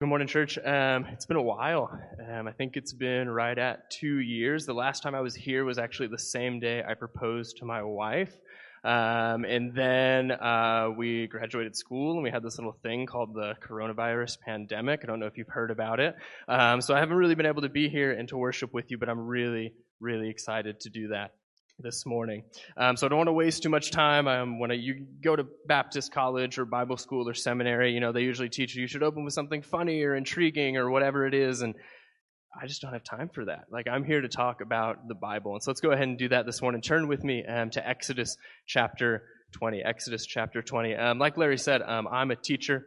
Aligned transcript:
Good 0.00 0.06
morning, 0.06 0.28
church. 0.28 0.56
Um, 0.58 1.06
it's 1.06 1.26
been 1.26 1.38
a 1.38 1.42
while. 1.42 1.90
Um, 2.30 2.46
I 2.46 2.52
think 2.52 2.76
it's 2.76 2.92
been 2.92 3.28
right 3.28 3.58
at 3.58 3.90
two 3.90 4.20
years. 4.20 4.64
The 4.64 4.72
last 4.72 5.02
time 5.02 5.16
I 5.16 5.20
was 5.20 5.34
here 5.34 5.64
was 5.64 5.76
actually 5.76 6.06
the 6.06 6.20
same 6.20 6.60
day 6.60 6.84
I 6.88 6.94
proposed 6.94 7.56
to 7.56 7.64
my 7.64 7.82
wife. 7.82 8.32
Um, 8.84 9.44
and 9.44 9.74
then 9.74 10.30
uh, 10.30 10.90
we 10.96 11.26
graduated 11.26 11.74
school 11.74 12.12
and 12.12 12.22
we 12.22 12.30
had 12.30 12.44
this 12.44 12.58
little 12.58 12.78
thing 12.80 13.06
called 13.06 13.34
the 13.34 13.54
coronavirus 13.60 14.38
pandemic. 14.38 15.00
I 15.02 15.08
don't 15.08 15.18
know 15.18 15.26
if 15.26 15.36
you've 15.36 15.48
heard 15.48 15.72
about 15.72 15.98
it. 15.98 16.14
Um, 16.46 16.80
so 16.80 16.94
I 16.94 17.00
haven't 17.00 17.16
really 17.16 17.34
been 17.34 17.46
able 17.46 17.62
to 17.62 17.68
be 17.68 17.88
here 17.88 18.12
and 18.12 18.28
to 18.28 18.36
worship 18.36 18.72
with 18.72 18.92
you, 18.92 18.98
but 18.98 19.08
I'm 19.08 19.26
really, 19.26 19.74
really 19.98 20.30
excited 20.30 20.78
to 20.82 20.90
do 20.90 21.08
that 21.08 21.32
this 21.80 22.04
morning. 22.04 22.42
Um, 22.76 22.96
so 22.96 23.06
I 23.06 23.08
don't 23.08 23.18
want 23.18 23.28
to 23.28 23.32
waste 23.32 23.62
too 23.62 23.68
much 23.68 23.90
time. 23.90 24.26
Um, 24.26 24.58
when 24.58 24.70
you 24.72 25.06
go 25.22 25.36
to 25.36 25.46
Baptist 25.66 26.12
college 26.12 26.58
or 26.58 26.64
Bible 26.64 26.96
school 26.96 27.28
or 27.28 27.34
seminary, 27.34 27.92
you 27.92 28.00
know, 28.00 28.12
they 28.12 28.22
usually 28.22 28.48
teach 28.48 28.74
you 28.74 28.82
you 28.82 28.88
should 28.88 29.02
open 29.02 29.24
with 29.24 29.34
something 29.34 29.62
funny 29.62 30.02
or 30.02 30.16
intriguing 30.16 30.76
or 30.76 30.90
whatever 30.90 31.26
it 31.26 31.34
is. 31.34 31.62
And 31.62 31.74
I 32.60 32.66
just 32.66 32.82
don't 32.82 32.92
have 32.92 33.04
time 33.04 33.30
for 33.32 33.44
that. 33.44 33.66
Like, 33.70 33.86
I'm 33.88 34.04
here 34.04 34.20
to 34.20 34.28
talk 34.28 34.60
about 34.60 35.06
the 35.06 35.14
Bible. 35.14 35.52
And 35.54 35.62
so 35.62 35.70
let's 35.70 35.80
go 35.80 35.92
ahead 35.92 36.08
and 36.08 36.18
do 36.18 36.28
that 36.30 36.46
this 36.46 36.60
morning. 36.60 36.80
Turn 36.80 37.06
with 37.06 37.22
me 37.22 37.44
um, 37.44 37.70
to 37.70 37.88
Exodus 37.88 38.36
chapter 38.66 39.22
20. 39.52 39.82
Exodus 39.84 40.26
chapter 40.26 40.62
20. 40.62 40.96
Um, 40.96 41.18
like 41.18 41.36
Larry 41.36 41.58
said, 41.58 41.82
um, 41.82 42.08
I'm 42.08 42.32
a 42.32 42.36
teacher 42.36 42.86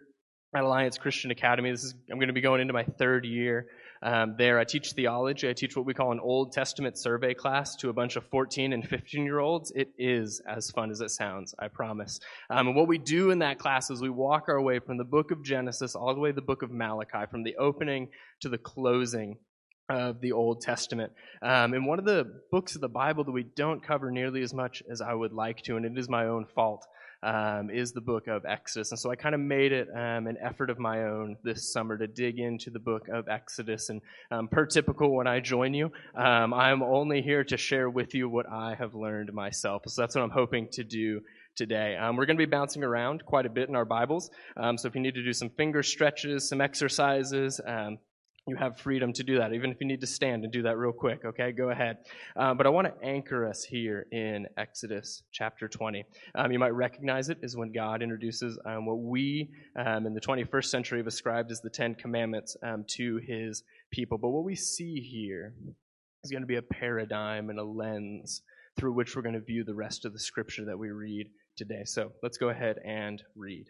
at 0.53 0.63
Alliance 0.63 0.97
Christian 0.97 1.31
Academy. 1.31 1.71
This 1.71 1.83
is, 1.83 1.95
I'm 2.11 2.17
going 2.17 2.27
to 2.27 2.33
be 2.33 2.41
going 2.41 2.59
into 2.59 2.73
my 2.73 2.83
third 2.83 3.23
year 3.23 3.67
um, 4.03 4.35
there, 4.37 4.57
I 4.59 4.63
teach 4.63 4.93
theology. 4.93 5.47
I 5.47 5.53
teach 5.53 5.75
what 5.75 5.85
we 5.85 5.93
call 5.93 6.11
an 6.11 6.19
Old 6.19 6.53
Testament 6.53 6.97
survey 6.97 7.33
class 7.33 7.75
to 7.77 7.89
a 7.89 7.93
bunch 7.93 8.15
of 8.15 8.25
14 8.27 8.73
and 8.73 8.87
15 8.87 9.23
year 9.23 9.39
olds. 9.39 9.71
It 9.75 9.89
is 9.97 10.41
as 10.47 10.71
fun 10.71 10.89
as 10.89 11.01
it 11.01 11.09
sounds, 11.09 11.53
I 11.59 11.67
promise. 11.67 12.19
Um, 12.49 12.67
and 12.67 12.75
what 12.75 12.87
we 12.87 12.97
do 12.97 13.29
in 13.29 13.39
that 13.39 13.59
class 13.59 13.91
is 13.91 14.01
we 14.01 14.09
walk 14.09 14.45
our 14.49 14.61
way 14.61 14.79
from 14.79 14.97
the 14.97 15.03
book 15.03 15.31
of 15.31 15.43
Genesis 15.43 15.95
all 15.95 16.13
the 16.15 16.19
way 16.19 16.29
to 16.29 16.35
the 16.35 16.41
book 16.41 16.63
of 16.63 16.71
Malachi, 16.71 17.25
from 17.29 17.43
the 17.43 17.55
opening 17.57 18.09
to 18.41 18.49
the 18.49 18.57
closing 18.57 19.37
of 19.89 20.21
the 20.21 20.31
Old 20.31 20.61
Testament. 20.61 21.11
Um, 21.41 21.73
and 21.73 21.85
one 21.85 21.99
of 21.99 22.05
the 22.05 22.41
books 22.51 22.75
of 22.75 22.81
the 22.81 22.89
Bible 22.89 23.23
that 23.25 23.31
we 23.31 23.43
don't 23.43 23.85
cover 23.85 24.09
nearly 24.09 24.41
as 24.41 24.53
much 24.53 24.81
as 24.89 25.01
I 25.01 25.13
would 25.13 25.33
like 25.33 25.61
to, 25.63 25.75
and 25.75 25.85
it 25.85 25.97
is 25.97 26.09
my 26.09 26.25
own 26.25 26.45
fault, 26.55 26.85
um, 27.23 27.69
is 27.69 27.91
the 27.91 28.01
book 28.01 28.27
of 28.27 28.45
Exodus. 28.45 28.91
And 28.91 28.99
so 28.99 29.11
I 29.11 29.15
kind 29.15 29.35
of 29.35 29.41
made 29.41 29.71
it 29.71 29.87
um, 29.93 30.27
an 30.27 30.37
effort 30.41 30.69
of 30.69 30.79
my 30.79 31.03
own 31.03 31.37
this 31.43 31.71
summer 31.71 31.97
to 31.97 32.07
dig 32.07 32.39
into 32.39 32.69
the 32.69 32.79
book 32.79 33.07
of 33.07 33.27
Exodus. 33.27 33.89
And 33.89 34.01
um, 34.31 34.47
per 34.47 34.65
typical, 34.65 35.15
when 35.15 35.27
I 35.27 35.39
join 35.39 35.73
you, 35.73 35.91
um, 36.15 36.53
I'm 36.53 36.81
only 36.81 37.21
here 37.21 37.43
to 37.45 37.57
share 37.57 37.89
with 37.89 38.13
you 38.13 38.29
what 38.29 38.47
I 38.49 38.75
have 38.75 38.95
learned 38.95 39.33
myself. 39.33 39.83
So 39.87 40.01
that's 40.01 40.15
what 40.15 40.23
I'm 40.23 40.31
hoping 40.31 40.69
to 40.73 40.83
do 40.83 41.21
today. 41.55 41.97
Um, 41.97 42.15
we're 42.15 42.25
going 42.25 42.37
to 42.37 42.45
be 42.45 42.49
bouncing 42.49 42.83
around 42.83 43.25
quite 43.25 43.45
a 43.45 43.49
bit 43.49 43.69
in 43.69 43.75
our 43.75 43.85
Bibles. 43.85 44.29
Um, 44.57 44.77
so 44.77 44.87
if 44.87 44.95
you 44.95 45.01
need 45.01 45.15
to 45.15 45.23
do 45.23 45.33
some 45.33 45.49
finger 45.49 45.83
stretches, 45.83 46.47
some 46.47 46.61
exercises, 46.61 47.59
um, 47.65 47.97
you 48.47 48.55
have 48.55 48.79
freedom 48.79 49.13
to 49.13 49.23
do 49.23 49.37
that, 49.37 49.53
even 49.53 49.71
if 49.71 49.77
you 49.79 49.87
need 49.87 50.01
to 50.01 50.07
stand 50.07 50.43
and 50.43 50.51
do 50.51 50.63
that 50.63 50.75
real 50.75 50.91
quick, 50.91 51.23
okay? 51.23 51.51
Go 51.51 51.69
ahead. 51.69 51.97
Um, 52.35 52.57
but 52.57 52.65
I 52.65 52.69
want 52.69 52.87
to 52.87 53.05
anchor 53.07 53.47
us 53.47 53.63
here 53.63 54.07
in 54.11 54.47
Exodus 54.57 55.21
chapter 55.31 55.67
20. 55.67 56.03
Um, 56.33 56.51
you 56.51 56.57
might 56.57 56.73
recognize 56.73 57.29
it 57.29 57.37
as 57.43 57.55
when 57.55 57.71
God 57.71 58.01
introduces 58.01 58.57
um, 58.65 58.87
what 58.87 58.97
we 58.97 59.51
um, 59.77 60.07
in 60.07 60.15
the 60.15 60.21
21st 60.21 60.65
century 60.65 60.99
have 60.99 61.07
ascribed 61.07 61.51
as 61.51 61.61
the 61.61 61.69
Ten 61.69 61.93
Commandments 61.93 62.57
um, 62.63 62.83
to 62.95 63.17
his 63.17 63.63
people. 63.91 64.17
But 64.17 64.29
what 64.29 64.43
we 64.43 64.55
see 64.55 64.99
here 64.99 65.53
is 66.23 66.31
going 66.31 66.41
to 66.41 66.47
be 66.47 66.57
a 66.57 66.63
paradigm 66.63 67.51
and 67.51 67.59
a 67.59 67.63
lens 67.63 68.41
through 68.75 68.93
which 68.93 69.15
we're 69.15 69.21
going 69.21 69.35
to 69.35 69.41
view 69.41 69.63
the 69.63 69.75
rest 69.75 70.03
of 70.05 70.13
the 70.13 70.19
scripture 70.19 70.65
that 70.65 70.79
we 70.79 70.89
read 70.89 71.27
today. 71.57 71.83
So 71.85 72.11
let's 72.23 72.37
go 72.37 72.49
ahead 72.49 72.77
and 72.83 73.21
read. 73.35 73.65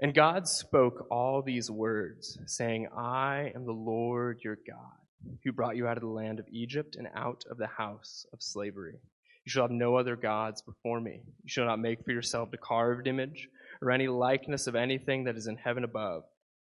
And 0.00 0.14
God 0.14 0.48
spoke 0.48 1.06
all 1.10 1.42
these 1.42 1.70
words, 1.70 2.38
saying, 2.46 2.88
I 2.96 3.52
am 3.54 3.64
the 3.64 3.72
Lord 3.72 4.40
your 4.42 4.56
God, 4.56 5.36
who 5.44 5.52
brought 5.52 5.76
you 5.76 5.86
out 5.86 5.96
of 5.96 6.02
the 6.02 6.08
land 6.08 6.40
of 6.40 6.48
Egypt 6.50 6.96
and 6.96 7.08
out 7.14 7.44
of 7.50 7.58
the 7.58 7.66
house 7.66 8.26
of 8.32 8.42
slavery. 8.42 8.98
You 9.44 9.50
shall 9.50 9.64
have 9.64 9.70
no 9.70 9.96
other 9.96 10.16
gods 10.16 10.62
before 10.62 11.00
me. 11.00 11.20
You 11.42 11.48
shall 11.48 11.66
not 11.66 11.78
make 11.78 12.04
for 12.04 12.12
yourself 12.12 12.50
a 12.52 12.56
carved 12.56 13.06
image 13.06 13.48
or 13.80 13.90
any 13.90 14.08
likeness 14.08 14.66
of 14.66 14.74
anything 14.74 15.24
that 15.24 15.36
is 15.36 15.46
in 15.46 15.56
heaven 15.56 15.84
above, 15.84 16.22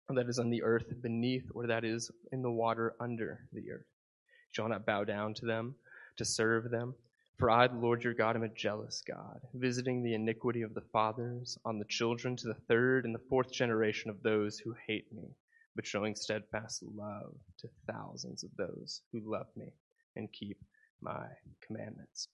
or 0.09 0.17
that 0.17 0.29
is 0.29 0.39
on 0.39 0.51
the 0.51 0.63
earth 0.63 1.03
beneath, 1.03 1.49
or 1.55 1.67
that 1.67 1.85
is 1.85 2.11
in 2.33 2.43
the 2.43 2.51
water 2.51 2.95
under 3.01 3.41
the 3.53 3.71
earth. 3.71 3.87
You 3.87 4.53
shall 4.53 4.69
not 4.69 4.87
bow 4.87 5.05
down 5.05 5.35
to 5.35 5.47
them 5.47 5.75
to 6.19 6.25
serve 6.25 6.71
them 6.71 6.95
for 7.39 7.51
I, 7.51 7.67
the 7.67 7.77
Lord 7.77 8.03
your 8.03 8.15
God, 8.15 8.37
am 8.37 8.43
a 8.43 8.49
jealous 8.49 9.03
God, 9.07 9.41
visiting 9.55 10.03
the 10.03 10.15
iniquity 10.15 10.63
of 10.63 10.75
the 10.75 10.85
fathers 10.93 11.59
on 11.65 11.79
the 11.79 11.85
children 11.85 12.37
to 12.37 12.49
the 12.49 12.61
third 12.69 13.05
and 13.05 13.15
the 13.15 13.23
fourth 13.29 13.53
generation 13.53 14.11
of 14.11 14.23
those 14.23 14.59
who 14.59 14.75
hate 14.87 15.13
me, 15.13 15.37
but 15.75 15.87
showing 15.87 16.15
steadfast 16.15 16.83
love 16.83 17.35
to 17.59 17.69
thousands 17.91 18.43
of 18.43 18.51
those 18.57 19.03
who 19.13 19.21
love 19.25 19.49
me 19.57 19.73
and 20.17 20.33
keep 20.33 20.59
my 21.03 21.27
commandments. 21.67 22.29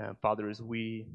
Uh, 0.00 0.12
Father, 0.22 0.48
as 0.48 0.62
we 0.62 1.06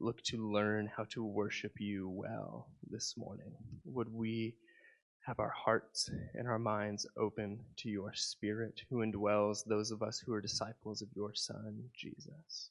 look 0.00 0.22
to 0.22 0.52
learn 0.52 0.90
how 0.94 1.04
to 1.04 1.24
worship 1.24 1.72
you 1.78 2.08
well 2.08 2.68
this 2.90 3.14
morning, 3.16 3.52
would 3.84 4.12
we 4.12 4.54
have 5.26 5.40
our 5.40 5.50
hearts 5.50 6.10
and 6.34 6.48
our 6.48 6.58
minds 6.58 7.06
open 7.16 7.60
to 7.76 7.88
your 7.88 8.12
Spirit 8.14 8.82
who 8.88 9.04
indwells 9.04 9.64
those 9.64 9.90
of 9.90 10.02
us 10.02 10.18
who 10.18 10.32
are 10.32 10.40
disciples 10.40 11.02
of 11.02 11.08
your 11.14 11.34
Son, 11.34 11.82
Jesus. 11.94 12.70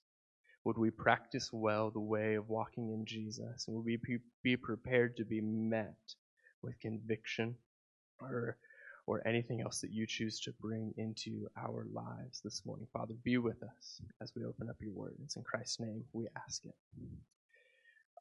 Would 0.63 0.77
we 0.77 0.89
practice 0.89 1.51
well 1.53 1.91
the 1.91 1.99
way 1.99 2.35
of 2.35 2.49
walking 2.49 2.89
in 2.91 3.05
Jesus? 3.05 3.67
And 3.67 3.75
would 3.75 3.85
we 3.85 3.99
be 4.43 4.57
prepared 4.57 5.15
to 5.17 5.25
be 5.25 5.39
met 5.39 5.95
with 6.61 6.79
conviction 6.79 7.55
or, 8.19 8.57
or 9.05 9.25
anything 9.27 9.61
else 9.61 9.81
that 9.81 9.91
you 9.91 10.05
choose 10.07 10.39
to 10.41 10.51
bring 10.59 10.93
into 10.97 11.47
our 11.57 11.85
lives 11.93 12.41
this 12.43 12.63
morning? 12.65 12.87
Father, 12.91 13.13
be 13.23 13.37
with 13.37 13.61
us 13.63 14.01
as 14.21 14.33
we 14.35 14.43
open 14.43 14.69
up 14.69 14.77
your 14.81 14.91
word. 14.91 15.13
It's 15.23 15.35
in 15.35 15.43
Christ's 15.43 15.79
name 15.79 16.03
we 16.11 16.27
ask 16.35 16.65
it 16.65 16.75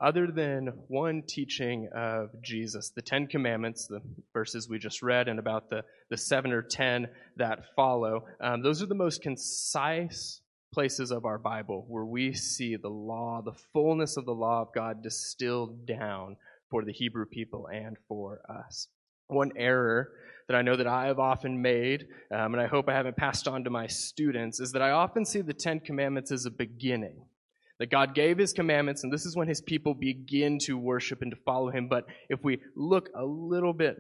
other 0.00 0.26
than 0.26 0.66
one 0.88 1.22
teaching 1.26 1.88
of 1.94 2.30
Jesus, 2.42 2.90
the 2.90 3.02
Ten 3.02 3.26
Commandments, 3.26 3.86
the 3.86 4.00
verses 4.32 4.68
we 4.68 4.78
just 4.78 5.02
read, 5.02 5.28
and 5.28 5.38
about 5.38 5.70
the, 5.70 5.82
the 6.10 6.16
seven 6.16 6.52
or 6.52 6.62
ten 6.62 7.08
that 7.36 7.64
follow, 7.74 8.26
um, 8.40 8.62
those 8.62 8.82
are 8.82 8.86
the 8.86 8.94
most 8.94 9.22
concise 9.22 10.40
places 10.72 11.10
of 11.10 11.24
our 11.24 11.38
Bible 11.38 11.86
where 11.88 12.04
we 12.04 12.34
see 12.34 12.76
the 12.76 12.88
law, 12.88 13.40
the 13.42 13.58
fullness 13.72 14.16
of 14.16 14.26
the 14.26 14.34
law 14.34 14.60
of 14.60 14.74
God 14.74 15.02
distilled 15.02 15.86
down 15.86 16.36
for 16.70 16.84
the 16.84 16.92
Hebrew 16.92 17.24
people 17.24 17.68
and 17.72 17.96
for 18.08 18.40
us. 18.48 18.88
One 19.28 19.52
error 19.56 20.10
that 20.48 20.56
I 20.56 20.62
know 20.62 20.76
that 20.76 20.86
I 20.86 21.06
have 21.06 21.18
often 21.18 21.62
made, 21.62 22.06
um, 22.30 22.54
and 22.54 22.60
I 22.60 22.66
hope 22.66 22.88
I 22.88 22.94
haven't 22.94 23.16
passed 23.16 23.48
on 23.48 23.64
to 23.64 23.70
my 23.70 23.86
students, 23.86 24.60
is 24.60 24.72
that 24.72 24.82
I 24.82 24.90
often 24.90 25.24
see 25.24 25.40
the 25.40 25.54
Ten 25.54 25.80
Commandments 25.80 26.30
as 26.30 26.44
a 26.44 26.50
beginning 26.50 27.24
that 27.78 27.90
God 27.90 28.14
gave 28.14 28.38
his 28.38 28.52
commandments, 28.52 29.04
and 29.04 29.12
this 29.12 29.26
is 29.26 29.36
when 29.36 29.48
his 29.48 29.60
people 29.60 29.94
begin 29.94 30.58
to 30.60 30.78
worship 30.78 31.22
and 31.22 31.30
to 31.30 31.36
follow 31.44 31.70
him. 31.70 31.88
But 31.88 32.06
if 32.28 32.42
we 32.42 32.60
look 32.74 33.10
a 33.14 33.24
little 33.24 33.74
bit 33.74 33.96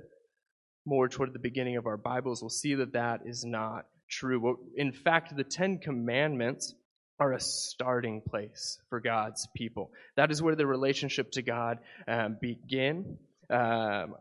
more 0.86 1.08
toward 1.08 1.32
the 1.32 1.38
beginning 1.38 1.76
of 1.76 1.86
our 1.86 1.96
Bibles, 1.96 2.42
we'll 2.42 2.50
see 2.50 2.74
that 2.76 2.92
that 2.92 3.20
is 3.26 3.44
not 3.44 3.86
true. 4.08 4.58
In 4.76 4.92
fact, 4.92 5.36
the 5.36 5.44
Ten 5.44 5.78
Commandments 5.78 6.74
are 7.18 7.32
a 7.32 7.40
starting 7.40 8.22
place 8.26 8.78
for 8.88 9.00
God's 9.00 9.48
people. 9.56 9.90
That 10.16 10.30
is 10.30 10.42
where 10.42 10.54
the 10.54 10.66
relationship 10.66 11.30
to 11.32 11.42
God 11.42 11.78
um, 12.06 12.36
begin. 12.40 13.18
Um, 13.50 14.14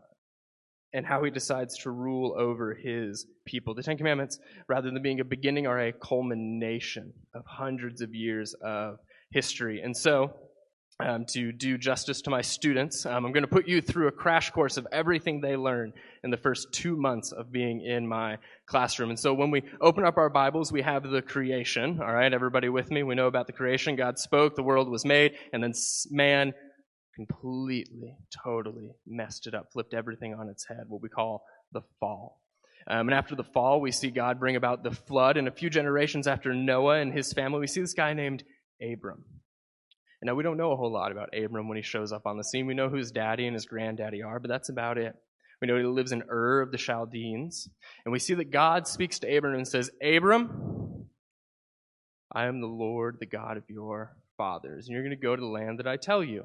and 0.92 1.04
how 1.04 1.22
he 1.24 1.30
decides 1.30 1.76
to 1.78 1.90
rule 1.90 2.34
over 2.38 2.72
his 2.72 3.26
people. 3.44 3.74
The 3.74 3.82
Ten 3.82 3.98
Commandments, 3.98 4.38
rather 4.66 4.90
than 4.90 5.02
being 5.02 5.20
a 5.20 5.24
beginning, 5.24 5.66
are 5.66 5.78
a 5.78 5.92
culmination 5.92 7.12
of 7.34 7.44
hundreds 7.44 8.00
of 8.00 8.14
years 8.14 8.54
of 8.54 8.98
history. 9.36 9.82
And 9.84 9.94
so, 9.94 10.32
um, 10.98 11.26
to 11.34 11.52
do 11.52 11.76
justice 11.76 12.22
to 12.22 12.30
my 12.30 12.40
students, 12.40 13.04
um, 13.04 13.26
I'm 13.26 13.32
going 13.32 13.42
to 13.42 13.48
put 13.48 13.68
you 13.68 13.82
through 13.82 14.08
a 14.08 14.12
crash 14.12 14.48
course 14.50 14.78
of 14.78 14.86
everything 14.90 15.42
they 15.42 15.54
learn 15.54 15.92
in 16.24 16.30
the 16.30 16.38
first 16.38 16.68
two 16.72 16.96
months 16.96 17.32
of 17.32 17.52
being 17.52 17.82
in 17.82 18.08
my 18.08 18.38
classroom. 18.64 19.10
And 19.10 19.20
so 19.20 19.34
when 19.34 19.50
we 19.50 19.62
open 19.78 20.06
up 20.06 20.16
our 20.16 20.30
Bibles, 20.30 20.72
we 20.72 20.80
have 20.80 21.02
the 21.02 21.20
creation. 21.20 22.00
All 22.00 22.14
right, 22.14 22.32
everybody 22.32 22.70
with 22.70 22.90
me? 22.90 23.02
We 23.02 23.14
know 23.14 23.26
about 23.26 23.46
the 23.46 23.52
creation. 23.52 23.94
God 23.94 24.18
spoke, 24.18 24.56
the 24.56 24.62
world 24.62 24.88
was 24.88 25.04
made, 25.04 25.32
and 25.52 25.62
then 25.62 25.74
man 26.10 26.54
completely, 27.14 28.16
totally 28.42 28.92
messed 29.06 29.46
it 29.46 29.54
up, 29.54 29.66
flipped 29.74 29.92
everything 29.92 30.32
on 30.32 30.48
its 30.48 30.66
head, 30.66 30.84
what 30.88 31.02
we 31.02 31.10
call 31.10 31.44
the 31.72 31.82
fall. 32.00 32.40
Um, 32.88 33.08
and 33.08 33.14
after 33.14 33.34
the 33.34 33.44
fall, 33.44 33.82
we 33.82 33.92
see 33.92 34.10
God 34.10 34.40
bring 34.40 34.56
about 34.56 34.82
the 34.82 34.92
flood. 34.92 35.36
And 35.36 35.46
a 35.46 35.52
few 35.52 35.68
generations 35.68 36.26
after 36.26 36.54
Noah 36.54 37.00
and 37.00 37.12
his 37.12 37.34
family, 37.34 37.60
we 37.60 37.66
see 37.66 37.82
this 37.82 37.94
guy 37.94 38.14
named 38.14 38.44
Abram. 38.82 39.24
Now 40.22 40.34
we 40.34 40.42
don't 40.42 40.56
know 40.56 40.72
a 40.72 40.76
whole 40.76 40.92
lot 40.92 41.12
about 41.12 41.36
Abram 41.36 41.68
when 41.68 41.76
he 41.76 41.82
shows 41.82 42.10
up 42.10 42.26
on 42.26 42.36
the 42.36 42.42
scene. 42.42 42.66
We 42.66 42.74
know 42.74 42.88
who 42.88 42.96
his 42.96 43.12
daddy 43.12 43.46
and 43.46 43.54
his 43.54 43.66
granddaddy 43.66 44.22
are, 44.22 44.40
but 44.40 44.48
that's 44.48 44.70
about 44.70 44.98
it. 44.98 45.14
We 45.60 45.68
know 45.68 45.76
he 45.76 45.84
lives 45.84 46.10
in 46.10 46.24
Ur 46.28 46.62
of 46.62 46.72
the 46.72 46.78
Chaldeans. 46.78 47.68
And 48.04 48.12
we 48.12 48.18
see 48.18 48.34
that 48.34 48.50
God 48.50 48.88
speaks 48.88 49.20
to 49.20 49.36
Abram 49.36 49.54
and 49.54 49.68
says, 49.68 49.90
Abram, 50.02 51.06
I 52.32 52.46
am 52.46 52.60
the 52.60 52.66
Lord, 52.66 53.18
the 53.20 53.26
God 53.26 53.56
of 53.56 53.62
your 53.68 54.16
fathers. 54.36 54.86
And 54.86 54.94
you're 54.94 55.04
going 55.04 55.16
to 55.16 55.22
go 55.22 55.36
to 55.36 55.40
the 55.40 55.46
land 55.46 55.78
that 55.78 55.86
I 55.86 55.96
tell 55.96 56.24
you. 56.24 56.44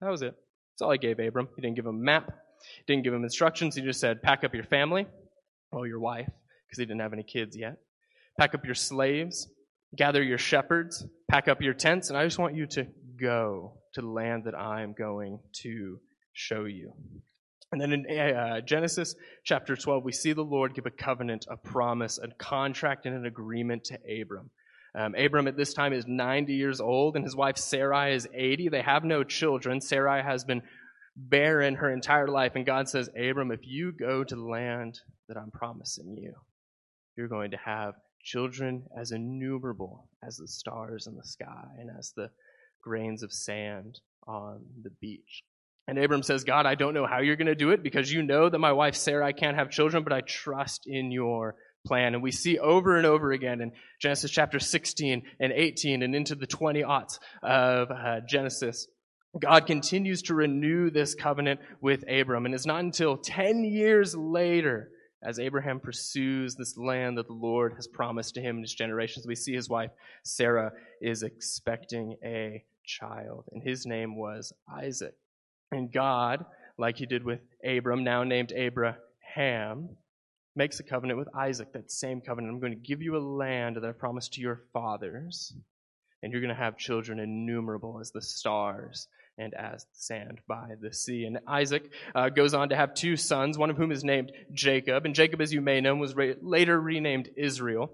That 0.00 0.10
was 0.10 0.22
it. 0.22 0.34
That's 0.34 0.82
all 0.82 0.92
I 0.92 0.96
gave 0.96 1.18
Abram. 1.18 1.48
He 1.54 1.62
didn't 1.62 1.76
give 1.76 1.86
him 1.86 1.96
a 1.96 2.04
map. 2.04 2.30
he 2.86 2.92
Didn't 2.92 3.04
give 3.04 3.14
him 3.14 3.24
instructions. 3.24 3.76
He 3.76 3.82
just 3.82 4.00
said, 4.00 4.22
pack 4.22 4.42
up 4.42 4.54
your 4.54 4.64
family, 4.64 5.06
well, 5.70 5.86
your 5.86 6.00
wife, 6.00 6.30
because 6.66 6.78
he 6.78 6.84
didn't 6.86 7.00
have 7.00 7.12
any 7.12 7.24
kids 7.24 7.56
yet. 7.56 7.76
Pack 8.38 8.54
up 8.54 8.64
your 8.64 8.74
slaves, 8.74 9.48
gather 9.96 10.22
your 10.22 10.38
shepherds, 10.38 11.04
pack 11.28 11.48
up 11.48 11.62
your 11.62 11.74
tents, 11.74 12.08
and 12.08 12.18
I 12.18 12.24
just 12.24 12.38
want 12.38 12.54
you 12.54 12.66
to 12.66 12.86
go 13.20 13.74
to 13.94 14.00
the 14.00 14.08
land 14.08 14.44
that 14.44 14.54
I'm 14.54 14.92
going 14.92 15.40
to 15.62 16.00
show 16.32 16.64
you. 16.64 16.92
And 17.70 17.80
then 17.80 17.92
in 17.92 18.18
uh, 18.18 18.60
Genesis 18.62 19.14
chapter 19.44 19.76
12, 19.76 20.02
we 20.02 20.12
see 20.12 20.32
the 20.32 20.42
Lord 20.42 20.74
give 20.74 20.86
a 20.86 20.90
covenant, 20.90 21.46
a 21.50 21.56
promise, 21.56 22.18
a 22.18 22.28
contract, 22.28 23.04
and 23.04 23.14
an 23.14 23.26
agreement 23.26 23.84
to 23.84 23.98
Abram. 24.20 24.50
Um, 24.94 25.14
Abram 25.14 25.48
at 25.48 25.56
this 25.56 25.74
time 25.74 25.92
is 25.92 26.06
90 26.06 26.54
years 26.54 26.80
old, 26.80 27.16
and 27.16 27.24
his 27.24 27.36
wife 27.36 27.58
Sarai 27.58 28.14
is 28.14 28.26
80. 28.32 28.70
They 28.70 28.80
have 28.80 29.04
no 29.04 29.22
children. 29.22 29.82
Sarai 29.82 30.22
has 30.22 30.44
been 30.44 30.62
barren 31.14 31.74
her 31.74 31.92
entire 31.92 32.28
life, 32.28 32.52
and 32.54 32.64
God 32.64 32.88
says, 32.88 33.08
Abram, 33.08 33.52
if 33.52 33.60
you 33.64 33.92
go 33.92 34.24
to 34.24 34.34
the 34.34 34.40
land 34.40 35.00
that 35.28 35.36
I'm 35.36 35.50
promising 35.50 36.16
you, 36.16 36.32
you're 37.16 37.28
going 37.28 37.50
to 37.50 37.58
have 37.58 37.94
children 38.22 38.84
as 38.98 39.12
innumerable 39.12 40.08
as 40.26 40.36
the 40.36 40.48
stars 40.48 41.06
in 41.06 41.16
the 41.16 41.24
sky 41.24 41.66
and 41.78 41.90
as 41.98 42.12
the 42.16 42.30
grains 42.82 43.22
of 43.22 43.32
sand 43.32 44.00
on 44.26 44.64
the 44.82 44.90
beach. 45.00 45.42
And 45.86 45.98
Abram 45.98 46.22
says, 46.22 46.44
God, 46.44 46.66
I 46.66 46.74
don't 46.74 46.92
know 46.92 47.06
how 47.06 47.20
you're 47.20 47.36
going 47.36 47.46
to 47.46 47.54
do 47.54 47.70
it 47.70 47.82
because 47.82 48.12
you 48.12 48.22
know 48.22 48.48
that 48.48 48.58
my 48.58 48.72
wife 48.72 48.94
Sarai 48.94 49.32
can't 49.32 49.56
have 49.56 49.70
children, 49.70 50.04
but 50.04 50.12
I 50.12 50.20
trust 50.20 50.82
in 50.86 51.10
your 51.10 51.56
plan. 51.86 52.12
And 52.12 52.22
we 52.22 52.30
see 52.30 52.58
over 52.58 52.98
and 52.98 53.06
over 53.06 53.32
again 53.32 53.62
in 53.62 53.72
Genesis 54.00 54.30
chapter 54.30 54.58
16 54.58 55.22
and 55.40 55.52
18 55.52 56.02
and 56.02 56.14
into 56.14 56.34
the 56.34 56.46
20 56.46 56.82
aughts 56.82 57.18
of 57.42 57.90
uh, 57.90 58.20
Genesis. 58.28 58.86
God 59.40 59.66
continues 59.66 60.22
to 60.22 60.34
renew 60.34 60.90
this 60.90 61.14
covenant 61.14 61.60
with 61.80 62.04
Abram. 62.08 62.44
And 62.44 62.54
it's 62.54 62.66
not 62.66 62.80
until 62.80 63.16
10 63.16 63.64
years 63.64 64.14
later, 64.14 64.90
as 65.22 65.38
Abraham 65.38 65.80
pursues 65.80 66.54
this 66.54 66.76
land 66.76 67.18
that 67.18 67.26
the 67.26 67.32
Lord 67.32 67.74
has 67.74 67.88
promised 67.88 68.34
to 68.34 68.40
him 68.40 68.56
and 68.56 68.64
his 68.64 68.74
generations, 68.74 69.26
we 69.26 69.34
see 69.34 69.52
his 69.52 69.68
wife 69.68 69.90
Sarah 70.22 70.72
is 71.00 71.22
expecting 71.22 72.16
a 72.24 72.64
child. 72.84 73.44
And 73.52 73.62
his 73.62 73.84
name 73.84 74.16
was 74.16 74.52
Isaac. 74.72 75.14
And 75.72 75.92
God, 75.92 76.44
like 76.78 76.96
he 76.96 77.06
did 77.06 77.24
with 77.24 77.40
Abram, 77.64 78.04
now 78.04 78.22
named 78.22 78.52
Abraham, 78.52 79.90
makes 80.54 80.80
a 80.80 80.84
covenant 80.84 81.18
with 81.18 81.28
Isaac, 81.34 81.72
that 81.72 81.90
same 81.90 82.20
covenant. 82.20 82.52
I'm 82.52 82.60
going 82.60 82.72
to 82.72 82.88
give 82.88 83.02
you 83.02 83.16
a 83.16 83.18
land 83.18 83.76
that 83.76 83.84
I 83.84 83.92
promised 83.92 84.34
to 84.34 84.40
your 84.40 84.62
fathers, 84.72 85.52
and 86.22 86.32
you're 86.32 86.40
going 86.40 86.54
to 86.54 86.60
have 86.60 86.78
children 86.78 87.20
innumerable 87.20 87.98
as 88.00 88.10
the 88.10 88.22
stars 88.22 89.08
and 89.38 89.54
as 89.54 89.84
the 89.84 89.90
sand 89.94 90.40
by 90.46 90.72
the 90.80 90.92
sea. 90.92 91.24
And 91.24 91.38
Isaac 91.46 91.90
uh, 92.14 92.28
goes 92.28 92.54
on 92.54 92.70
to 92.70 92.76
have 92.76 92.94
two 92.94 93.16
sons, 93.16 93.56
one 93.56 93.70
of 93.70 93.76
whom 93.76 93.92
is 93.92 94.04
named 94.04 94.32
Jacob. 94.52 95.06
And 95.06 95.14
Jacob, 95.14 95.40
as 95.40 95.52
you 95.52 95.60
may 95.60 95.80
know, 95.80 95.94
was 95.94 96.14
re- 96.14 96.36
later 96.40 96.78
renamed 96.78 97.30
Israel 97.36 97.90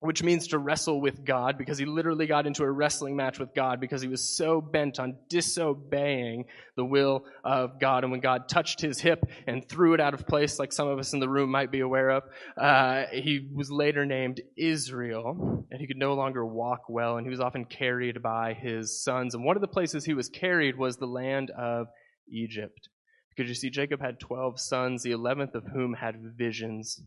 which 0.00 0.22
means 0.22 0.48
to 0.48 0.58
wrestle 0.58 0.98
with 0.98 1.24
God, 1.26 1.58
because 1.58 1.76
he 1.76 1.84
literally 1.84 2.26
got 2.26 2.46
into 2.46 2.62
a 2.62 2.70
wrestling 2.70 3.16
match 3.16 3.38
with 3.38 3.54
God 3.54 3.80
because 3.80 4.00
he 4.00 4.08
was 4.08 4.34
so 4.34 4.60
bent 4.60 4.98
on 4.98 5.16
disobeying 5.28 6.46
the 6.74 6.84
will 6.84 7.24
of 7.44 7.78
God. 7.78 8.02
And 8.02 8.10
when 8.10 8.20
God 8.20 8.48
touched 8.48 8.80
his 8.80 8.98
hip 8.98 9.22
and 9.46 9.66
threw 9.68 9.92
it 9.92 10.00
out 10.00 10.14
of 10.14 10.26
place, 10.26 10.58
like 10.58 10.72
some 10.72 10.88
of 10.88 10.98
us 10.98 11.12
in 11.12 11.20
the 11.20 11.28
room 11.28 11.50
might 11.50 11.70
be 11.70 11.80
aware 11.80 12.08
of, 12.10 12.22
uh, 12.56 13.04
he 13.12 13.46
was 13.54 13.70
later 13.70 14.06
named 14.06 14.40
Israel, 14.56 15.66
and 15.70 15.80
he 15.80 15.86
could 15.86 15.98
no 15.98 16.14
longer 16.14 16.46
walk 16.46 16.88
well, 16.88 17.18
and 17.18 17.26
he 17.26 17.30
was 17.30 17.40
often 17.40 17.66
carried 17.66 18.22
by 18.22 18.54
his 18.54 19.02
sons. 19.04 19.34
And 19.34 19.44
one 19.44 19.56
of 19.56 19.60
the 19.60 19.68
places 19.68 20.06
he 20.06 20.14
was 20.14 20.30
carried 20.30 20.78
was 20.78 20.96
the 20.96 21.06
land 21.06 21.50
of 21.50 21.88
Egypt. 22.32 22.88
Because 23.36 23.50
you 23.50 23.54
see, 23.54 23.70
Jacob 23.70 24.00
had 24.00 24.18
12 24.18 24.58
sons, 24.58 25.02
the 25.02 25.12
11th 25.12 25.54
of 25.54 25.64
whom 25.74 25.92
had 25.92 26.16
visions. 26.36 27.00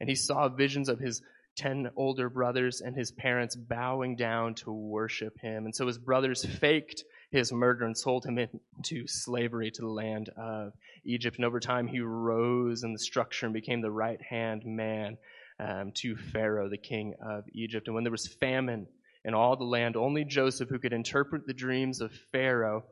And 0.00 0.08
he 0.08 0.16
saw 0.16 0.48
visions 0.48 0.88
of 0.88 0.98
his 0.98 1.22
ten 1.56 1.90
older 1.96 2.28
brothers 2.28 2.80
and 2.80 2.96
his 2.96 3.10
parents 3.12 3.56
bowing 3.56 4.16
down 4.16 4.54
to 4.54 4.72
worship 4.72 5.38
him. 5.40 5.64
And 5.64 5.74
so 5.74 5.86
his 5.86 5.98
brothers 5.98 6.44
faked 6.44 7.04
his 7.30 7.52
murder 7.52 7.84
and 7.84 7.96
sold 7.96 8.24
him 8.24 8.38
into 8.38 9.06
slavery 9.06 9.70
to 9.70 9.82
the 9.82 9.88
land 9.88 10.30
of 10.36 10.72
Egypt. 11.04 11.36
And 11.36 11.44
over 11.44 11.60
time, 11.60 11.86
he 11.86 12.00
rose 12.00 12.84
in 12.84 12.92
the 12.92 12.98
structure 12.98 13.46
and 13.46 13.52
became 13.52 13.80
the 13.80 13.90
right 13.90 14.20
hand 14.22 14.62
man 14.64 15.16
um, 15.58 15.92
to 15.96 16.16
Pharaoh, 16.16 16.68
the 16.68 16.78
king 16.78 17.14
of 17.24 17.44
Egypt. 17.52 17.88
And 17.88 17.94
when 17.94 18.04
there 18.04 18.10
was 18.10 18.26
famine 18.26 18.86
in 19.24 19.34
all 19.34 19.56
the 19.56 19.64
land, 19.64 19.96
only 19.96 20.24
Joseph, 20.24 20.68
who 20.68 20.78
could 20.78 20.92
interpret 20.92 21.46
the 21.46 21.54
dreams 21.54 22.00
of 22.00 22.12
Pharaoh, 22.32 22.84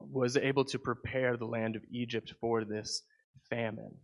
was 0.00 0.36
able 0.36 0.64
to 0.66 0.78
prepare 0.78 1.36
the 1.36 1.46
land 1.46 1.76
of 1.76 1.82
Egypt 1.90 2.34
for 2.40 2.64
this 2.64 3.02
famine. 3.48 3.94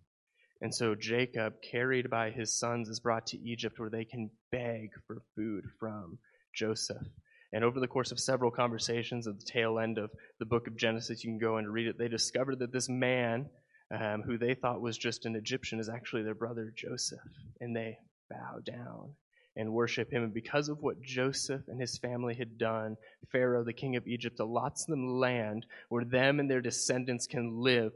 And 0.63 0.75
so 0.75 0.95
Jacob, 0.95 1.55
carried 1.63 2.11
by 2.11 2.31
his 2.31 2.53
sons, 2.53 2.89
is 2.89 3.01
brought 3.01 3.27
to 3.29 3.39
Egypt 3.39 3.79
where 3.79 3.91
they 3.91 4.05
can 4.05 4.31
beg 4.51 4.91
for 5.07 5.23
food 5.35 5.65
from 5.79 6.19
Joseph. 6.55 7.03
And 7.53 7.65
over 7.65 7.81
the 7.81 7.89
course 7.89 8.13
of 8.13 8.21
several 8.21 8.51
conversations 8.51 9.27
at 9.27 9.39
the 9.39 9.45
tail 9.45 9.79
end 9.79 9.99
of 9.99 10.11
the 10.39 10.45
book 10.45 10.67
of 10.67 10.77
Genesis, 10.77 11.25
you 11.25 11.31
can 11.31 11.39
go 11.39 11.57
and 11.57 11.73
read 11.73 11.87
it, 11.87 11.99
they 11.99 12.09
discovered 12.09 12.61
that 12.61 12.73
this 12.73 12.89
man, 12.89 13.49
um, 13.91 14.23
who 14.23 14.39
they 14.39 14.55
thought 14.55 14.81
was 14.81 14.99
just 14.99 15.27
an 15.27 15.35
Egyptian, 15.35 15.81
is 15.81 15.89
actually 15.89 16.23
their 16.23 16.35
brother 16.35 16.73
Joseph. 16.77 17.19
And 17.61 17.75
they 17.75 17.99
bow 18.29 18.59
down 18.65 19.15
and 19.57 19.73
worship 19.73 20.13
him. 20.13 20.23
And 20.23 20.35
because 20.35 20.69
of 20.69 20.81
what 20.81 21.03
Joseph 21.03 21.63
and 21.69 21.81
his 21.81 21.99
family 21.99 22.35
had 22.35 22.57
done, 22.57 22.97
Pharaoh, 23.33 23.65
the 23.65 23.73
king 23.73 23.97
of 23.97 24.07
Egypt, 24.07 24.39
allots 24.39 24.85
them 24.85 25.19
land 25.19 25.67
where 25.89 26.05
them 26.05 26.39
and 26.39 26.49
their 26.49 26.61
descendants 26.61 27.27
can 27.27 27.61
live 27.61 27.93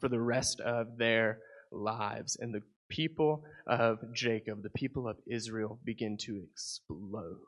for 0.00 0.08
the 0.08 0.20
rest 0.20 0.60
of 0.60 0.96
their 0.96 1.38
lives. 1.70 2.36
And 2.40 2.54
the 2.54 2.62
people 2.88 3.44
of 3.66 3.98
Jacob, 4.14 4.62
the 4.62 4.70
people 4.70 5.08
of 5.08 5.18
Israel, 5.26 5.78
begin 5.84 6.16
to 6.22 6.42
explode. 6.50 7.38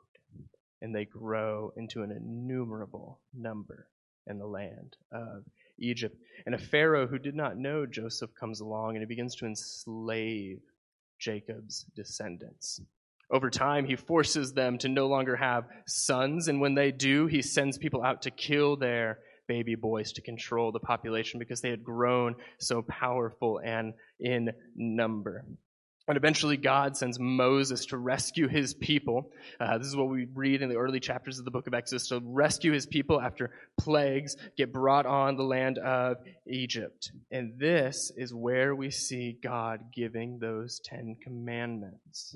And 0.81 0.95
they 0.95 1.05
grow 1.05 1.73
into 1.77 2.01
an 2.01 2.11
innumerable 2.11 3.19
number 3.33 3.87
in 4.27 4.39
the 4.39 4.47
land 4.47 4.97
of 5.11 5.43
Egypt. 5.79 6.15
And 6.45 6.55
a 6.55 6.59
Pharaoh 6.59 7.07
who 7.07 7.19
did 7.19 7.35
not 7.35 7.57
know 7.57 7.85
Joseph 7.85 8.31
comes 8.39 8.61
along 8.61 8.95
and 8.95 8.99
he 8.99 9.05
begins 9.05 9.35
to 9.35 9.45
enslave 9.45 10.59
Jacob's 11.19 11.85
descendants. 11.95 12.81
Over 13.31 13.49
time, 13.49 13.85
he 13.85 13.95
forces 13.95 14.53
them 14.53 14.77
to 14.79 14.89
no 14.89 15.07
longer 15.07 15.37
have 15.37 15.63
sons, 15.87 16.49
and 16.49 16.59
when 16.59 16.75
they 16.75 16.91
do, 16.91 17.27
he 17.27 17.41
sends 17.41 17.77
people 17.77 18.03
out 18.03 18.23
to 18.23 18.31
kill 18.31 18.75
their 18.75 19.19
baby 19.47 19.75
boys 19.75 20.13
to 20.13 20.21
control 20.21 20.71
the 20.71 20.79
population 20.79 21.39
because 21.39 21.61
they 21.61 21.69
had 21.69 21.83
grown 21.83 22.35
so 22.59 22.81
powerful 22.81 23.59
and 23.63 23.93
in 24.19 24.51
number. 24.75 25.45
And 26.07 26.17
eventually, 26.17 26.57
God 26.57 26.97
sends 26.97 27.19
Moses 27.19 27.85
to 27.87 27.97
rescue 27.97 28.47
his 28.47 28.73
people. 28.73 29.31
Uh, 29.59 29.77
this 29.77 29.87
is 29.87 29.95
what 29.95 30.09
we 30.09 30.27
read 30.33 30.61
in 30.61 30.67
the 30.67 30.75
early 30.75 30.99
chapters 30.99 31.37
of 31.37 31.45
the 31.45 31.51
book 31.51 31.67
of 31.67 31.73
Exodus 31.73 32.07
to 32.07 32.19
rescue 32.21 32.73
his 32.73 32.87
people 32.87 33.21
after 33.21 33.51
plagues 33.79 34.35
get 34.57 34.73
brought 34.73 35.05
on 35.05 35.37
the 35.37 35.43
land 35.43 35.77
of 35.77 36.17
Egypt. 36.47 37.11
And 37.29 37.53
this 37.57 38.11
is 38.17 38.33
where 38.33 38.75
we 38.75 38.89
see 38.89 39.37
God 39.41 39.93
giving 39.95 40.39
those 40.39 40.81
Ten 40.83 41.15
Commandments. 41.23 42.35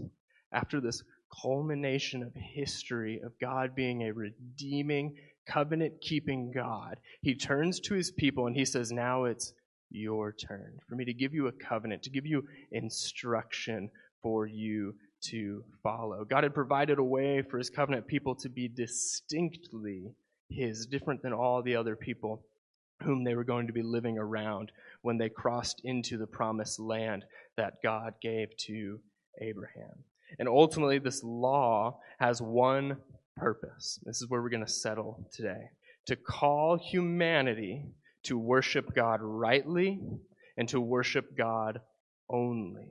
After 0.54 0.80
this 0.80 1.04
culmination 1.42 2.22
of 2.24 2.34
history 2.36 3.20
of 3.26 3.38
God 3.40 3.76
being 3.76 4.04
a 4.04 4.14
redeeming 4.14 5.16
covenant 5.48 6.02
keeping 6.02 6.52
God, 6.52 6.98
he 7.22 7.36
turns 7.36 7.80
to 7.82 7.94
his 7.94 8.12
people 8.12 8.48
and 8.48 8.56
he 8.56 8.66
says, 8.66 8.92
Now 8.92 9.26
it's 9.26 9.54
your 9.92 10.34
turn 10.34 10.80
for 10.88 10.96
me 10.96 11.06
to 11.06 11.14
give 11.14 11.34
you 11.34 11.48
a 11.48 11.52
covenant, 11.52 12.04
to 12.04 12.10
give 12.10 12.26
you 12.26 12.44
instruction 12.72 13.90
for 14.22 14.46
you 14.46 14.96
to 15.22 15.64
follow. 15.84 16.26
God 16.26 16.44
had 16.44 16.54
provided 16.54 17.00
a 17.00 17.04
way 17.04 17.42
for 17.50 17.58
his 17.58 17.70
covenant 17.70 18.08
people 18.08 18.36
to 18.36 18.50
be 18.50 18.68
distinctly 18.68 20.12
his, 20.50 20.86
different 20.86 21.22
than 21.22 21.34
all 21.34 21.62
the 21.62 21.76
other 21.76 21.96
people 21.96 22.44
whom 23.04 23.24
they 23.24 23.36
were 23.36 23.44
going 23.44 23.68
to 23.68 23.74
be 23.74 23.82
living 23.82 24.18
around 24.18 24.72
when 25.02 25.18
they 25.18 25.30
crossed 25.30 25.82
into 25.84 26.18
the 26.18 26.28
promised 26.28 26.80
land 26.80 27.26
that 27.58 27.82
God 27.84 28.14
gave 28.22 28.56
to 28.58 29.00
Abraham. 29.42 30.04
And 30.40 30.48
ultimately, 30.48 31.00
this 31.00 31.24
law 31.24 32.00
has 32.20 32.42
one 32.42 32.98
purpose. 33.36 34.00
This 34.04 34.22
is 34.22 34.30
where 34.30 34.42
we're 34.42 34.50
going 34.50 34.66
to 34.66 34.72
settle 34.72 35.28
today. 35.32 35.70
To 36.08 36.16
call 36.16 36.78
humanity 36.78 37.86
to 38.24 38.38
worship 38.38 38.94
God 38.96 39.20
rightly 39.22 40.02
and 40.58 40.68
to 40.70 40.82
worship 40.82 41.38
God 41.38 41.80
only. 42.30 42.90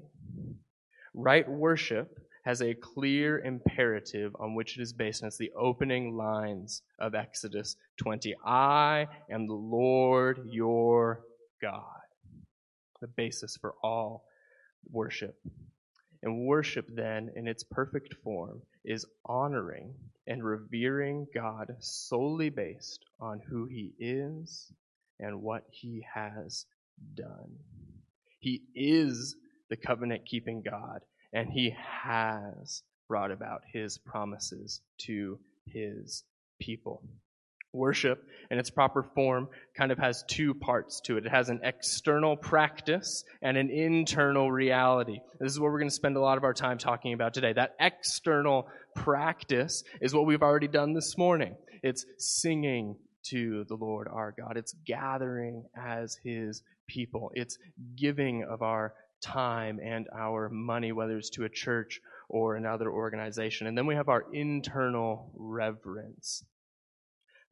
Right 1.12 1.48
worship 1.48 2.18
has 2.44 2.60
a 2.60 2.74
clear 2.74 3.38
imperative 3.38 4.36
on 4.38 4.54
which 4.54 4.76
it 4.76 4.82
is 4.82 4.92
based, 4.92 5.22
and 5.22 5.28
it's 5.28 5.38
the 5.38 5.52
opening 5.58 6.16
lines 6.16 6.82
of 6.98 7.14
Exodus 7.14 7.76
20. 7.96 8.34
I 8.44 9.06
am 9.30 9.46
the 9.46 9.54
Lord 9.54 10.46
your 10.50 11.20
God, 11.62 11.82
the 13.00 13.06
basis 13.06 13.56
for 13.56 13.74
all 13.82 14.24
worship. 14.90 15.36
And 16.22 16.46
worship, 16.46 16.86
then, 16.94 17.30
in 17.34 17.46
its 17.46 17.64
perfect 17.64 18.14
form, 18.22 18.62
is 18.85 19.07
honoring 19.25 19.95
and 20.26 20.45
revering 20.45 21.26
God 21.35 21.75
solely 21.81 22.50
based 22.50 23.05
on 23.21 23.41
who 23.41 23.67
He 23.67 23.93
is 23.99 24.73
and 25.19 25.43
what 25.43 25.64
He 25.71 26.05
has 26.12 26.67
done. 27.14 27.57
He 28.41 28.62
is 28.75 29.37
the 29.71 29.76
covenant 29.76 30.26
keeping 30.26 30.62
God, 30.62 31.00
and 31.33 31.49
He 31.50 31.75
has 32.03 32.83
brought 33.09 33.31
about 33.31 33.62
His 33.73 33.99
promises 33.99 34.81
to 35.07 35.38
His 35.67 36.25
people. 36.61 37.03
Worship 37.75 38.25
in 38.50 38.59
its 38.59 38.71
proper 38.71 39.02
form 39.02 39.49
kind 39.76 39.90
of 39.90 39.99
has 39.99 40.25
two 40.28 40.54
parts 40.54 41.00
to 41.02 41.16
it. 41.16 41.26
It 41.26 41.31
has 41.31 41.49
an 41.49 41.61
external 41.64 42.37
practice 42.37 43.25
and 43.43 43.57
an 43.57 43.69
internal 43.69 44.50
reality. 44.50 45.19
This 45.40 45.52
is 45.52 45.59
what 45.59 45.73
we're 45.73 45.81
going 45.81 45.90
to 45.90 45.95
spend 45.95 46.16
a 46.16 46.21
lot 46.21 46.38
of 46.38 46.45
our 46.45 46.54
time 46.54 46.78
talking 46.78 47.12
about 47.12 47.35
today. 47.35 47.52
That 47.52 47.75
external 47.81 48.69
practice 48.95 49.83
is 50.00 50.14
what 50.14 50.25
we've 50.25 50.43
already 50.43 50.69
done 50.69 50.93
this 50.93 51.19
morning. 51.19 51.57
It's 51.83 52.07
singing 52.19 52.97
to 53.25 53.64
the 53.69 53.75
Lord 53.75 54.07
our 54.09 54.33
God. 54.33 54.57
It's 54.57 54.75
gathering 54.87 55.64
as 55.76 56.19
His 56.23 56.62
people. 56.87 57.33
It's 57.35 57.59
giving 57.97 58.45
of 58.45 58.62
our 58.62 58.95
time 59.21 59.81
and 59.83 60.07
our 60.16 60.49
money, 60.49 60.93
whether 60.93 61.16
it's 61.16 61.31
to 61.31 61.45
a 61.45 61.49
church 61.49 62.00
or 62.28 62.57
another 62.57 62.90
organization. 62.90 63.66
And 63.66 63.76
then 63.76 63.87
we 63.87 63.95
have 63.95 64.09
our 64.09 64.25
internal 64.33 65.31
reverence. 65.35 66.45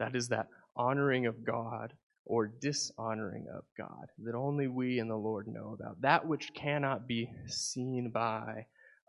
That 0.02 0.16
is 0.16 0.28
that 0.28 0.49
honoring 0.76 1.26
of 1.26 1.44
God 1.44 1.92
or 2.25 2.49
dishonoring 2.49 3.47
of 3.56 3.62
God 3.78 4.06
that 4.25 4.35
only 4.35 4.66
we 4.66 4.99
and 4.99 5.09
the 5.09 5.14
Lord 5.14 5.47
know 5.47 5.76
about. 5.78 6.00
That 6.00 6.26
which 6.26 6.50
cannot 6.54 7.06
be 7.06 7.28
seen 7.47 8.11
by 8.12 8.66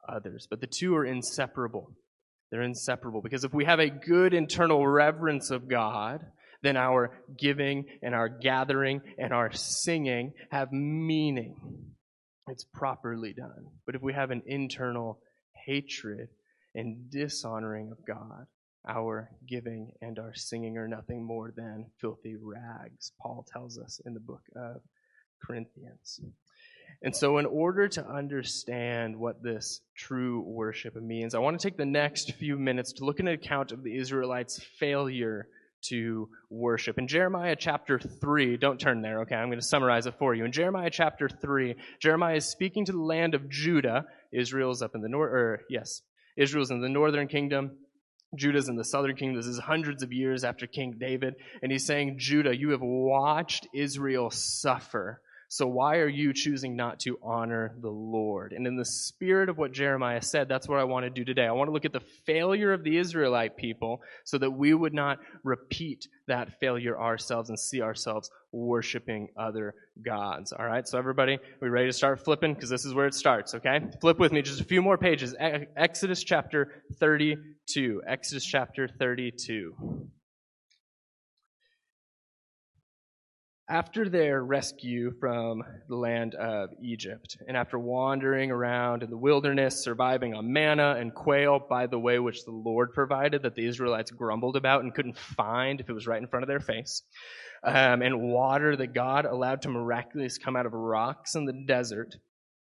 others. 0.07 0.47
But 0.47 0.62
the 0.62 0.67
two 0.67 0.95
are 0.95 1.03
inseparable. 1.03 1.95
They're 2.51 2.62
inseparable 2.62 3.23
because 3.23 3.43
if 3.43 3.55
we 3.55 3.65
have 3.65 3.79
a 3.79 3.89
good 3.89 4.35
internal 4.35 4.88
reverence 4.88 5.50
of 5.50 5.67
God, 5.67 6.23
then 6.62 6.77
our 6.77 7.17
giving 7.39 7.85
and 8.03 8.13
our 8.13 8.29
gathering 8.29 9.01
and 9.17 9.33
our 9.33 9.51
singing 9.51 10.33
have 10.51 10.71
meaning. 10.71 11.55
It's 12.47 12.65
properly 12.71 13.33
done. 13.33 13.65
But 13.88 13.95
if 13.95 14.03
we 14.03 14.13
have 14.13 14.29
an 14.29 14.43
internal 14.45 15.17
hatred 15.65 16.27
and 16.75 17.09
dishonoring 17.09 17.91
of 17.91 18.05
God, 18.05 18.45
our 18.87 19.29
giving 19.47 19.91
and 20.01 20.19
our 20.19 20.33
singing 20.33 20.77
are 20.77 20.87
nothing 20.87 21.23
more 21.23 21.51
than 21.55 21.85
filthy 21.99 22.35
rags, 22.35 23.11
Paul 23.19 23.45
tells 23.51 23.77
us 23.77 24.01
in 24.05 24.13
the 24.13 24.19
book 24.19 24.43
of 24.55 24.81
Corinthians. 25.45 26.19
And 27.01 27.15
so, 27.15 27.37
in 27.37 27.45
order 27.45 27.87
to 27.89 28.07
understand 28.07 29.15
what 29.15 29.41
this 29.41 29.81
true 29.95 30.41
worship 30.41 30.95
means, 30.95 31.33
I 31.35 31.39
want 31.39 31.59
to 31.59 31.67
take 31.67 31.77
the 31.77 31.85
next 31.85 32.33
few 32.33 32.57
minutes 32.57 32.93
to 32.93 33.05
look 33.05 33.19
at 33.19 33.25
an 33.25 33.33
account 33.33 33.71
of 33.71 33.83
the 33.83 33.95
Israelites' 33.95 34.61
failure 34.79 35.47
to 35.89 36.29
worship. 36.49 36.97
In 36.97 37.07
Jeremiah 37.07 37.55
chapter 37.57 37.99
3, 37.99 38.57
don't 38.57 38.79
turn 38.79 39.01
there, 39.01 39.21
okay? 39.21 39.35
I'm 39.35 39.49
going 39.49 39.59
to 39.59 39.65
summarize 39.65 40.05
it 40.05 40.15
for 40.17 40.33
you. 40.33 40.45
In 40.45 40.51
Jeremiah 40.51 40.89
chapter 40.89 41.27
3, 41.27 41.75
Jeremiah 41.99 42.37
is 42.37 42.45
speaking 42.45 42.85
to 42.85 42.93
the 42.93 43.01
land 43.01 43.35
of 43.35 43.49
Judah. 43.49 44.05
Israel's 44.31 44.81
up 44.81 44.95
in 44.95 45.01
the 45.01 45.09
north, 45.09 45.33
or 45.33 45.61
yes, 45.69 46.01
Israel's 46.37 46.71
in 46.71 46.81
the 46.81 46.89
northern 46.89 47.27
kingdom. 47.27 47.71
Judah's 48.35 48.69
in 48.69 48.75
the 48.75 48.83
southern 48.83 49.15
kingdom. 49.15 49.35
This 49.35 49.47
is 49.47 49.59
hundreds 49.59 50.03
of 50.03 50.11
years 50.11 50.43
after 50.43 50.67
King 50.67 50.95
David. 50.99 51.35
And 51.61 51.71
he's 51.71 51.85
saying, 51.85 52.15
Judah, 52.17 52.55
you 52.55 52.71
have 52.71 52.81
watched 52.81 53.67
Israel 53.73 54.29
suffer 54.29 55.21
so 55.53 55.67
why 55.67 55.97
are 55.97 56.09
you 56.09 56.33
choosing 56.33 56.75
not 56.75 57.01
to 57.01 57.19
honor 57.21 57.75
the 57.79 57.91
Lord? 57.91 58.53
And 58.53 58.65
in 58.65 58.75
the 58.75 58.83
spirit 58.83 59.49
of 59.49 59.57
what 59.59 59.71
Jeremiah 59.71 60.23
said, 60.23 60.49
that's 60.49 60.67
what 60.67 60.79
I 60.79 60.83
want 60.83 61.05
to 61.05 61.11
do 61.11 61.23
today. 61.23 61.45
I 61.45 61.51
want 61.51 61.67
to 61.67 61.71
look 61.71 61.85
at 61.85 61.93
the 61.93 62.01
failure 62.25 62.73
of 62.73 62.83
the 62.83 62.97
Israelite 62.97 63.55
people 63.55 64.01
so 64.23 64.39
that 64.39 64.49
we 64.49 64.73
would 64.73 64.95
not 64.95 65.19
repeat 65.43 66.07
that 66.27 66.59
failure 66.59 66.99
ourselves 66.99 67.49
and 67.49 67.59
see 67.59 67.83
ourselves 67.83 68.31
worshiping 68.53 69.27
other 69.36 69.75
gods. 70.05 70.53
All 70.53 70.65
right, 70.65 70.88
so 70.88 70.98
everybody, 70.98 71.39
we 71.60 71.67
ready 71.67 71.88
to 71.88 71.93
start 71.93 72.24
flipping? 72.24 72.53
Because 72.53 72.69
this 72.69 72.86
is 72.86 72.93
where 72.93 73.07
it 73.07 73.13
starts, 73.13 73.55
okay? 73.55 73.81
Flip 74.00 74.19
with 74.19 74.31
me 74.31 74.41
just 74.41 74.62
a 74.62 74.63
few 74.63 74.81
more 74.81 74.98
pages. 74.98 75.36
Exodus 75.75 76.24
chapter 76.24 76.83
32. 77.00 78.01
Exodus 78.07 78.45
chapter 78.45 78.88
32. 78.88 80.07
After 83.74 84.08
their 84.08 84.44
rescue 84.44 85.10
from 85.20 85.63
the 85.89 85.96
land 85.96 86.36
of 86.36 86.70
Egypt, 86.80 87.38
and 87.48 87.58
after 87.58 87.80
wandering 87.80 88.51
around 88.51 89.01
in 89.01 89.10
the 89.10 89.18
wilderness, 89.18 89.84
surviving 89.84 90.36
on 90.36 90.53
manna 90.53 90.96
and 91.00 91.12
quail, 91.12 91.58
by 91.58 91.88
the 91.88 91.98
way, 91.98 92.20
which 92.20 92.46
the 92.46 92.51
Lord 92.51 92.94
provided 92.94 93.42
that 93.42 93.56
the 93.56 93.65
Israelites 93.65 94.12
grumbled 94.12 94.58
about 94.58 94.84
and 94.84 94.94
couldn't 94.94 95.18
find 95.18 95.82
if 95.82 95.89
it 95.89 95.94
was 95.94 96.06
right 96.06 96.22
in 96.22 96.27
front 96.27 96.44
of 96.44 96.50
their 96.50 96.60
face, 96.60 97.01
um, 97.63 98.03
and 98.03 98.22
water 98.22 98.75
that 98.75 98.94
God 98.94 99.25
allowed 99.25 99.63
to 99.63 99.70
miraculously 99.70 100.44
come 100.44 100.56
out 100.56 100.68
of 100.68 100.74
rocks 100.74 101.34
in 101.34 101.46
the 101.46 101.63
desert, 101.65 102.15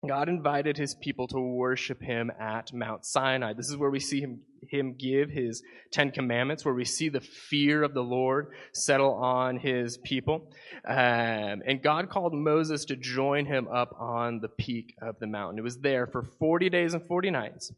God 0.07 0.29
invited 0.29 0.77
his 0.77 0.95
people 0.95 1.27
to 1.29 1.41
worship 1.41 2.03
him 2.03 2.31
at 2.39 2.73
Mount 2.73 3.05
Sinai. 3.05 3.53
This 3.53 3.69
is 3.69 3.77
where 3.77 3.91
we 3.91 4.01
see 4.01 4.21
him, 4.21 4.41
him 4.69 4.95
give 4.95 5.31
his 5.31 5.63
Ten 5.91 6.11
Commandments, 6.11 6.65
where 6.65 6.75
we 6.75 6.85
see 6.85 7.09
the 7.09 7.21
fear 7.21 7.83
of 7.83 7.95
the 7.95 8.03
Lord 8.03 8.53
settle 8.73 9.15
on 9.15 9.57
his 9.57 9.99
people. 9.99 10.51
Um, 10.87 11.63
and 11.67 11.83
God 11.83 12.11
called 12.11 12.35
Moses 12.35 12.85
to 12.87 12.97
join 12.97 13.47
him 13.47 13.69
up 13.69 13.95
on 13.99 14.41
the 14.41 14.49
peak 14.49 14.95
of 15.01 15.19
the 15.19 15.27
mountain. 15.27 15.59
It 15.59 15.63
was 15.63 15.79
there 15.79 16.07
for 16.07 16.23
40 16.23 16.71
days 16.71 16.95
and 16.95 17.07
40 17.07 17.31
nights 17.31 17.73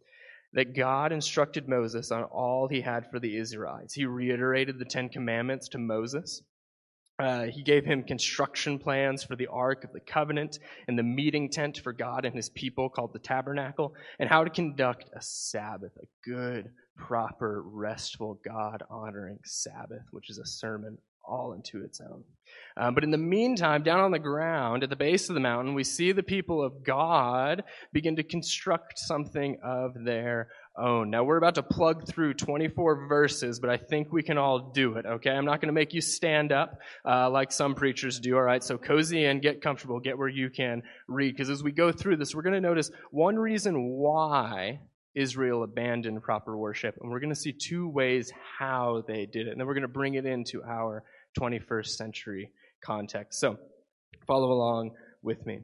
that 0.53 0.75
God 0.75 1.13
instructed 1.13 1.69
Moses 1.69 2.11
on 2.11 2.25
all 2.25 2.69
he 2.69 2.81
had 2.81 3.11
for 3.11 3.21
the 3.21 3.37
Israelites. 3.37 3.95
He 3.95 4.07
reiterated 4.07 4.79
the 4.79 4.85
Ten 4.85 5.09
Commandments 5.09 5.69
to 5.69 5.79
Moses. 5.79 6.43
Uh, 7.19 7.45
he 7.45 7.63
gave 7.63 7.85
him 7.85 8.03
construction 8.03 8.79
plans 8.79 9.25
for 9.25 9.37
the 9.37 9.47
Ark 9.47 9.85
of 9.85 9.93
the 9.93 10.01
Covenant 10.01 10.59
and 10.87 10.99
the 10.99 11.03
meeting 11.03 11.49
tent 11.49 11.81
for 11.83 11.95
God 11.95 12.27
and 12.27 12.35
his 12.35 12.51
people 12.51 12.91
called 12.91 13.15
the 13.15 13.19
Tabernacle, 13.19 13.95
and 14.19 14.29
how 14.29 14.45
to 14.45 14.51
conduct 14.51 15.09
a 15.15 15.23
Sabbath, 15.23 15.93
a 15.97 16.07
good, 16.29 16.71
proper, 16.97 17.63
restful, 17.65 18.39
God 18.45 18.83
honoring 18.91 19.39
Sabbath, 19.45 20.03
which 20.11 20.29
is 20.29 20.39
a 20.39 20.47
sermon 20.47 20.99
all 21.27 21.55
into 21.55 21.85
its 21.85 22.01
own. 22.01 22.23
Um, 22.77 22.95
but 22.95 23.03
in 23.03 23.11
the 23.11 23.19
meantime, 23.19 23.83
down 23.83 24.01
on 24.01 24.11
the 24.11 24.19
ground 24.19 24.85
at 24.85 24.91
the 24.91 24.97
base 24.97 25.29
of 25.29 25.35
the 25.35 25.41
mountain, 25.41 25.75
we 25.75 25.85
see 25.85 26.13
the 26.13 26.23
people 26.23 26.63
of 26.63 26.85
God 26.85 27.65
begin 27.93 28.17
to 28.17 28.23
construct 28.23 28.99
something 28.99 29.59
of 29.65 29.93
their 30.05 30.49
own. 30.79 31.11
Now, 31.11 31.25
we're 31.25 31.37
about 31.37 31.57
to 31.57 31.63
plug 31.63 32.07
through 32.07 32.35
24 32.35 33.07
verses, 33.07 33.61
but 33.61 33.71
I 33.71 33.77
think 33.77 34.13
we 34.13 34.23
can 34.23 34.39
all 34.39 34.71
do 34.73 34.95
it, 34.95 35.07
okay? 35.07 35.31
I'm 35.31 35.45
not 35.45 35.61
going 35.61 35.69
to 35.69 35.73
make 35.73 35.95
you 35.95 36.01
stand 36.01 36.53
up 36.53 36.79
uh, 37.05 37.31
like 37.31 37.53
some 37.53 37.75
preachers 37.75 38.21
do, 38.21 38.37
all 38.37 38.43
right? 38.43 38.63
So 38.63 38.79
cozy 38.79 39.25
in, 39.25 39.41
get 39.41 39.63
comfortable, 39.63 40.01
get 40.01 40.19
where 40.19 40.29
you 40.29 40.51
can 40.51 40.83
read, 41.09 41.33
because 41.35 41.51
as 41.51 41.63
we 41.63 41.73
go 41.73 41.93
through 41.93 42.17
this, 42.17 42.35
we're 42.35 42.43
going 42.43 42.55
to 42.55 42.61
notice 42.61 42.91
one 43.11 43.37
reason 43.37 43.91
why 43.91 44.81
Israel 45.15 45.63
abandoned 45.63 46.23
proper 46.23 46.57
worship, 46.57 46.97
and 47.01 47.11
we're 47.11 47.21
going 47.21 47.35
to 47.35 47.41
see 47.41 47.53
two 47.53 47.89
ways 47.89 48.31
how 48.59 49.03
they 49.07 49.27
did 49.27 49.47
it, 49.47 49.51
and 49.51 49.61
then 49.61 49.67
we're 49.67 49.75
going 49.75 49.83
to 49.83 49.89
bring 49.89 50.15
it 50.15 50.27
into 50.27 50.63
our 50.63 51.05
21st 51.39 51.89
century 51.89 52.51
context. 52.85 53.41
So, 53.41 53.59
follow 54.27 54.53
along 54.53 54.93
with 55.23 55.45
me. 55.47 55.61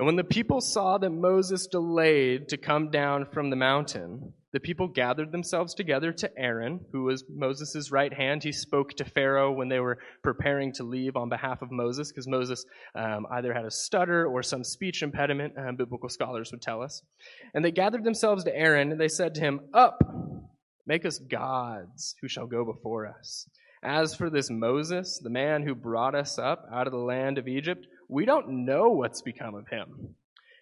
And 0.00 0.06
when 0.06 0.16
the 0.16 0.24
people 0.24 0.62
saw 0.62 0.96
that 0.96 1.10
Moses 1.10 1.66
delayed 1.66 2.48
to 2.48 2.56
come 2.56 2.90
down 2.90 3.26
from 3.26 3.50
the 3.50 3.56
mountain, 3.56 4.32
the 4.50 4.58
people 4.58 4.88
gathered 4.88 5.30
themselves 5.30 5.74
together 5.74 6.10
to 6.10 6.38
Aaron, 6.38 6.80
who 6.90 7.02
was 7.02 7.22
Moses' 7.28 7.90
right 7.90 8.10
hand. 8.10 8.42
He 8.42 8.50
spoke 8.50 8.94
to 8.94 9.04
Pharaoh 9.04 9.52
when 9.52 9.68
they 9.68 9.78
were 9.78 9.98
preparing 10.22 10.72
to 10.76 10.84
leave 10.84 11.18
on 11.18 11.28
behalf 11.28 11.60
of 11.60 11.70
Moses, 11.70 12.08
because 12.08 12.26
Moses 12.26 12.64
um, 12.94 13.26
either 13.30 13.52
had 13.52 13.66
a 13.66 13.70
stutter 13.70 14.26
or 14.26 14.42
some 14.42 14.64
speech 14.64 15.02
impediment, 15.02 15.52
um, 15.58 15.76
biblical 15.76 16.08
scholars 16.08 16.50
would 16.50 16.62
tell 16.62 16.80
us. 16.80 17.02
And 17.52 17.62
they 17.62 17.70
gathered 17.70 18.02
themselves 18.02 18.44
to 18.44 18.56
Aaron, 18.56 18.92
and 18.92 18.98
they 18.98 19.06
said 19.06 19.34
to 19.34 19.42
him, 19.42 19.60
Up, 19.74 20.02
make 20.86 21.04
us 21.04 21.18
gods 21.18 22.14
who 22.22 22.28
shall 22.28 22.46
go 22.46 22.64
before 22.64 23.06
us. 23.06 23.46
As 23.82 24.14
for 24.14 24.30
this 24.30 24.48
Moses, 24.50 25.20
the 25.22 25.28
man 25.28 25.62
who 25.62 25.74
brought 25.74 26.14
us 26.14 26.38
up 26.38 26.64
out 26.72 26.86
of 26.86 26.92
the 26.94 26.98
land 26.98 27.36
of 27.36 27.48
Egypt, 27.48 27.86
we 28.10 28.24
don't 28.24 28.64
know 28.64 28.88
what's 28.90 29.22
become 29.22 29.54
of 29.54 29.68
him. 29.68 30.14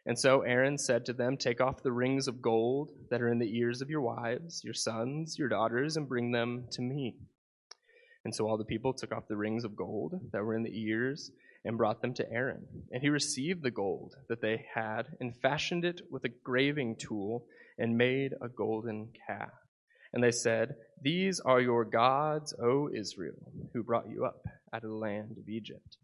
And 0.04 0.18
so 0.18 0.42
Aaron 0.42 0.78
said 0.78 1.06
to 1.06 1.12
them, 1.12 1.36
Take 1.36 1.60
off 1.60 1.82
the 1.82 1.92
rings 1.92 2.28
of 2.28 2.42
gold 2.42 2.92
that 3.10 3.22
are 3.22 3.28
in 3.28 3.38
the 3.38 3.58
ears 3.58 3.80
of 3.80 3.90
your 3.90 4.02
wives, 4.02 4.62
your 4.64 4.74
sons, 4.74 5.36
your 5.38 5.48
daughters, 5.48 5.96
and 5.96 6.08
bring 6.08 6.30
them 6.30 6.66
to 6.72 6.82
me. 6.82 7.16
And 8.24 8.34
so 8.34 8.46
all 8.46 8.58
the 8.58 8.64
people 8.64 8.92
took 8.92 9.12
off 9.12 9.28
the 9.28 9.36
rings 9.36 9.64
of 9.64 9.76
gold 9.76 10.14
that 10.32 10.44
were 10.44 10.54
in 10.54 10.62
the 10.62 10.78
ears 10.78 11.30
and 11.64 11.78
brought 11.78 12.02
them 12.02 12.14
to 12.14 12.30
Aaron. 12.30 12.66
And 12.90 13.02
he 13.02 13.08
received 13.08 13.62
the 13.62 13.70
gold 13.70 14.14
that 14.28 14.42
they 14.42 14.66
had 14.74 15.08
and 15.20 15.34
fashioned 15.40 15.84
it 15.84 16.02
with 16.10 16.24
a 16.24 16.32
graving 16.44 16.96
tool 16.96 17.46
and 17.78 17.96
made 17.96 18.32
a 18.42 18.48
golden 18.48 19.08
calf. 19.26 19.52
And 20.12 20.22
they 20.22 20.32
said, 20.32 20.74
These 21.02 21.40
are 21.40 21.60
your 21.60 21.84
gods, 21.84 22.54
O 22.62 22.90
Israel, 22.94 23.52
who 23.72 23.82
brought 23.82 24.08
you 24.08 24.24
up 24.24 24.42
out 24.72 24.84
of 24.84 24.90
the 24.90 24.96
land 24.96 25.36
of 25.38 25.48
Egypt. 25.48 25.96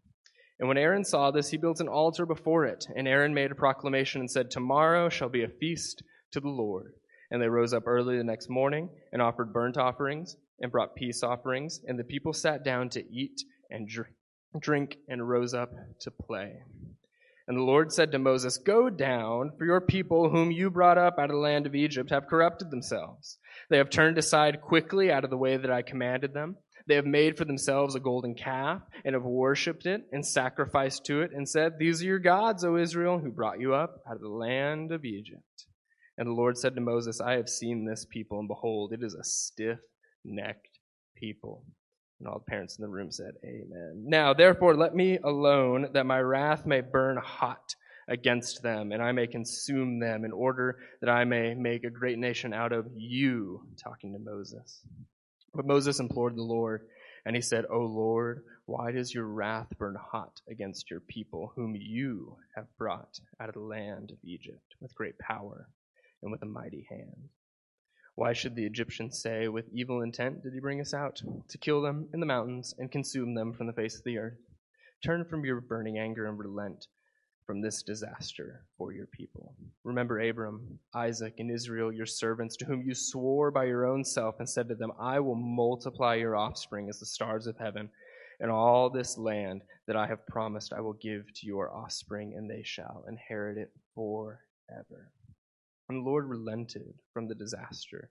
And 0.59 0.67
when 0.67 0.77
Aaron 0.77 1.03
saw 1.03 1.31
this, 1.31 1.49
he 1.49 1.57
built 1.57 1.81
an 1.81 1.87
altar 1.87 2.25
before 2.25 2.65
it. 2.65 2.85
And 2.95 3.07
Aaron 3.07 3.33
made 3.33 3.51
a 3.51 3.55
proclamation 3.55 4.21
and 4.21 4.31
said, 4.31 4.49
Tomorrow 4.49 5.09
shall 5.09 5.29
be 5.29 5.43
a 5.43 5.49
feast 5.49 6.01
to 6.31 6.39
the 6.39 6.49
Lord. 6.49 6.93
And 7.29 7.41
they 7.41 7.49
rose 7.49 7.73
up 7.73 7.87
early 7.87 8.17
the 8.17 8.23
next 8.23 8.49
morning 8.49 8.89
and 9.11 9.21
offered 9.21 9.51
burnt 9.51 9.77
offerings 9.77 10.37
and 10.59 10.71
brought 10.71 10.95
peace 10.95 11.23
offerings. 11.23 11.81
And 11.85 11.99
the 11.99 12.03
people 12.03 12.33
sat 12.33 12.63
down 12.63 12.89
to 12.89 13.03
eat 13.11 13.41
and 13.69 13.89
drink 14.59 14.97
and 15.09 15.27
rose 15.27 15.53
up 15.53 15.71
to 16.01 16.11
play. 16.11 16.61
And 17.47 17.57
the 17.57 17.63
Lord 17.63 17.91
said 17.91 18.11
to 18.11 18.19
Moses, 18.19 18.57
Go 18.57 18.89
down, 18.89 19.51
for 19.57 19.65
your 19.65 19.81
people 19.81 20.29
whom 20.29 20.51
you 20.51 20.71
brought 20.71 20.97
up 20.97 21.19
out 21.19 21.29
of 21.29 21.35
the 21.35 21.37
land 21.37 21.67
of 21.67 21.75
Egypt 21.75 22.09
have 22.09 22.27
corrupted 22.27 22.71
themselves. 22.71 23.37
They 23.69 23.77
have 23.77 23.89
turned 23.89 24.17
aside 24.17 24.61
quickly 24.61 25.11
out 25.11 25.23
of 25.23 25.29
the 25.29 25.37
way 25.37 25.57
that 25.57 25.69
I 25.69 25.83
commanded 25.83 26.33
them. 26.33 26.57
They 26.87 26.95
have 26.95 27.05
made 27.05 27.37
for 27.37 27.45
themselves 27.45 27.95
a 27.95 27.99
golden 27.99 28.35
calf 28.35 28.81
and 29.03 29.15
have 29.15 29.23
worshipped 29.23 29.85
it 29.85 30.01
and 30.11 30.25
sacrificed 30.25 31.05
to 31.05 31.21
it 31.21 31.31
and 31.33 31.49
said, 31.49 31.79
These 31.79 32.03
are 32.03 32.05
your 32.05 32.19
gods, 32.19 32.63
O 32.63 32.77
Israel, 32.77 33.17
who 33.17 33.31
brought 33.31 33.59
you 33.59 33.73
up 33.73 34.03
out 34.07 34.15
of 34.15 34.21
the 34.21 34.29
land 34.29 34.91
of 34.91 35.03
Egypt. 35.03 35.65
And 36.17 36.27
the 36.27 36.33
Lord 36.33 36.57
said 36.57 36.75
to 36.75 36.81
Moses, 36.81 37.19
I 37.19 37.33
have 37.33 37.49
seen 37.49 37.85
this 37.85 38.05
people, 38.05 38.39
and 38.39 38.47
behold, 38.47 38.93
it 38.93 39.03
is 39.03 39.15
a 39.15 39.23
stiff 39.23 39.79
necked 40.23 40.79
people. 41.15 41.65
And 42.19 42.27
all 42.27 42.39
the 42.39 42.49
parents 42.51 42.77
in 42.77 42.83
the 42.83 42.89
room 42.89 43.11
said, 43.11 43.33
Amen. 43.43 44.05
Now, 44.05 44.33
therefore, 44.33 44.75
let 44.75 44.95
me 44.95 45.17
alone, 45.23 45.89
that 45.93 46.05
my 46.05 46.19
wrath 46.19 46.65
may 46.65 46.81
burn 46.81 47.17
hot 47.17 47.75
against 48.07 48.61
them, 48.61 48.91
and 48.91 49.01
I 49.01 49.11
may 49.11 49.27
consume 49.27 49.99
them, 49.99 50.23
in 50.23 50.31
order 50.31 50.77
that 51.01 51.09
I 51.09 51.25
may 51.25 51.55
make 51.55 51.83
a 51.83 51.89
great 51.89 52.19
nation 52.19 52.53
out 52.53 52.71
of 52.71 52.87
you, 52.95 53.61
talking 53.83 54.13
to 54.13 54.19
Moses. 54.19 54.81
But 55.55 55.65
Moses 55.65 56.01
implored 56.01 56.35
the 56.35 56.43
Lord, 56.43 56.85
and 57.25 57.33
he 57.33 57.41
said, 57.41 57.65
O 57.69 57.79
Lord, 57.79 58.43
why 58.65 58.91
does 58.91 59.13
your 59.13 59.25
wrath 59.25 59.69
burn 59.77 59.95
hot 59.95 60.41
against 60.49 60.91
your 60.91 60.99
people, 60.99 61.53
whom 61.55 61.75
you 61.77 62.35
have 62.55 62.67
brought 62.77 63.19
out 63.39 63.47
of 63.47 63.55
the 63.55 63.61
land 63.61 64.11
of 64.11 64.17
Egypt 64.21 64.75
with 64.81 64.93
great 64.95 65.17
power 65.17 65.69
and 66.21 66.29
with 66.29 66.41
a 66.41 66.45
mighty 66.45 66.85
hand? 66.89 67.29
Why 68.15 68.33
should 68.33 68.55
the 68.55 68.65
Egyptians 68.65 69.21
say, 69.21 69.47
With 69.47 69.69
evil 69.73 70.01
intent 70.01 70.43
did 70.43 70.53
he 70.53 70.59
bring 70.59 70.81
us 70.81 70.93
out, 70.93 71.21
to 71.47 71.57
kill 71.57 71.81
them 71.81 72.09
in 72.13 72.19
the 72.19 72.25
mountains 72.25 72.75
and 72.77 72.91
consume 72.91 73.33
them 73.33 73.53
from 73.53 73.67
the 73.67 73.73
face 73.73 73.97
of 73.97 74.03
the 74.03 74.17
earth? 74.17 74.39
Turn 75.05 75.23
from 75.23 75.45
your 75.45 75.61
burning 75.61 75.97
anger 75.97 76.25
and 76.25 76.37
relent 76.37 76.87
from 77.45 77.61
this 77.61 77.83
disaster 77.83 78.65
for 78.77 78.91
your 78.91 79.07
people. 79.07 79.55
Remember 79.83 80.19
Abram, 80.19 80.79
Isaac, 80.93 81.35
and 81.37 81.51
Israel, 81.51 81.91
your 81.91 82.05
servants, 82.05 82.55
to 82.57 82.65
whom 82.65 82.81
you 82.81 82.95
swore 82.95 83.51
by 83.51 83.65
your 83.65 83.85
own 83.85 84.03
self 84.03 84.35
and 84.39 84.49
said 84.49 84.67
to 84.69 84.75
them, 84.75 84.91
I 84.99 85.19
will 85.19 85.35
multiply 85.35 86.15
your 86.15 86.35
offspring 86.35 86.89
as 86.89 86.99
the 86.99 87.05
stars 87.05 87.47
of 87.47 87.57
heaven, 87.57 87.89
and 88.39 88.51
all 88.51 88.89
this 88.89 89.17
land 89.17 89.61
that 89.87 89.95
I 89.95 90.07
have 90.07 90.25
promised 90.27 90.73
I 90.73 90.81
will 90.81 90.93
give 90.93 91.25
to 91.35 91.47
your 91.47 91.73
offspring, 91.73 92.33
and 92.35 92.49
they 92.49 92.63
shall 92.63 93.05
inherit 93.07 93.57
it 93.57 93.71
forever. 93.93 95.11
And 95.87 95.99
the 95.99 96.09
Lord 96.09 96.25
relented 96.27 96.93
from 97.13 97.27
the 97.27 97.35
disaster 97.35 98.09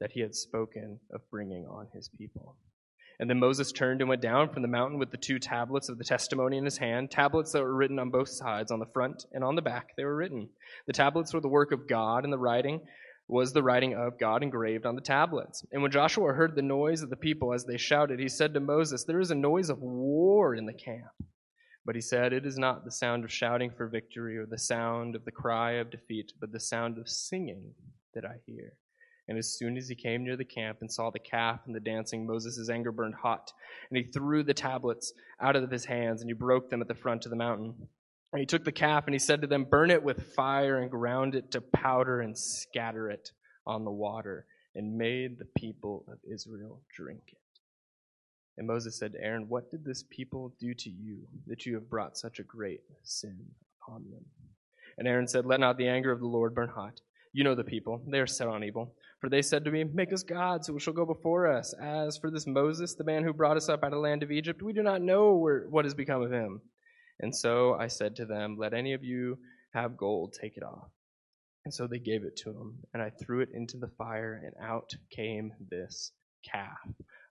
that 0.00 0.12
he 0.12 0.20
had 0.20 0.34
spoken 0.34 1.00
of 1.12 1.28
bringing 1.30 1.66
on 1.66 1.88
his 1.92 2.08
people. 2.08 2.56
And 3.20 3.28
then 3.28 3.40
Moses 3.40 3.72
turned 3.72 4.00
and 4.00 4.08
went 4.08 4.22
down 4.22 4.48
from 4.48 4.62
the 4.62 4.68
mountain 4.68 4.98
with 4.98 5.10
the 5.10 5.16
two 5.16 5.38
tablets 5.38 5.88
of 5.88 5.98
the 5.98 6.04
testimony 6.04 6.56
in 6.56 6.64
his 6.64 6.78
hand, 6.78 7.10
tablets 7.10 7.50
that 7.52 7.62
were 7.62 7.74
written 7.74 7.98
on 7.98 8.10
both 8.10 8.28
sides, 8.28 8.70
on 8.70 8.78
the 8.78 8.86
front 8.86 9.26
and 9.32 9.42
on 9.42 9.56
the 9.56 9.62
back, 9.62 9.88
they 9.96 10.04
were 10.04 10.14
written. 10.14 10.48
The 10.86 10.92
tablets 10.92 11.34
were 11.34 11.40
the 11.40 11.48
work 11.48 11.72
of 11.72 11.88
God, 11.88 12.24
and 12.24 12.32
the 12.32 12.38
writing 12.38 12.80
was 13.26 13.52
the 13.52 13.62
writing 13.62 13.94
of 13.94 14.18
God 14.18 14.42
engraved 14.42 14.86
on 14.86 14.94
the 14.94 15.02
tablets. 15.02 15.64
And 15.70 15.82
when 15.82 15.90
Joshua 15.90 16.32
heard 16.32 16.54
the 16.54 16.62
noise 16.62 17.02
of 17.02 17.10
the 17.10 17.16
people 17.16 17.52
as 17.52 17.64
they 17.64 17.76
shouted, 17.76 18.20
he 18.20 18.28
said 18.28 18.54
to 18.54 18.60
Moses, 18.60 19.04
There 19.04 19.20
is 19.20 19.30
a 19.30 19.34
noise 19.34 19.68
of 19.68 19.80
war 19.80 20.54
in 20.54 20.64
the 20.64 20.72
camp. 20.72 21.12
But 21.84 21.94
he 21.94 22.00
said, 22.00 22.32
It 22.32 22.46
is 22.46 22.56
not 22.56 22.84
the 22.84 22.90
sound 22.90 23.24
of 23.24 23.32
shouting 23.32 23.70
for 23.70 23.88
victory 23.88 24.38
or 24.38 24.46
the 24.46 24.58
sound 24.58 25.14
of 25.14 25.24
the 25.24 25.32
cry 25.32 25.72
of 25.72 25.90
defeat, 25.90 26.32
but 26.40 26.52
the 26.52 26.60
sound 26.60 26.98
of 26.98 27.08
singing 27.08 27.74
that 28.14 28.24
I 28.24 28.36
hear. 28.46 28.74
And 29.28 29.36
as 29.38 29.52
soon 29.52 29.76
as 29.76 29.88
he 29.88 29.94
came 29.94 30.24
near 30.24 30.36
the 30.36 30.44
camp 30.44 30.78
and 30.80 30.90
saw 30.90 31.10
the 31.10 31.18
calf 31.18 31.60
and 31.66 31.74
the 31.74 31.80
dancing, 31.80 32.26
Moses' 32.26 32.70
anger 32.70 32.90
burned 32.90 33.14
hot. 33.14 33.52
And 33.90 33.98
he 33.98 34.04
threw 34.04 34.42
the 34.42 34.54
tablets 34.54 35.12
out 35.40 35.54
of 35.54 35.70
his 35.70 35.84
hands 35.84 36.22
and 36.22 36.30
he 36.30 36.34
broke 36.34 36.70
them 36.70 36.80
at 36.80 36.88
the 36.88 36.94
front 36.94 37.26
of 37.26 37.30
the 37.30 37.36
mountain. 37.36 37.74
And 38.32 38.40
he 38.40 38.46
took 38.46 38.64
the 38.64 38.72
calf 38.72 39.04
and 39.06 39.14
he 39.14 39.18
said 39.18 39.42
to 39.42 39.46
them, 39.46 39.64
Burn 39.64 39.90
it 39.90 40.02
with 40.02 40.34
fire 40.34 40.78
and 40.78 40.90
ground 40.90 41.34
it 41.34 41.50
to 41.52 41.60
powder 41.60 42.20
and 42.20 42.36
scatter 42.36 43.10
it 43.10 43.32
on 43.66 43.84
the 43.84 43.90
water, 43.90 44.46
and 44.74 44.96
made 44.96 45.38
the 45.38 45.48
people 45.58 46.04
of 46.08 46.18
Israel 46.30 46.80
drink 46.94 47.22
it. 47.28 47.38
And 48.56 48.66
Moses 48.66 48.98
said 48.98 49.12
to 49.12 49.22
Aaron, 49.22 49.48
What 49.48 49.70
did 49.70 49.84
this 49.84 50.04
people 50.10 50.54
do 50.58 50.74
to 50.74 50.90
you 50.90 51.18
that 51.46 51.64
you 51.64 51.74
have 51.74 51.88
brought 51.88 52.18
such 52.18 52.38
a 52.38 52.44
great 52.44 52.80
sin 53.02 53.38
upon 53.80 54.04
them? 54.10 54.24
And 54.98 55.06
Aaron 55.06 55.28
said, 55.28 55.46
Let 55.46 55.60
not 55.60 55.78
the 55.78 55.88
anger 55.88 56.10
of 56.10 56.20
the 56.20 56.26
Lord 56.26 56.54
burn 56.54 56.68
hot. 56.68 57.00
You 57.32 57.44
know 57.44 57.54
the 57.54 57.64
people, 57.64 58.02
they 58.06 58.18
are 58.18 58.26
set 58.26 58.48
on 58.48 58.64
evil. 58.64 58.94
For 59.20 59.28
they 59.28 59.42
said 59.42 59.64
to 59.64 59.70
me, 59.70 59.84
Make 59.84 60.12
us 60.12 60.22
gods 60.22 60.68
who 60.68 60.78
shall 60.78 60.94
go 60.94 61.04
before 61.04 61.52
us. 61.52 61.74
As 61.80 62.18
for 62.18 62.30
this 62.30 62.46
Moses, 62.46 62.94
the 62.94 63.04
man 63.04 63.24
who 63.24 63.32
brought 63.32 63.56
us 63.56 63.68
up 63.68 63.82
out 63.82 63.88
of 63.88 63.92
the 63.92 63.98
land 63.98 64.22
of 64.22 64.30
Egypt, 64.30 64.62
we 64.62 64.72
do 64.72 64.82
not 64.82 65.02
know 65.02 65.34
where, 65.34 65.66
what 65.68 65.84
has 65.84 65.94
become 65.94 66.22
of 66.22 66.30
him. 66.30 66.60
And 67.20 67.34
so 67.34 67.74
I 67.74 67.88
said 67.88 68.16
to 68.16 68.26
them, 68.26 68.56
Let 68.58 68.74
any 68.74 68.94
of 68.94 69.02
you 69.02 69.38
have 69.74 69.96
gold, 69.96 70.36
take 70.40 70.56
it 70.56 70.62
off. 70.62 70.90
And 71.64 71.74
so 71.74 71.86
they 71.86 71.98
gave 71.98 72.24
it 72.24 72.36
to 72.44 72.50
him, 72.50 72.78
and 72.94 73.02
I 73.02 73.10
threw 73.10 73.40
it 73.40 73.50
into 73.52 73.76
the 73.76 73.90
fire, 73.98 74.40
and 74.44 74.54
out 74.64 74.90
came 75.10 75.52
this 75.68 76.12
calf 76.50 76.78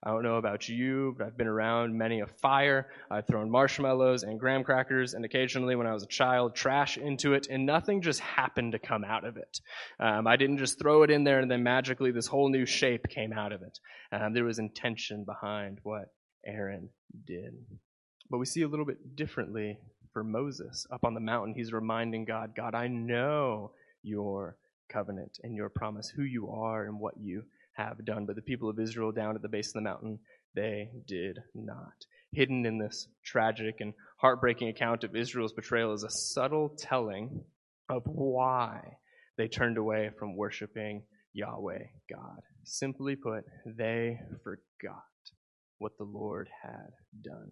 I 0.04 0.12
don't 0.12 0.24
know 0.24 0.36
about 0.36 0.70
you, 0.70 1.16
but 1.18 1.26
I've 1.26 1.38
been 1.38 1.48
around 1.48 1.98
many 1.98 2.20
a 2.20 2.28
fire. 2.28 2.88
I've 3.10 3.26
thrown 3.26 3.50
marshmallows 3.50 4.24
and 4.24 4.40
graham 4.40 4.64
crackers, 4.64 5.16
and 5.16 5.26
occasionally 5.26 5.76
when 5.76 5.88
I 5.88 5.94
was 5.94 6.04
a 6.04 6.08
child, 6.08 6.56
trash 6.56 6.98
into 6.98 7.34
it, 7.34 7.48
and 7.50 7.66
nothing 7.66 8.02
just 8.02 8.20
happened 8.20 8.74
to 8.74 8.80
come 8.80 9.04
out 9.04 9.26
of 9.26 9.38
it. 9.38 9.60
Um, 10.00 10.28
I 10.28 10.36
didn't 10.36 10.60
just 10.60 10.78
throw 10.80 11.02
it 11.02 11.10
in 11.10 11.24
there 11.24 11.40
and 11.40 11.50
then 11.50 11.64
magically 11.64 12.12
this 12.12 12.28
whole 12.28 12.50
new 12.50 12.66
shape 12.66 13.08
came 13.10 13.34
out 13.34 13.52
of 13.52 13.64
it. 13.64 13.80
Um, 14.12 14.34
there 14.34 14.44
was 14.44 14.60
intention 14.60 15.24
behind 15.24 15.80
what 15.82 16.14
Aaron 16.46 16.90
did. 17.26 17.56
But 18.30 18.38
we 18.38 18.46
see 18.46 18.62
a 18.62 18.68
little 18.68 18.86
bit 18.86 19.16
differently 19.16 19.80
for 20.14 20.24
Moses. 20.24 20.86
Up 20.92 21.04
on 21.04 21.16
the 21.16 21.20
mountain, 21.20 21.56
he's 21.56 21.74
reminding 21.74 22.26
God, 22.26 22.54
God, 22.56 22.76
I 22.76 22.88
know 22.88 23.72
your 24.04 24.58
covenant 24.90 25.40
and 25.44 25.56
your 25.56 25.70
promise, 25.70 26.10
who 26.10 26.24
you 26.24 26.50
are 26.50 26.86
and 26.86 27.00
what 27.00 27.16
you 27.20 27.44
have 27.78 28.04
done. 28.06 28.26
But 28.26 28.36
the 28.36 28.42
people 28.42 28.70
of 28.70 28.80
Israel 28.80 29.12
down 29.12 29.36
at 29.36 29.42
the 29.42 29.48
base 29.48 29.68
of 29.68 29.74
the 29.74 29.82
mountain, 29.82 30.20
they 30.56 30.90
did 31.08 31.40
not. 31.54 32.06
Hidden 32.34 32.66
in 32.66 32.78
this 32.78 33.08
tragic 33.24 33.76
and 33.80 33.94
heartbreaking 34.18 34.70
account 34.70 35.04
of 35.04 35.16
Israel's 35.16 35.54
betrayal 35.54 35.94
is 35.94 36.04
a 36.04 36.10
subtle 36.10 36.70
telling 36.78 37.44
of 37.90 38.02
why 38.06 38.82
they 39.38 39.48
turned 39.48 39.78
away 39.78 40.10
from 40.18 40.36
worshiping 40.36 41.04
Yahweh 41.34 41.84
God. 42.10 42.42
Simply 42.64 43.16
put, 43.16 43.46
they 43.66 44.20
forgot 44.44 45.04
what 45.78 45.98
the 45.98 46.04
Lord 46.04 46.50
had 46.64 46.92
done. 47.24 47.52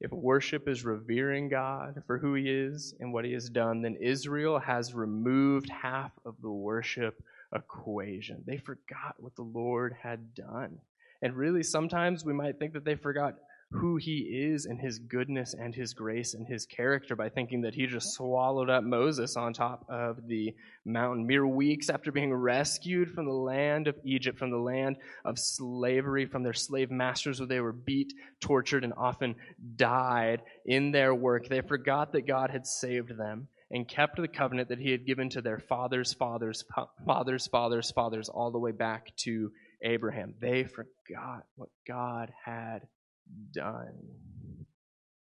If 0.00 0.10
worship 0.10 0.68
is 0.68 0.84
revering 0.84 1.48
God 1.48 2.02
for 2.06 2.18
who 2.18 2.34
he 2.34 2.50
is 2.50 2.94
and 3.00 3.12
what 3.12 3.24
he 3.24 3.32
has 3.32 3.48
done, 3.48 3.82
then 3.82 3.96
Israel 4.00 4.58
has 4.58 4.94
removed 4.94 5.70
half 5.70 6.12
of 6.26 6.34
the 6.42 6.50
worship 6.50 7.22
equation. 7.54 8.42
They 8.46 8.58
forgot 8.58 9.14
what 9.18 9.36
the 9.36 9.42
Lord 9.42 9.94
had 10.00 10.34
done. 10.34 10.78
And 11.22 11.34
really, 11.34 11.62
sometimes 11.62 12.24
we 12.24 12.32
might 12.32 12.58
think 12.58 12.72
that 12.72 12.84
they 12.84 12.96
forgot 12.96 13.34
who 13.72 13.96
he 13.96 14.18
is 14.18 14.66
and 14.66 14.78
his 14.78 14.98
goodness 14.98 15.54
and 15.54 15.74
his 15.74 15.94
grace 15.94 16.34
and 16.34 16.46
his 16.46 16.66
character 16.66 17.16
by 17.16 17.28
thinking 17.28 17.62
that 17.62 17.74
he 17.74 17.86
just 17.86 18.12
swallowed 18.12 18.68
up 18.68 18.84
Moses 18.84 19.36
on 19.36 19.52
top 19.52 19.86
of 19.88 20.26
the 20.26 20.54
mountain 20.84 21.26
mere 21.26 21.46
weeks 21.46 21.88
after 21.88 22.12
being 22.12 22.34
rescued 22.34 23.10
from 23.10 23.24
the 23.24 23.32
land 23.32 23.88
of 23.88 23.96
Egypt, 24.04 24.38
from 24.38 24.50
the 24.50 24.58
land 24.58 24.96
of 25.24 25.38
slavery, 25.38 26.26
from 26.26 26.42
their 26.42 26.52
slave 26.52 26.90
masters 26.90 27.40
where 27.40 27.46
they 27.46 27.60
were 27.60 27.72
beat, 27.72 28.12
tortured, 28.40 28.84
and 28.84 28.92
often 28.96 29.34
died 29.76 30.42
in 30.66 30.92
their 30.92 31.14
work. 31.14 31.48
They 31.48 31.62
forgot 31.62 32.12
that 32.12 32.26
God 32.26 32.50
had 32.50 32.66
saved 32.66 33.16
them 33.16 33.48
and 33.72 33.88
kept 33.88 34.16
the 34.16 34.28
covenant 34.28 34.68
that 34.68 34.78
he 34.78 34.90
had 34.90 35.06
given 35.06 35.30
to 35.30 35.40
their 35.40 35.58
fathers, 35.58 36.12
fathers, 36.12 36.62
fathers, 37.06 37.48
fathers, 37.48 37.90
fathers, 37.90 38.28
all 38.28 38.50
the 38.50 38.58
way 38.58 38.70
back 38.70 39.16
to 39.16 39.50
Abraham. 39.82 40.34
They 40.40 40.64
forgot 40.64 41.46
what 41.56 41.70
God 41.88 42.30
had 42.44 42.80
done. 43.52 43.94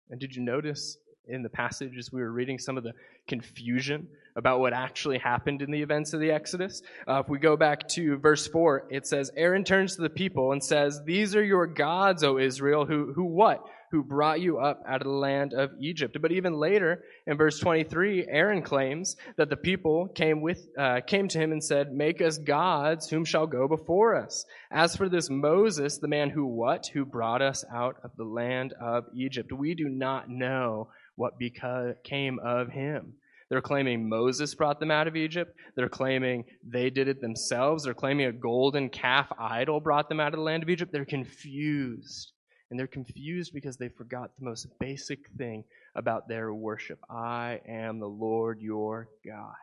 And 0.09 0.19
did 0.19 0.35
you 0.35 0.43
notice 0.43 0.97
in 1.29 1.43
the 1.43 1.51
passage 1.51 1.93
as 1.99 2.11
we 2.11 2.23
were 2.23 2.33
reading 2.33 2.59
some 2.59 2.79
of 2.79 2.83
the 2.83 2.95
confusion 3.29 4.09
about 4.35 4.59
what 4.59 4.73
actually 4.73 5.19
happened 5.19 5.61
in 5.61 5.71
the 5.71 5.83
events 5.83 6.15
of 6.15 6.21
the 6.21 6.31
Exodus? 6.31 6.81
Uh, 7.07 7.21
if 7.21 7.29
we 7.29 7.39
go 7.39 7.59
back 7.59 7.87
to 7.89 8.17
verse 8.17 8.47
4, 8.49 8.89
it 8.91 9.07
says, 9.07 9.31
Aaron 9.37 9.65
turns 9.65 9.97
to 9.97 10.03
the 10.03 10.11
people 10.11 10.53
and 10.53 10.65
says, 10.65 11.03
These 11.05 11.37
are 11.37 11.45
your 11.45 11.67
gods, 11.67 12.25
O 12.25 12.39
Israel, 12.39 12.87
who, 12.87 13.13
who 13.13 13.25
what? 13.25 13.65
Who 13.91 14.05
brought 14.05 14.41
you 14.41 14.59
up 14.59 14.83
out 14.87 15.01
of 15.01 15.07
the 15.07 15.13
land 15.13 15.53
of 15.53 15.71
Egypt. 15.81 16.17
But 16.21 16.33
even 16.33 16.55
later, 16.55 17.03
in 17.27 17.37
verse 17.37 17.59
23, 17.59 18.27
Aaron 18.29 18.63
claims 18.63 19.17
that 19.37 19.51
the 19.51 19.57
people 19.57 20.09
came 20.09 20.41
with 20.41 20.65
uh, 20.79 21.01
came 21.07 21.29
to 21.29 21.39
him 21.39 21.53
and 21.53 21.63
said, 21.63 21.93
"Make 21.93 22.23
us 22.23 22.39
gods, 22.39 23.11
whom 23.11 23.25
shall 23.25 23.47
go 23.47 23.67
before 23.67 24.15
us." 24.17 24.45
As 24.71 24.97
for 24.97 25.09
this 25.09 25.29
Moses, 25.29 25.99
the 25.99 26.09
man 26.09 26.31
who 26.31 26.47
what, 26.47 26.87
who 26.93 27.05
brought 27.05 27.43
us 27.43 27.65
out 27.73 27.97
of 28.05 28.13
the 28.17 28.25
land 28.25 28.75
of 28.81 29.07
Egypt, 29.15 29.53
we 29.53 29.75
do 29.75 29.89
not 29.89 30.29
know 30.29 30.91
what 31.17 31.39
became 31.39 32.39
of 32.39 32.69
him. 32.69 33.15
They're 33.49 33.61
claiming 33.61 34.09
Moses 34.09 34.55
brought 34.55 34.79
them 34.79 34.93
out 34.93 35.09
of 35.09 35.17
Egypt. 35.17 35.53
They're 35.75 35.89
claiming 35.89 36.45
they 36.65 36.89
did 36.89 37.09
it 37.09 37.21
themselves. 37.21 37.83
They're 37.83 37.95
claiming 37.95 38.27
a 38.27 38.33
golden 38.33 38.89
calf 38.89 39.27
idol 39.37 39.81
brought 39.81 40.09
them 40.09 40.21
out 40.21 40.33
of 40.33 40.39
the 40.39 40.45
land 40.45 40.63
of 40.63 40.69
Egypt. 40.69 40.93
They're 40.93 41.05
confused 41.05 42.33
And 42.71 42.79
they're 42.79 42.87
confused 42.87 43.53
because 43.53 43.77
they 43.77 43.89
forgot 43.89 44.31
the 44.39 44.45
most 44.45 44.69
basic 44.79 45.29
thing 45.37 45.65
about 45.97 46.29
their 46.29 46.55
worship. 46.55 47.01
I 47.11 47.61
am 47.69 47.99
the 47.99 48.07
Lord 48.07 48.61
your 48.61 49.09
God 49.27 49.55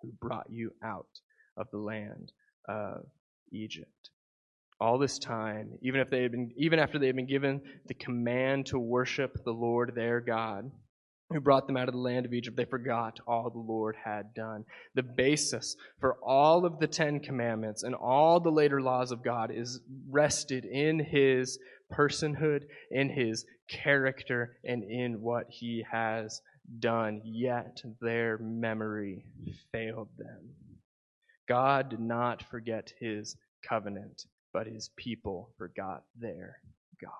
who 0.00 0.12
brought 0.20 0.46
you 0.50 0.72
out 0.82 1.08
of 1.56 1.66
the 1.72 1.78
land 1.78 2.32
of 2.68 3.06
Egypt. 3.52 4.10
All 4.80 4.98
this 4.98 5.18
time, 5.18 5.78
even 5.82 6.00
if 6.00 6.10
they 6.10 6.22
had 6.22 6.32
been 6.32 6.52
even 6.56 6.78
after 6.78 6.98
they 6.98 7.06
had 7.06 7.16
been 7.16 7.26
given 7.26 7.60
the 7.86 7.94
command 7.94 8.66
to 8.66 8.78
worship 8.78 9.44
the 9.44 9.52
Lord 9.52 9.92
their 9.94 10.20
God, 10.20 10.70
who 11.30 11.40
brought 11.40 11.66
them 11.66 11.76
out 11.76 11.88
of 11.88 11.94
the 11.94 12.00
land 12.00 12.26
of 12.26 12.34
Egypt, 12.34 12.56
they 12.56 12.64
forgot 12.64 13.18
all 13.26 13.50
the 13.50 13.58
Lord 13.58 13.96
had 14.02 14.34
done. 14.34 14.64
The 14.94 15.02
basis 15.02 15.76
for 16.00 16.16
all 16.22 16.64
of 16.66 16.78
the 16.78 16.86
Ten 16.86 17.20
Commandments 17.20 17.82
and 17.82 17.94
all 17.94 18.40
the 18.40 18.50
later 18.50 18.80
laws 18.80 19.10
of 19.10 19.24
God 19.24 19.50
is 19.50 19.80
rested 20.10 20.64
in 20.64 20.98
his 20.98 21.58
personhood, 21.92 22.64
in 22.90 23.08
his 23.08 23.44
character, 23.68 24.56
and 24.64 24.84
in 24.84 25.20
what 25.20 25.46
he 25.48 25.84
has 25.90 26.40
done. 26.78 27.20
Yet 27.24 27.82
their 28.00 28.38
memory 28.38 29.24
failed 29.72 30.08
them. 30.18 30.50
God 31.48 31.90
did 31.90 32.00
not 32.00 32.42
forget 32.42 32.92
his 33.00 33.36
covenant, 33.66 34.24
but 34.52 34.66
his 34.66 34.90
people 34.96 35.50
forgot 35.58 36.04
their 36.18 36.58
God. 37.00 37.10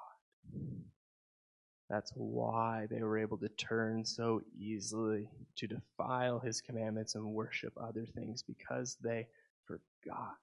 That's 1.90 2.12
why 2.14 2.86
they 2.90 3.02
were 3.02 3.18
able 3.18 3.36
to 3.38 3.48
turn 3.50 4.04
so 4.04 4.40
easily 4.58 5.28
to 5.56 5.66
defile 5.66 6.38
his 6.38 6.60
commandments 6.60 7.14
and 7.14 7.24
worship 7.24 7.74
other 7.76 8.06
things 8.14 8.42
because 8.42 8.96
they 9.02 9.26
forgot 9.66 10.36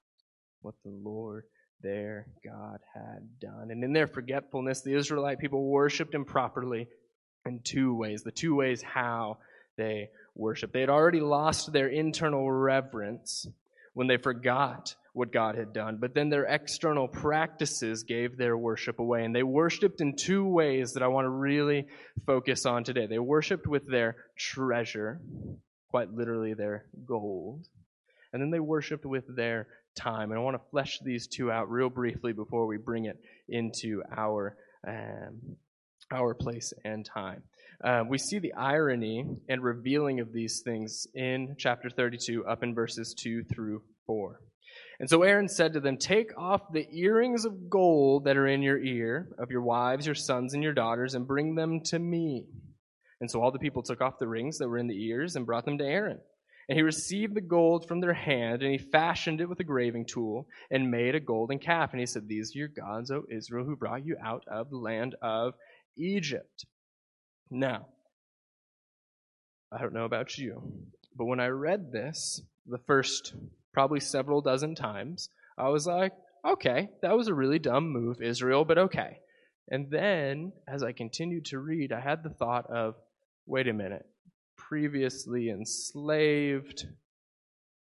what 0.60 0.74
the 0.84 0.90
Lord 0.90 1.44
their 1.82 2.26
God 2.44 2.78
had 2.94 3.40
done. 3.40 3.70
And 3.70 3.82
in 3.82 3.92
their 3.92 4.06
forgetfulness, 4.06 4.82
the 4.82 4.94
Israelite 4.94 5.40
people 5.40 5.64
worshiped 5.64 6.14
him 6.14 6.24
properly 6.24 6.88
in 7.44 7.60
two 7.64 7.94
ways. 7.94 8.22
The 8.22 8.30
two 8.30 8.54
ways 8.54 8.82
how 8.82 9.38
they 9.76 10.10
worship. 10.34 10.72
They 10.72 10.80
had 10.80 10.90
already 10.90 11.20
lost 11.20 11.72
their 11.72 11.88
internal 11.88 12.50
reverence 12.50 13.48
when 13.94 14.06
they 14.06 14.16
forgot 14.16 14.94
what 15.12 15.32
God 15.32 15.56
had 15.56 15.72
done. 15.72 15.98
But 16.00 16.14
then 16.14 16.30
their 16.30 16.44
external 16.44 17.06
practices 17.06 18.04
gave 18.04 18.36
their 18.36 18.56
worship 18.56 18.98
away. 18.98 19.24
And 19.24 19.34
they 19.34 19.42
worshiped 19.42 20.00
in 20.00 20.16
two 20.16 20.46
ways 20.46 20.92
that 20.92 21.02
I 21.02 21.08
want 21.08 21.26
to 21.26 21.30
really 21.30 21.86
focus 22.26 22.64
on 22.64 22.84
today. 22.84 23.06
They 23.06 23.18
worshiped 23.18 23.66
with 23.66 23.86
their 23.86 24.16
treasure, 24.38 25.20
quite 25.88 26.10
literally 26.12 26.54
their 26.54 26.86
gold. 27.06 27.66
And 28.32 28.40
then 28.40 28.50
they 28.50 28.60
worshiped 28.60 29.04
with 29.04 29.24
their 29.36 29.68
time. 29.94 30.30
And 30.30 30.40
I 30.40 30.42
want 30.42 30.56
to 30.56 30.70
flesh 30.70 30.98
these 31.04 31.26
two 31.26 31.50
out 31.50 31.70
real 31.70 31.90
briefly 31.90 32.32
before 32.32 32.66
we 32.66 32.78
bring 32.78 33.04
it 33.04 33.18
into 33.48 34.02
our. 34.16 34.56
Um, 34.86 35.56
our 36.10 36.34
place 36.34 36.72
and 36.84 37.06
time. 37.06 37.42
Uh, 37.82 38.02
we 38.08 38.18
see 38.18 38.38
the 38.38 38.52
irony 38.52 39.24
and 39.48 39.62
revealing 39.62 40.20
of 40.20 40.32
these 40.32 40.60
things 40.64 41.06
in 41.14 41.56
chapter 41.58 41.88
32, 41.88 42.44
up 42.44 42.62
in 42.62 42.74
verses 42.74 43.14
2 43.18 43.44
through 43.44 43.82
4. 44.06 44.40
And 45.00 45.08
so 45.08 45.22
Aaron 45.22 45.48
said 45.48 45.72
to 45.72 45.80
them, 45.80 45.96
Take 45.96 46.36
off 46.36 46.72
the 46.72 46.86
earrings 46.92 47.44
of 47.44 47.68
gold 47.68 48.24
that 48.24 48.36
are 48.36 48.46
in 48.46 48.62
your 48.62 48.78
ear, 48.78 49.28
of 49.38 49.50
your 49.50 49.62
wives, 49.62 50.06
your 50.06 50.14
sons, 50.14 50.54
and 50.54 50.62
your 50.62 50.74
daughters, 50.74 51.14
and 51.14 51.26
bring 51.26 51.54
them 51.54 51.80
to 51.86 51.98
me. 51.98 52.46
And 53.20 53.30
so 53.30 53.42
all 53.42 53.52
the 53.52 53.58
people 53.58 53.82
took 53.82 54.00
off 54.00 54.18
the 54.18 54.28
rings 54.28 54.58
that 54.58 54.68
were 54.68 54.78
in 54.78 54.88
the 54.88 55.04
ears 55.04 55.36
and 55.36 55.46
brought 55.46 55.64
them 55.64 55.78
to 55.78 55.84
Aaron. 55.84 56.20
And 56.68 56.76
he 56.76 56.82
received 56.82 57.34
the 57.34 57.40
gold 57.40 57.88
from 57.88 58.00
their 58.00 58.14
hand, 58.14 58.62
and 58.62 58.70
he 58.70 58.78
fashioned 58.78 59.40
it 59.40 59.48
with 59.48 59.60
a 59.60 59.64
graving 59.64 60.06
tool, 60.06 60.46
and 60.70 60.90
made 60.90 61.14
a 61.14 61.20
golden 61.20 61.58
calf. 61.58 61.90
And 61.92 62.00
he 62.00 62.06
said, 62.06 62.28
These 62.28 62.54
are 62.54 62.58
your 62.58 62.68
gods, 62.68 63.10
O 63.10 63.24
Israel, 63.30 63.64
who 63.64 63.76
brought 63.76 64.06
you 64.06 64.16
out 64.22 64.44
of 64.48 64.70
the 64.70 64.76
land 64.76 65.16
of 65.20 65.54
Egypt. 65.96 66.64
Now, 67.50 67.86
I 69.72 69.80
don't 69.80 69.94
know 69.94 70.04
about 70.04 70.38
you, 70.38 70.62
but 71.16 71.24
when 71.24 71.40
I 71.40 71.48
read 71.48 71.92
this 71.92 72.42
the 72.66 72.78
first 72.86 73.34
probably 73.72 74.00
several 74.00 74.40
dozen 74.40 74.74
times. 74.74 75.28
I 75.58 75.68
was 75.68 75.86
like, 75.86 76.12
okay, 76.46 76.88
that 77.02 77.16
was 77.16 77.28
a 77.28 77.34
really 77.34 77.58
dumb 77.58 77.90
move, 77.90 78.20
Israel, 78.22 78.64
but 78.64 78.78
okay. 78.78 79.18
And 79.68 79.90
then, 79.90 80.52
as 80.68 80.82
I 80.82 80.92
continued 80.92 81.46
to 81.46 81.58
read, 81.58 81.92
I 81.92 82.00
had 82.00 82.22
the 82.22 82.30
thought 82.30 82.68
of, 82.70 82.94
wait 83.46 83.68
a 83.68 83.72
minute, 83.72 84.06
previously 84.56 85.50
enslaved, 85.50 86.86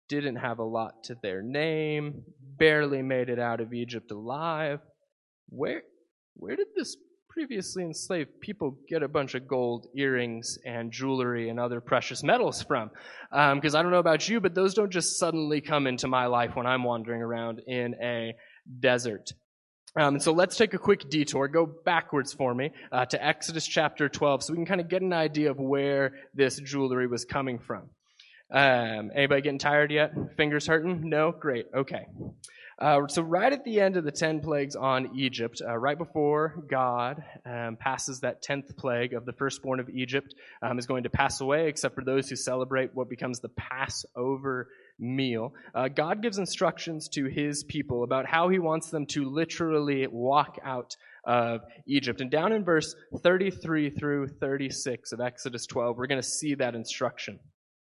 didn't 0.09 0.35
have 0.35 0.59
a 0.59 0.63
lot 0.63 1.03
to 1.05 1.15
their 1.21 1.41
name, 1.41 2.23
barely 2.57 3.01
made 3.01 3.29
it 3.29 3.39
out 3.39 3.61
of 3.61 3.73
Egypt 3.73 4.11
alive. 4.11 4.79
Where, 5.49 5.83
where 6.35 6.55
did 6.55 6.67
this 6.75 6.95
previously 7.33 7.83
enslaved 7.83 8.39
people 8.41 8.77
get 8.87 9.01
a 9.01 9.07
bunch 9.07 9.33
of 9.33 9.47
gold 9.47 9.87
earrings 9.95 10.59
and 10.65 10.91
jewelry 10.91 11.49
and 11.49 11.59
other 11.59 11.81
precious 11.81 12.21
metals 12.21 12.61
from. 12.61 12.91
Because 13.31 13.73
um, 13.73 13.79
I 13.79 13.81
don't 13.81 13.91
know 13.91 13.97
about 13.97 14.29
you, 14.29 14.39
but 14.39 14.53
those 14.53 14.75
don't 14.75 14.91
just 14.91 15.17
suddenly 15.17 15.59
come 15.59 15.87
into 15.87 16.07
my 16.07 16.27
life 16.27 16.55
when 16.55 16.67
I'm 16.67 16.83
wandering 16.83 17.23
around 17.23 17.61
in 17.65 17.95
a 18.01 18.35
desert. 18.79 19.31
Um, 19.99 20.15
and 20.15 20.23
so 20.23 20.31
let's 20.31 20.57
take 20.57 20.75
a 20.75 20.77
quick 20.77 21.09
detour, 21.09 21.47
go 21.47 21.65
backwards 21.65 22.33
for 22.33 22.53
me 22.53 22.71
uh, 22.91 23.05
to 23.05 23.23
Exodus 23.23 23.65
chapter 23.65 24.09
12 24.09 24.43
so 24.43 24.53
we 24.53 24.57
can 24.57 24.65
kind 24.67 24.81
of 24.81 24.87
get 24.87 25.01
an 25.01 25.13
idea 25.13 25.49
of 25.49 25.59
where 25.59 26.13
this 26.35 26.59
jewelry 26.59 27.07
was 27.07 27.25
coming 27.25 27.57
from. 27.57 27.89
Um, 28.51 29.11
anybody 29.15 29.41
getting 29.41 29.57
tired 29.57 29.91
yet? 29.91 30.13
Fingers 30.37 30.67
hurting? 30.67 31.09
No? 31.09 31.31
Great. 31.31 31.65
Okay. 31.75 32.05
Uh, 32.79 33.07
so, 33.07 33.21
right 33.21 33.53
at 33.53 33.63
the 33.63 33.79
end 33.79 33.97
of 33.97 34.03
the 34.03 34.11
10 34.11 34.41
plagues 34.41 34.75
on 34.75 35.11
Egypt, 35.15 35.61
uh, 35.65 35.77
right 35.77 35.97
before 35.97 36.63
God 36.69 37.23
um, 37.45 37.77
passes 37.79 38.21
that 38.21 38.43
10th 38.43 38.75
plague 38.77 39.13
of 39.13 39.25
the 39.25 39.33
firstborn 39.33 39.79
of 39.79 39.89
Egypt, 39.89 40.33
um, 40.61 40.79
is 40.79 40.87
going 40.87 41.03
to 41.03 41.09
pass 41.09 41.41
away, 41.41 41.67
except 41.67 41.95
for 41.95 42.03
those 42.03 42.29
who 42.29 42.35
celebrate 42.35 42.91
what 42.93 43.09
becomes 43.09 43.39
the 43.39 43.49
Passover 43.49 44.67
meal. 44.99 45.53
Uh, 45.73 45.87
God 45.87 46.21
gives 46.21 46.37
instructions 46.37 47.09
to 47.09 47.25
his 47.25 47.63
people 47.63 48.03
about 48.03 48.25
how 48.25 48.49
he 48.49 48.59
wants 48.59 48.89
them 48.89 49.05
to 49.07 49.25
literally 49.25 50.07
walk 50.07 50.57
out 50.63 50.95
of 51.25 51.61
Egypt. 51.87 52.21
And 52.21 52.29
down 52.29 52.51
in 52.51 52.63
verse 52.63 52.95
33 53.21 53.91
through 53.91 54.27
36 54.27 55.11
of 55.11 55.21
Exodus 55.21 55.65
12, 55.67 55.97
we're 55.97 56.07
going 56.07 56.21
to 56.21 56.27
see 56.27 56.55
that 56.55 56.75
instruction. 56.75 57.39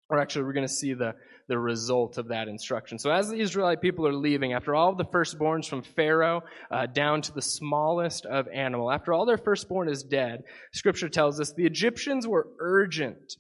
Or 0.09 0.21
actually, 0.21 0.45
we're 0.45 0.53
going 0.53 0.67
to 0.67 0.73
see 0.73 0.95
the, 0.95 1.15
the 1.49 1.59
result 1.59 2.19
of 2.19 2.29
that 2.29 2.49
instruction. 2.49 2.99
So, 2.99 3.11
as 3.11 3.29
the 3.29 3.41
Israelite 3.41 3.81
people 3.81 4.07
are 4.07 4.15
leaving, 4.15 4.53
after 4.53 4.75
all 4.75 4.95
the 4.95 5.05
firstborns 5.05 5.69
from 5.69 5.83
Pharaoh 5.83 6.43
uh, 6.71 6.87
down 6.87 7.23
to 7.23 7.33
the 7.33 7.43
smallest 7.43 8.27
of 8.27 8.49
animal, 8.49 8.91
after 8.91 9.13
all 9.13 9.27
their 9.27 9.39
firstborn 9.39 9.89
is 9.89 10.03
dead, 10.03 10.43
Scripture 10.73 11.09
tells 11.09 11.41
us 11.41 11.53
the 11.53 11.67
Egyptians 11.67 12.27
were 12.27 12.49
urgent 12.59 13.37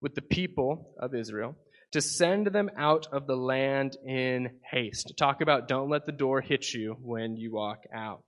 with 0.00 0.14
the 0.14 0.22
people 0.22 0.94
of 1.00 1.14
Israel 1.14 1.56
to 1.92 2.00
send 2.00 2.46
them 2.46 2.70
out 2.76 3.06
of 3.12 3.26
the 3.26 3.36
land 3.36 3.96
in 4.06 4.50
haste. 4.70 5.12
Talk 5.18 5.40
about 5.40 5.68
don't 5.68 5.90
let 5.90 6.06
the 6.06 6.12
door 6.12 6.40
hit 6.40 6.72
you 6.72 6.96
when 7.00 7.36
you 7.36 7.52
walk 7.52 7.84
out. 7.94 8.22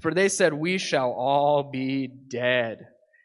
For 0.00 0.12
they 0.12 0.28
said, 0.28 0.52
We 0.52 0.78
shall 0.78 1.12
all 1.12 1.70
be 1.70 2.06
dead. 2.08 2.78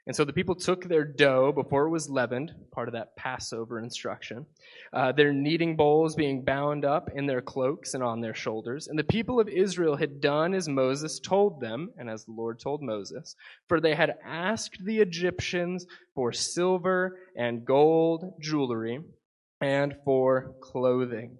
And 0.05 0.13
so 0.13 0.25
the 0.25 0.33
people 0.33 0.55
took 0.55 0.83
their 0.83 1.05
dough 1.05 1.53
before 1.53 1.85
it 1.85 1.89
was 1.91 2.09
leavened, 2.09 2.51
part 2.71 2.89
of 2.89 2.93
that 2.93 3.15
Passover 3.15 3.79
instruction, 3.79 4.45
uh, 4.91 5.13
their 5.13 5.31
kneading 5.31 5.77
bowls 5.77 6.13
being 6.15 6.43
bound 6.43 6.83
up 6.83 7.09
in 7.15 7.25
their 7.25 7.41
cloaks 7.41 7.93
and 7.93 8.03
on 8.03 8.19
their 8.19 8.33
shoulders. 8.33 8.87
And 8.87 8.99
the 8.99 9.05
people 9.05 9.39
of 9.39 9.47
Israel 9.47 9.95
had 9.95 10.19
done 10.19 10.53
as 10.53 10.67
Moses 10.67 11.21
told 11.21 11.61
them, 11.61 11.91
and 11.97 12.09
as 12.09 12.25
the 12.25 12.33
Lord 12.33 12.59
told 12.59 12.81
Moses, 12.81 13.35
for 13.69 13.79
they 13.79 13.95
had 13.95 14.15
asked 14.25 14.83
the 14.83 14.99
Egyptians 14.99 15.85
for 16.15 16.33
silver 16.33 17.19
and 17.37 17.63
gold 17.63 18.33
jewelry 18.41 18.99
and 19.61 19.95
for 20.03 20.53
clothing. 20.61 21.37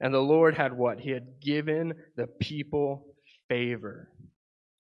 And 0.00 0.14
the 0.14 0.20
Lord 0.20 0.56
had 0.56 0.72
what? 0.72 1.00
He 1.00 1.10
had 1.10 1.40
given 1.42 1.92
the 2.16 2.26
people 2.26 3.14
favor 3.48 4.10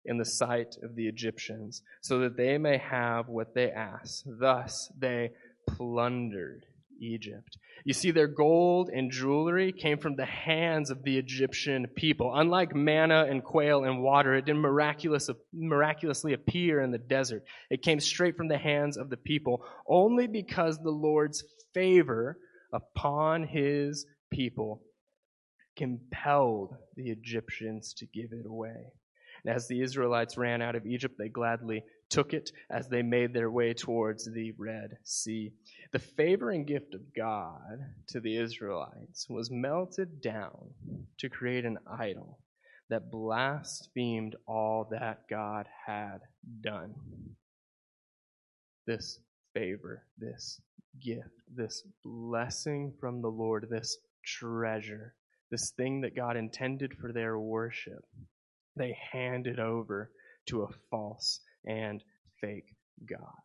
in 0.05 0.17
the 0.17 0.25
sight 0.25 0.75
of 0.83 0.95
the 0.95 1.07
Egyptians, 1.07 1.81
so 2.01 2.19
that 2.19 2.37
they 2.37 2.57
may 2.57 2.77
have 2.77 3.27
what 3.27 3.53
they 3.53 3.71
ask. 3.71 4.23
Thus 4.25 4.91
they 4.97 5.31
plundered 5.67 6.65
Egypt. 6.99 7.57
You 7.83 7.93
see, 7.93 8.11
their 8.11 8.27
gold 8.27 8.89
and 8.89 9.11
jewelry 9.11 9.71
came 9.71 9.97
from 9.97 10.15
the 10.15 10.25
hands 10.25 10.89
of 10.89 11.03
the 11.03 11.17
Egyptian 11.17 11.87
people. 11.95 12.31
Unlike 12.33 12.75
manna 12.75 13.25
and 13.29 13.43
quail 13.43 13.83
and 13.83 14.01
water, 14.01 14.33
it 14.35 14.45
didn't 14.45 14.61
miraculous, 14.61 15.29
miraculously 15.53 16.33
appear 16.33 16.81
in 16.81 16.91
the 16.91 16.97
desert. 16.97 17.43
It 17.69 17.83
came 17.83 17.99
straight 17.99 18.37
from 18.37 18.47
the 18.47 18.57
hands 18.57 18.97
of 18.97 19.09
the 19.09 19.17
people, 19.17 19.63
only 19.87 20.27
because 20.27 20.77
the 20.77 20.89
Lord's 20.89 21.43
favor 21.73 22.39
upon 22.73 23.43
his 23.43 24.05
people 24.31 24.81
compelled 25.77 26.75
the 26.95 27.09
Egyptians 27.09 27.93
to 27.97 28.05
give 28.05 28.31
it 28.31 28.45
away. 28.47 28.93
And 29.45 29.55
as 29.55 29.67
the 29.67 29.81
Israelites 29.81 30.37
ran 30.37 30.61
out 30.61 30.75
of 30.75 30.87
Egypt, 30.87 31.15
they 31.19 31.29
gladly 31.29 31.83
took 32.09 32.33
it 32.33 32.51
as 32.71 32.87
they 32.87 33.03
made 33.03 33.31
their 33.31 33.51
way 33.51 33.73
towards 33.73 34.25
the 34.25 34.53
Red 34.57 34.97
Sea. 35.03 35.51
The 35.91 35.99
favoring 35.99 36.65
gift 36.65 36.95
of 36.95 37.13
God 37.15 37.79
to 38.07 38.19
the 38.19 38.37
Israelites 38.37 39.27
was 39.29 39.51
melted 39.51 40.19
down 40.19 40.71
to 41.19 41.29
create 41.29 41.63
an 41.63 41.77
idol 41.99 42.39
that 42.89 43.11
blasphemed 43.11 44.35
all 44.47 44.87
that 44.91 45.27
God 45.29 45.67
had 45.85 46.19
done. 46.61 46.95
This 48.87 49.19
favor, 49.53 50.03
this 50.17 50.59
gift, 51.03 51.41
this 51.53 51.83
blessing 52.03 52.93
from 52.99 53.21
the 53.21 53.29
Lord, 53.29 53.67
this 53.69 53.97
treasure, 54.23 55.13
this 55.51 55.71
thing 55.71 56.01
that 56.01 56.15
God 56.15 56.35
intended 56.35 56.95
for 56.99 57.11
their 57.11 57.39
worship, 57.39 58.05
they 58.75 58.97
hand 59.11 59.47
it 59.47 59.59
over 59.59 60.11
to 60.47 60.63
a 60.63 60.69
false 60.89 61.39
and 61.65 62.03
fake 62.41 62.75
God. 63.05 63.35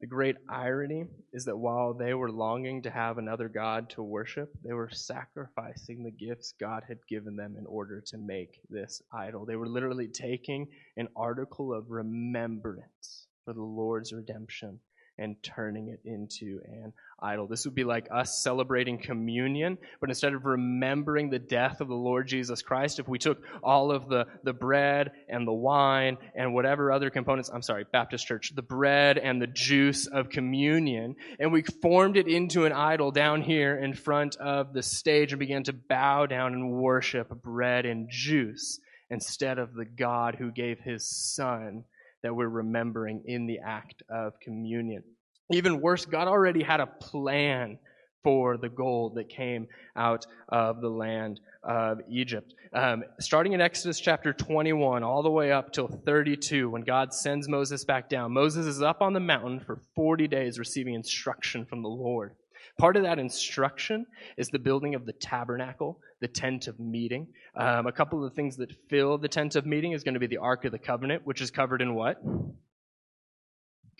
The 0.00 0.08
great 0.08 0.36
irony 0.48 1.04
is 1.32 1.44
that 1.44 1.56
while 1.56 1.94
they 1.94 2.12
were 2.12 2.32
longing 2.32 2.82
to 2.82 2.90
have 2.90 3.18
another 3.18 3.48
God 3.48 3.88
to 3.90 4.02
worship, 4.02 4.52
they 4.64 4.72
were 4.72 4.90
sacrificing 4.92 6.02
the 6.02 6.10
gifts 6.10 6.54
God 6.58 6.82
had 6.88 6.98
given 7.08 7.36
them 7.36 7.54
in 7.56 7.66
order 7.66 8.00
to 8.06 8.18
make 8.18 8.58
this 8.68 9.00
idol. 9.12 9.46
They 9.46 9.54
were 9.54 9.68
literally 9.68 10.08
taking 10.08 10.66
an 10.96 11.06
article 11.14 11.72
of 11.72 11.92
remembrance 11.92 13.28
for 13.44 13.54
the 13.54 13.62
Lord's 13.62 14.12
redemption 14.12 14.80
and 15.18 15.36
turning 15.42 15.88
it 15.88 16.00
into 16.04 16.60
an 16.64 16.92
idol. 17.20 17.46
This 17.46 17.64
would 17.64 17.74
be 17.74 17.84
like 17.84 18.08
us 18.10 18.42
celebrating 18.42 18.98
communion, 18.98 19.78
but 20.00 20.10
instead 20.10 20.34
of 20.34 20.44
remembering 20.44 21.30
the 21.30 21.38
death 21.38 21.80
of 21.80 21.88
the 21.88 21.94
Lord 21.94 22.26
Jesus 22.26 22.62
Christ, 22.62 22.98
if 22.98 23.08
we 23.08 23.18
took 23.18 23.42
all 23.62 23.92
of 23.92 24.08
the, 24.08 24.26
the 24.42 24.52
bread 24.52 25.12
and 25.28 25.46
the 25.46 25.52
wine 25.52 26.18
and 26.34 26.54
whatever 26.54 26.90
other 26.90 27.10
components, 27.10 27.50
I'm 27.52 27.62
sorry, 27.62 27.84
Baptist 27.92 28.26
Church, 28.26 28.52
the 28.54 28.62
bread 28.62 29.18
and 29.18 29.40
the 29.40 29.46
juice 29.46 30.06
of 30.06 30.30
communion, 30.30 31.16
and 31.38 31.52
we 31.52 31.62
formed 31.62 32.16
it 32.16 32.26
into 32.26 32.64
an 32.64 32.72
idol 32.72 33.10
down 33.10 33.42
here 33.42 33.76
in 33.76 33.94
front 33.94 34.36
of 34.36 34.72
the 34.72 34.82
stage 34.82 35.32
and 35.32 35.40
began 35.40 35.64
to 35.64 35.72
bow 35.72 36.26
down 36.26 36.54
and 36.54 36.72
worship 36.72 37.28
bread 37.42 37.86
and 37.86 38.08
juice 38.10 38.80
instead 39.10 39.58
of 39.58 39.74
the 39.74 39.84
God 39.84 40.36
who 40.36 40.50
gave 40.50 40.80
his 40.80 41.06
son 41.06 41.84
that 42.22 42.34
we're 42.34 42.48
remembering 42.48 43.22
in 43.26 43.46
the 43.46 43.60
act 43.64 44.02
of 44.08 44.38
communion. 44.40 45.02
Even 45.50 45.80
worse, 45.80 46.06
God 46.06 46.28
already 46.28 46.62
had 46.62 46.80
a 46.80 46.86
plan 46.86 47.78
for 48.22 48.56
the 48.56 48.68
gold 48.68 49.16
that 49.16 49.28
came 49.28 49.66
out 49.96 50.26
of 50.48 50.80
the 50.80 50.88
land 50.88 51.40
of 51.62 51.98
Egypt. 52.08 52.54
Um, 52.72 53.04
starting 53.20 53.52
in 53.52 53.60
Exodus 53.60 54.00
chapter 54.00 54.32
21, 54.32 55.02
all 55.02 55.22
the 55.22 55.30
way 55.30 55.52
up 55.52 55.72
till 55.72 55.88
32, 55.88 56.70
when 56.70 56.82
God 56.82 57.12
sends 57.12 57.48
Moses 57.48 57.84
back 57.84 58.08
down, 58.08 58.32
Moses 58.32 58.66
is 58.66 58.82
up 58.82 59.02
on 59.02 59.12
the 59.12 59.20
mountain 59.20 59.60
for 59.60 59.80
40 59.94 60.28
days 60.28 60.58
receiving 60.58 60.94
instruction 60.94 61.66
from 61.66 61.82
the 61.82 61.88
Lord. 61.88 62.34
Part 62.78 62.96
of 62.96 63.02
that 63.02 63.18
instruction 63.18 64.06
is 64.36 64.48
the 64.48 64.58
building 64.58 64.94
of 64.94 65.04
the 65.04 65.12
tabernacle, 65.12 66.00
the 66.22 66.28
tent 66.28 66.68
of 66.68 66.78
meeting. 66.80 67.26
Um, 67.54 67.86
a 67.86 67.92
couple 67.92 68.24
of 68.24 68.30
the 68.30 68.34
things 68.34 68.56
that 68.56 68.72
fill 68.88 69.18
the 69.18 69.28
tent 69.28 69.56
of 69.56 69.66
meeting 69.66 69.92
is 69.92 70.04
going 70.04 70.14
to 70.14 70.20
be 70.20 70.28
the 70.28 70.38
Ark 70.38 70.64
of 70.64 70.72
the 70.72 70.78
Covenant, 70.78 71.26
which 71.26 71.42
is 71.42 71.50
covered 71.50 71.82
in 71.82 71.94
what? 71.94 72.22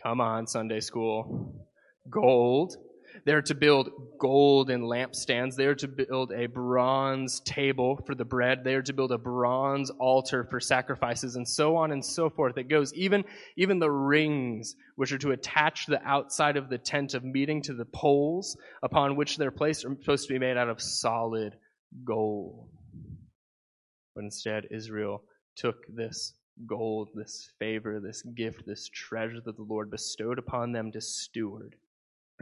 Come 0.03 0.21
on, 0.21 0.47
Sunday 0.47 0.81
school. 0.81 1.67
Gold. 2.09 2.77
They're 3.27 3.43
to 3.43 3.55
build 3.55 3.91
golden 4.19 4.83
lampstands. 4.83 5.57
They're 5.57 5.75
to 5.75 5.89
build 5.89 6.33
a 6.33 6.47
bronze 6.47 7.41
table 7.41 8.01
for 8.07 8.15
the 8.15 8.25
bread. 8.25 8.63
They're 8.65 8.83
to 8.83 8.93
build 8.93 9.13
a 9.13 9.19
bronze 9.19 9.91
altar 9.91 10.47
for 10.49 10.61
sacrifices 10.61 11.37
and 11.37 11.47
so 11.47 11.77
on 11.77 11.93
and 11.93 12.05
so 12.05 12.31
forth. 12.31 12.57
It 12.57 12.69
goes 12.69 12.95
even, 12.95 13.25
even 13.57 13.81
the 13.81 13.91
rings, 13.91 14.77
which 14.97 15.13
are 15.13 15.19
to 15.19 15.33
attach 15.33 15.87
the 15.87 16.03
outside 16.03 16.57
of 16.57 16.71
the 16.71 16.79
tent 16.79 17.15
of 17.15 17.25
meeting 17.25 17.63
to 17.63 17.75
the 17.75 17.85
poles 17.85 18.57
upon 18.83 19.17
which 19.17 19.37
they're 19.37 19.51
placed, 19.51 19.85
are 19.85 19.95
supposed 20.01 20.29
to 20.29 20.33
be 20.33 20.39
made 20.39 20.57
out 20.57 20.69
of 20.69 20.81
solid 20.81 21.57
gold. 22.05 22.69
But 24.15 24.25
instead, 24.25 24.69
Israel 24.71 25.23
took 25.57 25.77
this 25.89 26.35
gold, 26.67 27.09
this 27.15 27.51
favor, 27.59 28.01
this 28.01 28.23
gift, 28.23 28.65
this 28.67 28.89
treasure 28.89 29.41
that 29.45 29.57
the 29.57 29.63
Lord 29.63 29.91
bestowed 29.91 30.39
upon 30.39 30.73
them 30.73 30.93
to 30.93 31.01
steward 31.01 31.77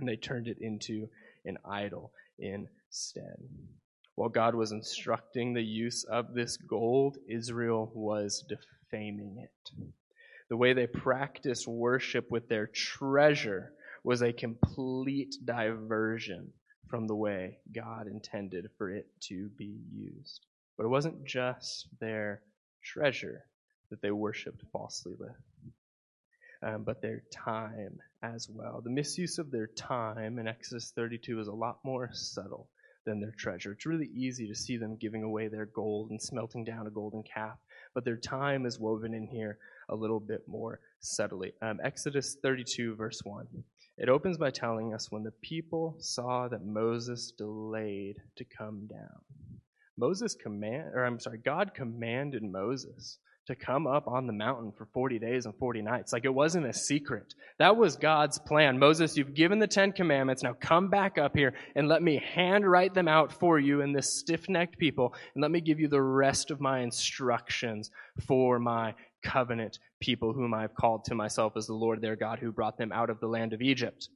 and 0.01 0.09
they 0.09 0.17
turned 0.17 0.49
it 0.49 0.59
into 0.61 1.09
an 1.45 1.59
idol 1.65 2.13
instead. 2.39 3.37
While 4.17 4.31
God 4.31 4.55
was 4.55 4.73
instructing 4.73 5.53
the 5.53 5.63
use 5.63 6.05
of 6.05 6.35
this 6.35 6.57
gold, 6.57 7.19
Israel 7.29 7.91
was 7.95 8.45
defaming 8.49 9.37
it. 9.39 9.85
The 10.49 10.57
way 10.57 10.73
they 10.73 10.87
practiced 10.87 11.69
worship 11.69 12.31
with 12.31 12.49
their 12.49 12.67
treasure 12.67 13.73
was 14.03 14.23
a 14.23 14.33
complete 14.33 15.37
diversion 15.45 16.53
from 16.91 17.07
the 17.07 17.15
way 17.15 17.59
God 17.73 18.09
intended 18.09 18.69
for 18.77 18.91
it 18.91 19.07
to 19.29 19.49
be 19.57 19.79
used. 19.91 20.45
But 20.77 20.85
it 20.85 20.91
wasn't 20.91 21.25
just 21.25 21.87
their 22.01 22.43
treasure 22.83 23.45
that 23.91 24.03
they 24.03 24.11
worshiped 24.11 24.63
falsely 24.73 25.15
with 25.19 25.37
um, 26.63 26.85
but 26.85 27.01
their 27.01 27.23
time 27.33 27.99
as 28.23 28.49
well. 28.51 28.81
The 28.83 28.91
misuse 28.91 29.39
of 29.39 29.51
their 29.51 29.67
time 29.67 30.39
in 30.39 30.47
Exodus 30.47 30.93
32 30.95 31.41
is 31.41 31.49
a 31.49 31.53
lot 31.53 31.79
more 31.85 32.11
subtle 32.13 32.69
than 33.07 33.21
their 33.21 33.35
treasure. 33.37 33.73
It's 33.73 33.87
really 33.87 34.11
easy 34.15 34.47
to 34.49 34.55
see 34.55 34.77
them 34.77 34.97
giving 34.97 35.23
away 35.23 35.49
their 35.49 35.67
gold 35.67 36.11
and 36.11 36.21
smelting 36.21 36.65
down 36.65 36.87
a 36.87 36.91
golden 36.91 37.23
calf, 37.23 37.57
but 37.95 38.05
their 38.05 38.19
time 38.19 38.67
is 38.67 38.79
woven 38.79 39.15
in 39.15 39.27
here 39.27 39.59
a 39.89 39.97
little 39.97 40.21
bit 40.21 40.43
more 40.47 40.81
subtly. 41.01 41.55
Um, 41.63 41.81
Exodus 41.83 42.37
32, 42.43 42.95
verse 42.95 43.21
1. 43.25 43.47
It 43.99 44.09
opens 44.09 44.39
by 44.39 44.51
telling 44.51 44.95
us 44.95 45.11
when 45.11 45.23
the 45.23 45.33
people 45.43 45.97
saw 45.99 46.49
that 46.49 46.65
Moses 46.65 47.33
delayed 47.37 48.17
to 48.37 48.45
come 48.45 48.87
down. 48.87 49.21
Moses 49.99 50.35
command, 50.35 50.93
or 50.95 51.05
I'm 51.05 51.21
sorry, 51.21 51.39
God 51.39 51.75
commanded 51.75 52.43
Moses 52.43 53.19
to 53.47 53.57
come 53.57 53.87
up 53.87 54.07
on 54.07 54.27
the 54.27 54.33
mountain 54.33 54.71
for 54.71 54.87
40 54.87 55.19
days 55.19 55.45
and 55.45 55.55
40 55.57 55.83
nights. 55.83 56.13
Like 56.13 56.25
it 56.25 56.33
wasn't 56.33 56.67
a 56.67 56.73
secret. 56.73 57.35
That 57.59 57.77
was 57.77 57.97
God's 57.97 58.39
plan. 58.39 58.79
Moses, 58.79 59.17
you've 59.17 59.35
given 59.35 59.59
the 59.59 59.67
Ten 59.67 59.93
Commandments. 59.93 60.43
Now 60.43 60.53
come 60.53 60.89
back 60.89 61.19
up 61.19 61.37
here 61.37 61.55
and 61.75 61.89
let 61.89 62.03
me 62.03 62.23
handwrite 62.35 62.95
them 62.95 63.09
out 63.09 63.33
for 63.33 63.59
you 63.59 63.81
in 63.81 63.93
this 63.93 64.19
stiff 64.21 64.49
necked 64.49 64.79
people. 64.79 65.15
And 65.35 65.43
let 65.43 65.51
me 65.51 65.61
give 65.61 65.81
you 65.81 65.89
the 65.89 66.01
rest 66.01 66.51
of 66.51 66.61
my 66.61 66.81
instructions 66.81 67.91
for 68.27 68.59
my 68.61 68.95
covenant 69.23 69.79
people, 70.01 70.33
whom 70.33 70.55
I've 70.55 70.75
called 70.75 71.05
to 71.07 71.15
myself 71.15 71.53
as 71.57 71.67
the 71.67 71.75
Lord 71.75 72.01
their 72.01 72.17
God 72.17 72.39
who 72.39 72.53
brought 72.53 72.79
them 72.79 72.93
out 72.93 73.11
of 73.11 73.21
the 73.21 73.27
land 73.27 73.53
of 73.53 73.63
Egypt. 73.63 74.09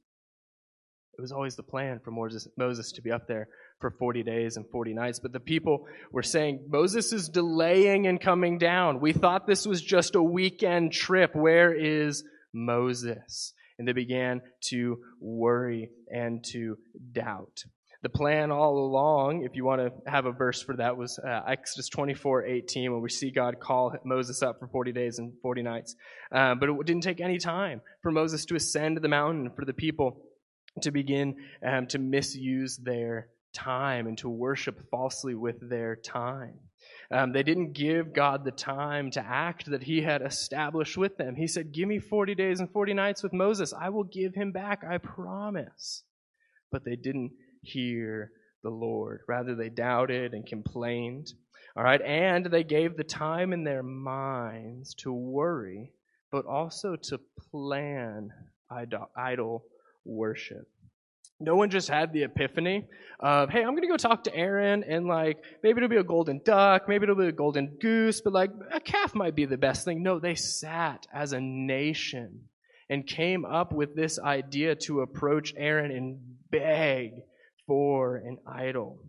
It 1.17 1.21
was 1.21 1.31
always 1.31 1.55
the 1.55 1.63
plan 1.63 2.01
for 2.03 2.11
Moses, 2.11 2.91
to 2.91 3.01
be 3.01 3.11
up 3.11 3.25
there 3.25 3.47
for 3.79 3.91
40 3.91 4.23
days 4.23 4.57
and 4.57 4.65
40 4.69 4.93
nights. 4.93 5.19
But 5.19 5.31
the 5.31 5.39
people 5.39 5.87
were 6.11 6.23
saying, 6.23 6.65
Moses 6.67 7.13
is 7.13 7.29
delaying 7.29 8.03
in 8.03 8.17
coming 8.17 8.57
down. 8.57 8.99
We 8.99 9.13
thought 9.13 9.47
this 9.47 9.65
was 9.65 9.81
just 9.81 10.15
a 10.15 10.21
weekend 10.21 10.91
trip. 10.91 11.33
Where 11.33 11.73
is 11.73 12.25
Moses? 12.53 13.53
And 13.79 13.87
they 13.87 13.93
began 13.93 14.41
to 14.69 14.97
worry 15.21 15.89
and 16.09 16.43
to 16.51 16.77
doubt. 17.13 17.63
The 18.05 18.09
plan 18.09 18.51
all 18.51 18.77
along, 18.77 19.45
if 19.45 19.55
you 19.55 19.65
want 19.65 19.81
to 19.81 19.91
have 20.11 20.27
a 20.27 20.31
verse 20.31 20.61
for 20.61 20.75
that, 20.75 20.95
was 20.95 21.17
uh, 21.17 21.41
Exodus 21.47 21.89
24 21.89 22.45
18, 22.45 22.93
when 22.93 23.01
we 23.01 23.09
see 23.09 23.31
God 23.31 23.59
call 23.59 23.95
Moses 24.03 24.43
up 24.43 24.59
for 24.59 24.67
40 24.67 24.91
days 24.91 25.17
and 25.17 25.33
40 25.41 25.63
nights. 25.63 25.95
Uh, 26.31 26.53
but 26.53 26.69
it 26.69 26.85
didn't 26.85 27.01
take 27.01 27.19
any 27.19 27.39
time 27.39 27.81
for 28.03 28.11
Moses 28.11 28.45
to 28.45 28.55
ascend 28.55 28.97
the 28.97 29.07
mountain, 29.07 29.49
for 29.55 29.65
the 29.65 29.73
people 29.73 30.21
to 30.83 30.91
begin 30.91 31.37
um, 31.65 31.87
to 31.87 31.97
misuse 31.97 32.77
their 32.77 33.29
time 33.53 34.05
and 34.05 34.19
to 34.19 34.29
worship 34.29 34.87
falsely 34.91 35.33
with 35.33 35.67
their 35.67 35.95
time. 35.95 36.59
Um, 37.09 37.31
they 37.31 37.41
didn't 37.41 37.73
give 37.73 38.13
God 38.13 38.45
the 38.45 38.51
time 38.51 39.09
to 39.13 39.25
act 39.25 39.71
that 39.71 39.81
He 39.81 40.03
had 40.03 40.21
established 40.21 40.95
with 40.95 41.17
them. 41.17 41.35
He 41.35 41.47
said, 41.47 41.71
Give 41.71 41.87
me 41.87 41.97
40 41.97 42.35
days 42.35 42.59
and 42.59 42.69
40 42.69 42.93
nights 42.93 43.23
with 43.23 43.33
Moses. 43.33 43.73
I 43.73 43.89
will 43.89 44.03
give 44.03 44.35
him 44.35 44.51
back, 44.51 44.83
I 44.87 44.99
promise. 44.99 46.03
But 46.71 46.83
they 46.85 46.95
didn't 46.95 47.31
hear 47.61 48.31
the 48.63 48.69
Lord. 48.69 49.21
Rather, 49.27 49.55
they 49.55 49.69
doubted 49.69 50.33
and 50.33 50.45
complained. 50.45 51.27
All 51.77 51.83
right, 51.83 52.01
and 52.01 52.45
they 52.45 52.63
gave 52.63 52.95
the 52.95 53.03
time 53.03 53.51
in 53.53 53.63
their 53.63 53.83
minds 53.83 54.93
to 54.99 55.11
worry, 55.11 55.91
but 56.31 56.45
also 56.45 56.95
to 56.95 57.19
plan 57.51 58.29
idol 59.17 59.63
worship 60.05 60.67
no 61.39 61.55
one 61.55 61.69
just 61.69 61.89
had 61.89 62.13
the 62.13 62.23
epiphany 62.23 62.87
of, 63.19 63.49
hey, 63.49 63.59
I'm 63.59 63.71
going 63.71 63.81
to 63.81 63.87
go 63.87 63.97
talk 63.97 64.23
to 64.25 64.35
Aaron 64.35 64.83
and 64.83 65.05
like, 65.05 65.37
maybe 65.63 65.77
it'll 65.77 65.89
be 65.89 65.97
a 65.97 66.03
golden 66.03 66.41
duck, 66.43 66.87
maybe 66.87 67.03
it'll 67.03 67.15
be 67.15 67.27
a 67.27 67.33
golden 67.33 67.77
goose, 67.81 68.21
but 68.21 68.33
like 68.33 68.51
a 68.71 68.79
calf 68.79 69.13
might 69.13 69.35
be 69.35 69.45
the 69.45 69.57
best 69.57 69.85
thing. 69.85 70.01
No, 70.01 70.19
they 70.19 70.35
sat 70.35 71.05
as 71.13 71.33
a 71.33 71.41
nation 71.41 72.45
and 72.89 73.05
came 73.05 73.43
up 73.43 73.73
with 73.73 73.95
this 73.95 74.19
idea 74.19 74.75
to 74.75 75.01
approach 75.01 75.53
Aaron 75.57 75.91
and 75.91 76.19
beg 76.49 77.11
for 77.67 78.17
an 78.17 78.37
idol. 78.47 78.99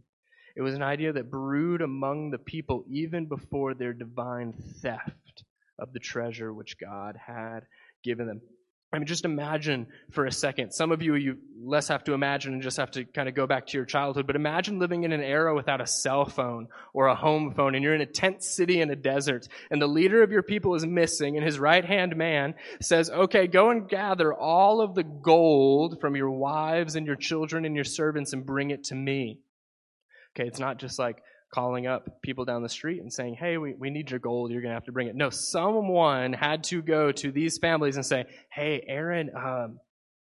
It 0.57 0.63
was 0.63 0.75
an 0.75 0.83
idea 0.83 1.13
that 1.13 1.31
brewed 1.31 1.83
among 1.83 2.31
the 2.31 2.39
people 2.39 2.85
even 2.89 3.27
before 3.27 3.75
their 3.75 3.93
divine 3.93 4.55
theft 4.81 5.45
of 5.79 5.93
the 5.93 6.01
treasure 6.01 6.53
which 6.53 6.79
God 6.79 7.17
had 7.17 7.61
given 8.03 8.27
them. 8.27 8.41
I 8.97 8.99
mean, 8.99 9.07
just 9.07 9.27
imagine 9.27 9.89
for 10.11 10.25
a 10.25 10.33
second. 10.33 10.73
Some 10.73 10.91
of 10.91 11.03
you, 11.03 11.17
you 11.17 11.37
less 11.63 11.89
have 11.89 12.03
to 12.05 12.15
imagine 12.15 12.55
and 12.55 12.63
just 12.63 12.79
have 12.79 12.91
to 12.93 13.05
kind 13.05 13.29
of 13.29 13.35
go 13.35 13.47
back 13.47 13.67
to 13.67 13.77
your 13.77 13.85
childhood. 13.85 14.27
But 14.27 14.37
imagine 14.37 14.79
living 14.79 15.05
in 15.05 15.13
an 15.13 15.21
era 15.21 15.55
without 15.55 15.83
a 15.83 15.87
cell 15.87 16.25
phone 16.25 16.69
or 16.95 17.09
a 17.09 17.15
home 17.15 17.53
phone, 17.53 17.75
and 17.75 17.85
you're 17.85 17.95
in 17.95 18.01
a 18.01 18.07
tent 18.07 18.43
city 18.43 18.81
in 18.81 18.91
a 18.91 18.97
desert, 18.97 19.49
and 19.71 19.83
the 19.83 19.87
leader 19.87 20.23
of 20.23 20.33
your 20.33 20.43
people 20.43 20.75
is 20.75 20.87
missing, 20.87 21.37
and 21.37 21.45
his 21.45 21.59
right 21.59 21.85
hand 21.85 22.17
man 22.17 22.55
says, 22.81 23.11
Okay, 23.11 23.47
go 23.49 23.69
and 23.69 23.87
gather 23.87 24.33
all 24.33 24.81
of 24.81 24.95
the 24.95 25.05
gold 25.05 26.01
from 26.01 26.17
your 26.17 26.31
wives 26.31 26.97
and 26.97 27.07
your 27.07 27.17
children 27.17 27.67
and 27.67 27.75
your 27.75 27.85
servants 27.85 28.33
and 28.33 28.47
bring 28.47 28.71
it 28.71 28.85
to 28.85 28.95
me. 28.95 29.41
Okay, 30.35 30.49
it's 30.49 30.59
not 30.59 30.79
just 30.79 30.99
like, 30.99 31.23
calling 31.53 31.87
up 31.87 32.23
people 32.23 32.45
down 32.45 32.63
the 32.63 32.69
street 32.69 33.01
and 33.01 33.13
saying, 33.13 33.35
hey, 33.35 33.57
we, 33.57 33.75
we 33.75 33.91
need 33.91 34.11
your 34.11 34.21
gold. 34.21 34.51
You're 34.51 34.63
going 34.63 34.71
to 34.71 34.75
have 34.75 34.85
to 34.85 34.93
bring 34.93 35.09
it. 35.09 35.15
No, 35.15 35.31
someone 35.31 36.33
had 36.33 36.65
to 36.65 36.83
go 36.83 37.13
to 37.13 37.31
these 37.31 37.59
families 37.59 37.97
and 37.97 38.05
say, 38.05 38.25
hey, 38.53 38.85
Aaron, 38.87 39.31
um, 39.35 39.79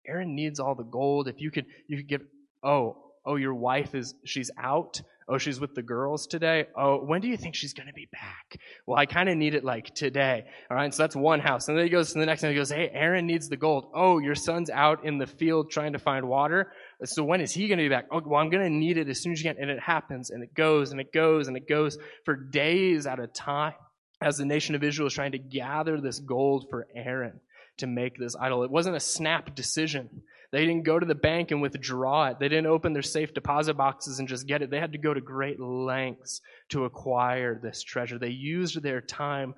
Aaron 0.07 0.35
needs 0.35 0.59
all 0.59 0.75
the 0.75 0.83
gold. 0.83 1.27
If 1.27 1.41
you 1.41 1.51
could, 1.51 1.65
you 1.87 1.97
could 1.97 2.07
give, 2.07 2.21
oh, 2.63 2.97
oh, 3.25 3.35
your 3.35 3.53
wife 3.53 3.95
is, 3.95 4.15
she's 4.25 4.49
out. 4.57 5.01
Oh, 5.31 5.37
she's 5.37 5.59
with 5.59 5.75
the 5.75 5.83
girls 5.83 6.25
today. 6.25 6.65
Oh, 6.75 7.05
when 7.05 7.21
do 7.21 7.27
you 7.27 7.37
think 7.37 7.53
she's 7.53 7.73
going 7.73 7.85
to 7.85 7.93
be 7.93 8.07
back? 8.11 8.59
Well, 8.87 8.97
I 8.97 9.05
kind 9.05 9.29
of 9.29 9.37
need 9.37 9.53
it 9.53 9.63
like 9.63 9.93
today. 9.93 10.45
All 10.71 10.75
right. 10.75 10.91
So 10.91 11.03
that's 11.03 11.15
one 11.15 11.39
house. 11.39 11.67
And 11.67 11.77
then 11.77 11.85
he 11.85 11.91
goes 11.91 12.13
to 12.13 12.19
the 12.19 12.25
next 12.25 12.41
and 12.41 12.51
He 12.51 12.57
goes, 12.57 12.71
Hey, 12.71 12.89
Aaron 12.91 13.27
needs 13.27 13.47
the 13.47 13.55
gold. 13.55 13.91
Oh, 13.93 14.17
your 14.17 14.33
son's 14.33 14.71
out 14.71 15.05
in 15.05 15.19
the 15.19 15.27
field 15.27 15.69
trying 15.69 15.93
to 15.93 15.99
find 15.99 16.27
water. 16.27 16.71
So 17.05 17.23
when 17.23 17.39
is 17.39 17.53
he 17.53 17.67
going 17.67 17.77
to 17.77 17.83
be 17.83 17.89
back? 17.89 18.07
Oh, 18.11 18.21
well, 18.25 18.41
I'm 18.41 18.49
going 18.49 18.63
to 18.63 18.69
need 18.69 18.97
it 18.97 19.07
as 19.07 19.21
soon 19.21 19.31
as 19.31 19.41
you 19.41 19.49
can. 19.49 19.61
And 19.61 19.71
it 19.71 19.79
happens 19.79 20.31
and 20.31 20.43
it 20.43 20.53
goes 20.53 20.91
and 20.91 20.99
it 20.99 21.13
goes 21.13 21.47
and 21.47 21.55
it 21.55 21.67
goes 21.67 21.97
for 22.25 22.35
days 22.35 23.07
at 23.07 23.19
a 23.19 23.27
time 23.27 23.73
as 24.21 24.37
the 24.37 24.45
nation 24.45 24.75
of 24.75 24.83
Israel 24.83 25.07
is 25.07 25.13
trying 25.13 25.31
to 25.31 25.37
gather 25.37 26.01
this 26.01 26.19
gold 26.19 26.65
for 26.69 26.87
Aaron 26.93 27.39
to 27.77 27.87
make 27.87 28.17
this 28.17 28.35
idol. 28.35 28.63
It 28.63 28.71
wasn't 28.71 28.97
a 28.97 28.99
snap 28.99 29.55
decision. 29.55 30.09
They 30.51 30.65
didn't 30.65 30.83
go 30.83 30.99
to 30.99 31.05
the 31.05 31.15
bank 31.15 31.51
and 31.51 31.61
withdraw 31.61 32.27
it. 32.27 32.39
They 32.39 32.49
didn't 32.49 32.65
open 32.65 32.91
their 32.91 33.01
safe 33.01 33.33
deposit 33.33 33.75
boxes 33.75 34.19
and 34.19 34.27
just 34.27 34.47
get 34.47 34.61
it. 34.61 34.69
They 34.69 34.79
had 34.79 34.91
to 34.91 34.97
go 34.97 35.13
to 35.13 35.21
great 35.21 35.59
lengths 35.59 36.41
to 36.69 36.85
acquire 36.85 37.59
this 37.61 37.81
treasure. 37.81 38.19
They 38.19 38.29
used 38.29 38.81
their 38.81 38.99
time 38.99 39.53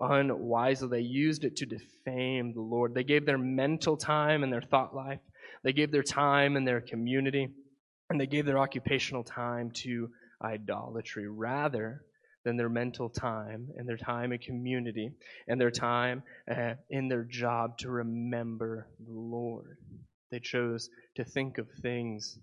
unwisely. 0.00 0.88
They 0.88 1.00
used 1.00 1.44
it 1.44 1.56
to 1.56 1.66
defame 1.66 2.52
the 2.52 2.60
Lord. 2.60 2.94
They 2.94 3.04
gave 3.04 3.24
their 3.24 3.38
mental 3.38 3.96
time 3.96 4.42
and 4.42 4.52
their 4.52 4.62
thought 4.62 4.94
life 4.94 5.20
they 5.66 5.72
gave 5.72 5.90
their 5.90 6.04
time 6.04 6.54
and 6.54 6.64
their 6.64 6.80
community, 6.80 7.48
and 8.08 8.20
they 8.20 8.28
gave 8.28 8.46
their 8.46 8.60
occupational 8.60 9.24
time 9.24 9.72
to 9.72 10.08
idolatry 10.40 11.26
rather 11.26 12.04
than 12.44 12.56
their 12.56 12.68
mental 12.68 13.10
time 13.10 13.66
and 13.76 13.88
their 13.88 13.96
time 13.96 14.32
in 14.32 14.38
community 14.38 15.10
and 15.48 15.60
their 15.60 15.72
time 15.72 16.22
uh, 16.48 16.74
in 16.88 17.08
their 17.08 17.24
job 17.24 17.76
to 17.78 17.90
remember 17.90 18.86
the 19.04 19.12
Lord. 19.12 19.78
They 20.30 20.38
chose 20.38 20.88
to 21.16 21.24
think 21.24 21.58
of 21.58 21.66
things 21.82 22.38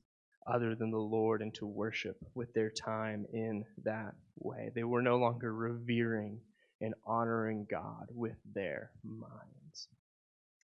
other 0.46 0.76
than 0.76 0.92
the 0.92 0.98
Lord 0.98 1.42
and 1.42 1.54
to 1.54 1.66
worship 1.66 2.18
with 2.36 2.54
their 2.54 2.72
time 2.72 3.26
in 3.32 3.64
that 3.86 4.16
way. 4.38 4.70
They 4.76 4.84
were 4.84 5.02
no 5.02 5.16
longer 5.16 5.56
revering 5.56 6.42
and 6.82 6.94
honoring 7.08 7.68
God 7.72 8.08
with 8.10 8.36
their 8.54 8.92
minds. 9.02 9.88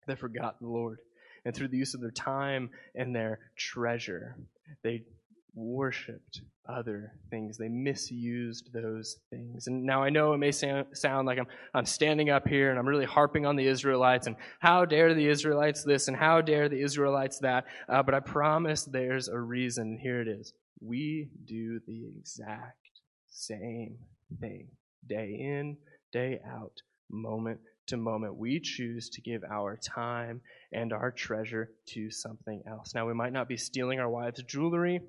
They 0.08 0.16
forgot 0.16 0.60
the 0.60 0.68
Lord 0.68 0.98
and 1.46 1.56
through 1.56 1.70
the 1.70 1.78
use 1.78 1.94
of 1.94 2.02
their 2.02 2.12
time 2.12 2.70
and 2.96 3.16
their 3.16 3.40
treasure, 3.58 4.36
they 4.84 5.04
worshiped 5.56 6.42
other 6.68 7.14
things. 7.30 7.58
They 7.58 7.68
misused 7.68 8.70
those 8.74 9.18
things. 9.30 9.68
And 9.68 9.84
now 9.84 10.04
I 10.04 10.10
know 10.10 10.34
it 10.34 10.38
may 10.38 10.52
sound 10.52 11.26
like 11.26 11.40
I'm, 11.40 11.48
I'm 11.74 11.86
standing 11.86 12.30
up 12.30 12.48
here 12.48 12.70
and 12.70 12.78
I'm 12.78 12.88
really 12.88 13.06
harping 13.06 13.46
on 13.46 13.56
the 13.56 13.66
Israelites 13.66 14.28
and 14.28 14.36
how 14.60 14.86
dare 14.86 15.14
the 15.14 15.28
Israelites 15.28 15.84
this 15.84 16.08
and 16.08 16.16
how 16.16 16.42
dare 16.42 16.70
the 16.70 16.82
Israelites 16.82 17.40
that. 17.40 17.66
Uh, 17.88 18.04
but 18.04 18.14
I 18.14 18.20
promise 18.20 18.84
there's 18.84 19.28
a 19.28 19.40
reason. 19.40 19.98
Here 20.02 20.22
it 20.22 20.28
is. 20.28 20.54
We 20.82 21.30
do 21.46 21.80
the 21.88 22.06
exact 22.18 22.78
same 23.30 23.98
thing 24.40 24.68
day 25.08 25.38
in, 25.40 25.78
day 26.12 26.40
out, 26.46 26.82
moment 27.10 27.60
to 27.90 27.98
moment. 27.98 28.36
We 28.36 28.60
choose 28.60 29.10
to 29.10 29.22
give 29.22 29.44
our 29.44 29.78
time 29.78 30.42
and 30.72 30.94
our 30.94 31.12
treasure 31.12 31.72
to 31.90 32.10
something 32.10 32.64
else. 32.68 32.94
Now, 32.96 33.08
we 33.08 33.14
might 33.14 33.34
not 33.34 33.48
be 33.48 33.58
stealing 33.58 34.00
our 34.00 34.10
wives' 34.10 34.44
jewelry 34.44 35.02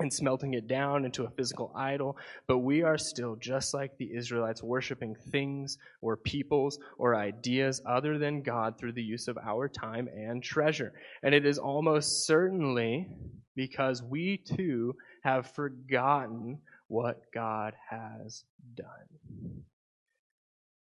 and 0.00 0.12
smelting 0.12 0.54
it 0.54 0.66
down 0.66 1.04
into 1.04 1.24
a 1.24 1.30
physical 1.30 1.72
idol, 1.76 2.16
but 2.48 2.58
we 2.58 2.82
are 2.82 2.98
still 2.98 3.36
just 3.36 3.72
like 3.72 3.96
the 3.96 4.12
Israelites, 4.14 4.62
worshiping 4.62 5.14
things 5.30 5.78
or 6.02 6.16
peoples 6.16 6.78
or 6.98 7.14
ideas 7.14 7.80
other 7.86 8.18
than 8.18 8.42
God 8.42 8.76
through 8.76 8.94
the 8.94 9.02
use 9.02 9.28
of 9.28 9.38
our 9.38 9.68
time 9.68 10.08
and 10.08 10.42
treasure. 10.42 10.92
And 11.22 11.34
it 11.34 11.46
is 11.46 11.58
almost 11.58 12.26
certainly 12.26 13.08
because 13.54 14.02
we 14.02 14.38
too 14.38 14.96
have 15.22 15.54
forgotten 15.54 16.58
what 16.88 17.22
God 17.32 17.74
has 17.88 18.44
done. 18.74 19.64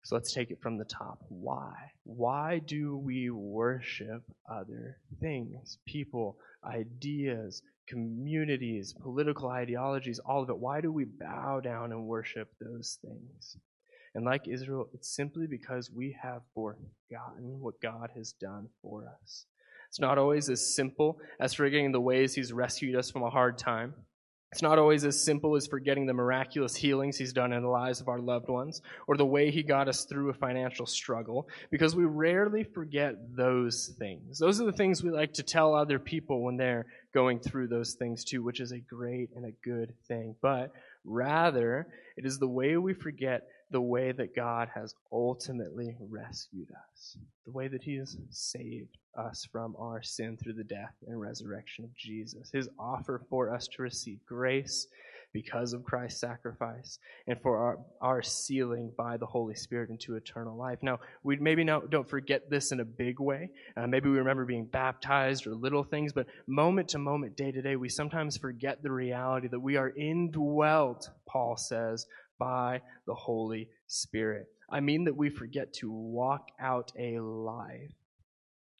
So 0.03 0.17
let's 0.17 0.33
take 0.33 0.51
it 0.51 0.61
from 0.61 0.79
the 0.79 0.85
top. 0.85 1.19
Why? 1.29 1.75
Why 2.05 2.59
do 2.59 2.97
we 2.97 3.31
worship 3.31 4.23
other 4.51 4.99
things? 5.21 5.79
People, 5.87 6.39
ideas, 6.65 7.63
communities, 7.87 8.95
political 9.01 9.49
ideologies, 9.49 10.19
all 10.19 10.43
of 10.43 10.51
it. 10.51 10.59
Why 10.59 10.81
do 10.81 10.91
we 10.91 11.05
bow 11.05 11.61
down 11.61 11.93
and 11.93 12.07
worship 12.07 12.49
those 12.61 12.99
things? 13.01 13.57
And 14.15 14.25
like 14.25 14.49
Israel, 14.49 14.89
it's 14.93 15.15
simply 15.15 15.47
because 15.47 15.91
we 15.91 16.17
have 16.21 16.43
forgotten 16.55 17.61
what 17.61 17.81
God 17.81 18.11
has 18.15 18.33
done 18.33 18.69
for 18.83 19.07
us. 19.23 19.47
It's 19.89 20.01
not 20.01 20.19
always 20.19 20.49
as 20.49 20.75
simple 20.75 21.19
as 21.39 21.55
forgetting 21.55 21.93
the 21.93 22.01
ways 22.01 22.35
He's 22.35 22.53
rescued 22.53 22.97
us 22.97 23.11
from 23.11 23.23
a 23.23 23.31
hard 23.31 23.59
time. 23.59 23.95
It's 24.53 24.61
not 24.61 24.79
always 24.79 25.07
as 25.07 25.25
simple 25.25 25.57
as 25.57 25.67
forgetting 25.67 26.05
the 26.05 26.13
miraculous 26.13 26.77
healings 26.77 27.17
he's 27.17 27.33
done 27.33 27.55
in 27.55 27.63
the 27.63 27.71
lives 27.71 28.03
of 28.03 28.09
our 28.09 28.21
loved 28.21 28.51
ones 28.51 28.83
or 29.07 29.17
the 29.17 29.25
way 29.25 29.51
he 29.51 29.63
got 29.63 29.89
us 29.89 30.05
through 30.05 30.29
a 30.29 30.35
financial 30.35 30.85
struggle 30.85 31.49
because 31.71 31.97
we 31.97 32.05
rarely 32.05 32.63
forget 32.63 33.15
those 33.35 33.95
things. 33.99 34.39
Those 34.39 34.61
are 34.61 34.67
the 34.67 34.73
things 34.73 35.03
we 35.03 35.11
like 35.11 35.33
to 35.35 35.43
tell 35.43 35.75
other 35.75 35.99
people 35.99 36.43
when 36.43 36.59
they're 36.59 36.85
going 37.15 37.41
through 37.41 37.69
those 37.69 37.95
things 37.95 38.25
too, 38.25 38.43
which 38.43 38.61
is 38.61 38.73
a 38.73 38.79
great 38.79 39.31
and 39.35 39.47
a 39.47 39.53
good 39.65 39.95
thing. 40.07 40.37
But 40.43 40.71
rather, 41.03 41.87
it 42.19 42.27
is 42.27 42.39
the 42.39 42.47
way 42.47 42.77
we 42.77 42.93
forget 42.93 43.49
the 43.73 43.81
way 43.81 44.13
that 44.13 44.37
God 44.37 44.69
has 44.75 44.95
ultimately 45.11 45.97
rescued 45.99 46.69
us, 46.71 47.17
the 47.45 47.53
way 47.53 47.69
that 47.69 47.83
He 47.83 47.97
has 47.97 48.17
saved 48.31 48.99
us 49.17 49.47
from 49.51 49.75
our 49.79 50.03
sin 50.03 50.37
through 50.37 50.55
the 50.55 50.65
death 50.65 50.95
and 51.07 51.21
resurrection 51.21 51.85
of 51.85 51.95
Jesus, 51.97 52.51
His 52.53 52.69
offer 52.79 53.23
for 53.29 53.53
us 53.53 53.67
to 53.69 53.83
receive 53.83 54.19
grace 54.27 54.87
because 55.33 55.73
of 55.73 55.85
Christ's 55.85 56.21
sacrifice 56.21 56.99
and 57.27 57.41
for 57.41 57.57
our, 57.57 57.79
our 58.01 58.23
sealing 58.23 58.93
by 58.97 59.17
the 59.17 59.27
Holy 59.27 59.55
Spirit 59.55 59.91
into 59.91 60.17
eternal 60.17 60.57
life. 60.57 60.79
Now, 60.83 61.01
we 61.23 61.37
maybe 61.37 61.65
not, 61.65 61.91
don't 61.91 62.09
forget 62.09 62.51
this 62.51 62.73
in 62.73 62.81
a 62.81 62.85
big 62.85 63.19
way. 63.19 63.51
Uh, 63.77 63.87
maybe 63.87 64.11
we 64.11 64.19
remember 64.19 64.45
being 64.45 64.67
baptized 64.67 65.47
or 65.47 65.55
little 65.55 65.85
things, 65.85 66.13
but 66.13 66.27
moment 66.47 66.89
to 66.91 66.99
moment, 66.99 67.37
day 67.37 67.51
to 67.51 67.63
day, 67.63 67.77
we 67.77 67.89
sometimes 67.89 68.37
forget 68.37 68.83
the 68.83 68.93
reality 68.93 69.49
that 69.49 69.61
we 69.61 69.77
are 69.77 69.91
indwelt, 69.91 71.09
Paul 71.27 71.57
says, 71.57 72.07
by 72.43 72.81
the 73.07 73.15
Holy 73.15 73.69
Spirit. 73.87 74.49
I 74.69 74.81
mean 74.81 75.05
that 75.05 75.17
we 75.17 75.31
forget 75.31 75.75
to 75.75 75.93
walk 75.93 76.49
out 76.61 76.91
a 76.99 77.21
life 77.21 77.95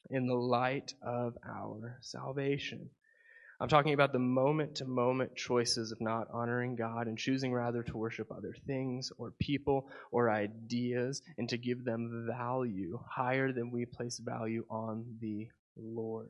in 0.09 0.27
the 0.27 0.35
light 0.35 0.93
of 1.01 1.37
our 1.47 1.97
salvation. 2.01 2.89
I'm 3.61 3.69
talking 3.69 3.93
about 3.93 4.11
the 4.11 4.19
moment 4.19 4.75
to 4.75 4.85
moment 4.85 5.37
choices 5.37 5.93
of 5.93 6.01
not 6.01 6.27
honoring 6.33 6.75
God 6.75 7.07
and 7.07 7.17
choosing 7.17 7.53
rather 7.53 7.83
to 7.83 7.95
worship 7.95 8.29
other 8.31 8.53
things 8.67 9.13
or 9.17 9.31
people 9.39 9.87
or 10.11 10.29
ideas 10.29 11.21
and 11.37 11.47
to 11.47 11.57
give 11.57 11.85
them 11.85 12.27
value 12.29 12.99
higher 13.09 13.53
than 13.53 13.71
we 13.71 13.85
place 13.85 14.19
value 14.19 14.65
on 14.69 15.05
the 15.21 15.47
Lord. 15.77 16.27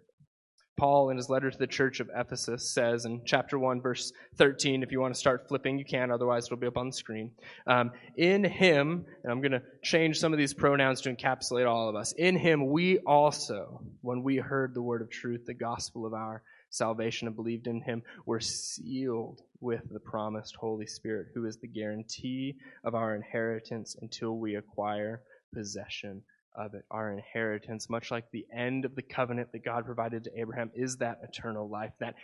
Paul, 0.76 1.12
in 1.12 1.18
his 1.18 1.30
letter 1.30 1.52
to 1.52 1.58
the 1.58 1.68
church 1.68 2.00
of 2.00 2.10
Ephesus, 2.16 2.70
says 2.72 3.06
in 3.06 3.22
chapter 3.26 3.60
1, 3.60 3.82
verse 3.82 4.12
13, 4.38 4.82
if 4.82 4.92
you 4.92 5.00
want 5.00 5.14
to 5.14 5.20
start 5.20 5.48
flipping, 5.48 5.78
you 5.78 5.86
can, 5.86 6.12
otherwise, 6.12 6.46
it'll 6.46 6.58
be 6.58 6.68
up 6.68 6.78
on 6.78 6.88
the 6.88 6.94
screen. 6.94 7.32
Um, 7.68 7.92
in 8.18 8.44
him, 8.44 9.06
and 9.24 9.32
I'm 9.32 9.40
going 9.40 9.52
to 9.52 9.62
change 9.84 10.20
some 10.20 10.34
of 10.34 10.40
these 10.40 10.54
pronouns 10.54 11.02
to 11.02 11.14
encapsulate 11.14 11.70
all 11.70 11.90
of 11.90 11.96
us. 11.96 12.14
In 12.14 12.36
him, 12.36 12.72
we 12.72 12.98
also, 13.00 13.82
when 14.02 14.24
we 14.24 14.38
heard 14.38 14.74
the 14.74 14.82
word 14.82 15.02
of 15.04 15.12
truth, 15.12 15.46
the 15.46 15.54
gospel 15.54 16.06
of 16.06 16.14
our 16.14 16.42
salvation, 16.72 17.28
and 17.28 17.36
believed 17.36 17.68
in 17.68 17.82
him, 17.82 18.02
were 18.26 18.40
sealed 18.40 19.42
with 19.60 19.84
the 19.92 20.00
promised 20.00 20.56
Holy 20.56 20.88
Spirit, 20.88 21.28
who 21.36 21.46
is 21.46 21.58
the 21.58 21.68
guarantee 21.68 22.56
of 22.84 22.96
our 22.96 23.16
inheritance 23.16 23.96
until 24.02 24.38
we 24.38 24.56
acquire 24.56 25.22
possession 25.54 26.24
Uh, 26.56 26.64
of 26.64 26.74
it, 26.74 26.86
our 26.92 27.12
inheritance, 27.12 27.90
much 27.90 28.12
like 28.12 28.30
the 28.32 28.46
end 28.56 28.86
of 28.86 28.96
the 28.96 29.02
covenant 29.02 29.52
that 29.52 29.64
God 29.64 29.86
provided 29.86 30.24
to 30.24 30.40
Abraham, 30.40 30.72
is 30.76 30.98
that 30.98 31.20
eternal 31.24 31.70
life, 31.70 31.92
that 32.00 32.16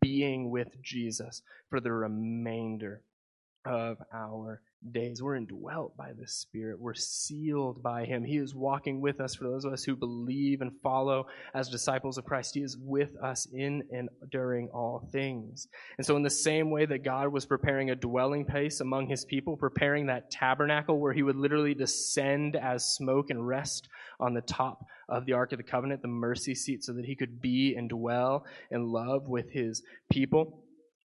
being 0.00 0.50
with 0.50 0.68
Jesus 0.82 1.42
for 1.70 1.80
the 1.80 1.92
remainder 1.92 3.02
of 3.64 3.98
our 4.12 4.60
days. 4.92 5.22
We're 5.22 5.36
indwelt 5.36 5.96
by 5.96 6.12
the 6.12 6.28
Spirit. 6.28 6.78
We're 6.78 6.94
sealed 6.94 7.82
by 7.82 8.04
Him. 8.04 8.24
He 8.24 8.36
is 8.36 8.54
walking 8.54 9.00
with 9.00 9.20
us 9.20 9.34
for 9.34 9.44
those 9.44 9.64
of 9.64 9.72
us 9.72 9.84
who 9.84 9.96
believe 9.96 10.60
and 10.60 10.72
follow 10.82 11.26
as 11.54 11.68
disciples 11.68 12.18
of 12.18 12.24
Christ. 12.24 12.54
He 12.54 12.62
is 12.62 12.76
with 12.76 13.16
us 13.22 13.46
in 13.52 13.82
and 13.90 14.08
during 14.30 14.68
all 14.68 15.08
things. 15.12 15.68
And 15.98 16.06
so, 16.06 16.16
in 16.16 16.22
the 16.22 16.30
same 16.30 16.70
way 16.70 16.86
that 16.86 17.04
God 17.04 17.28
was 17.28 17.46
preparing 17.46 17.90
a 17.90 17.96
dwelling 17.96 18.44
place 18.44 18.80
among 18.80 19.08
His 19.08 19.24
people, 19.24 19.56
preparing 19.56 20.06
that 20.06 20.30
tabernacle 20.30 20.98
where 20.98 21.12
He 21.12 21.22
would 21.22 21.36
literally 21.36 21.74
descend 21.74 22.56
as 22.56 22.94
smoke 22.94 23.30
and 23.30 23.46
rest 23.46 23.88
on 24.20 24.34
the 24.34 24.42
top 24.42 24.84
of 25.08 25.26
the 25.26 25.32
Ark 25.32 25.52
of 25.52 25.58
the 25.58 25.64
Covenant, 25.64 26.02
the 26.02 26.08
mercy 26.08 26.54
seat, 26.54 26.84
so 26.84 26.92
that 26.92 27.04
He 27.04 27.16
could 27.16 27.40
be 27.40 27.74
and 27.74 27.88
dwell 27.88 28.44
and 28.70 28.86
love 28.86 29.28
with 29.28 29.50
His 29.50 29.82
people 30.10 30.63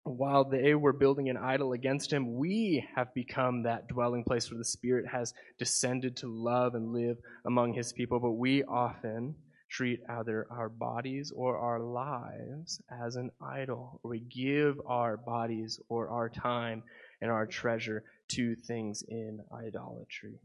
while 0.08 0.43
they 0.43 0.74
were 0.74 0.93
building 0.93 1.30
an 1.30 1.38
idol 1.38 1.74
against 1.74 2.12
him, 2.12 2.36
we 2.36 2.88
have 2.95 3.14
become 3.14 3.64
that 3.64 3.88
dwelling 3.88 4.24
place 4.24 4.49
where 4.49 4.58
the 4.58 4.66
Spirit 4.66 5.08
has 5.08 5.34
descended 5.58 6.18
to 6.18 6.28
love 6.28 6.76
and 6.76 6.93
live 6.93 7.18
among 7.45 7.74
his 7.74 7.93
people. 7.93 8.20
But 8.20 8.32
we 8.32 8.64
often 8.64 9.36
treat 9.70 9.99
either 10.10 10.47
our 10.49 10.70
bodies 10.70 11.32
or 11.36 11.58
our 11.58 11.80
lives 11.80 12.82
as 12.89 13.16
an 13.16 13.32
idol, 13.41 13.99
we 14.03 14.20
give 14.20 14.80
our 14.86 15.18
bodies 15.18 15.80
or 15.89 16.10
our 16.10 16.30
time 16.30 16.84
and 17.22 17.30
our 17.30 17.45
treasure 17.45 18.03
to 18.30 18.55
things 18.55 19.03
in 19.08 19.41
idolatry. 19.53 20.39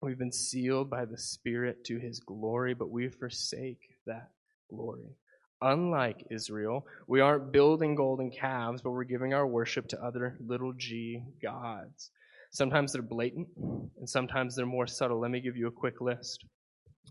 We've 0.00 0.18
been 0.18 0.32
sealed 0.32 0.90
by 0.90 1.04
the 1.04 1.18
Spirit 1.18 1.84
to 1.86 1.98
his 1.98 2.20
glory, 2.20 2.74
but 2.74 2.90
we 2.90 3.08
forsake 3.08 3.80
that 4.06 4.30
glory 4.68 5.16
unlike 5.62 6.26
Israel, 6.30 6.86
we 7.06 7.20
aren't 7.20 7.52
building 7.52 7.94
golden 7.94 8.30
calves, 8.30 8.82
but 8.82 8.90
we're 8.90 9.04
giving 9.04 9.32
our 9.32 9.46
worship 9.46 9.88
to 9.88 10.02
other 10.02 10.36
little 10.44 10.72
g 10.72 11.22
gods. 11.42 12.10
Sometimes 12.50 12.92
they're 12.92 13.02
blatant, 13.02 13.48
and 13.56 14.08
sometimes 14.08 14.54
they're 14.54 14.66
more 14.66 14.86
subtle. 14.86 15.20
Let 15.20 15.30
me 15.30 15.40
give 15.40 15.56
you 15.56 15.68
a 15.68 15.72
quick 15.72 16.00
list 16.00 16.44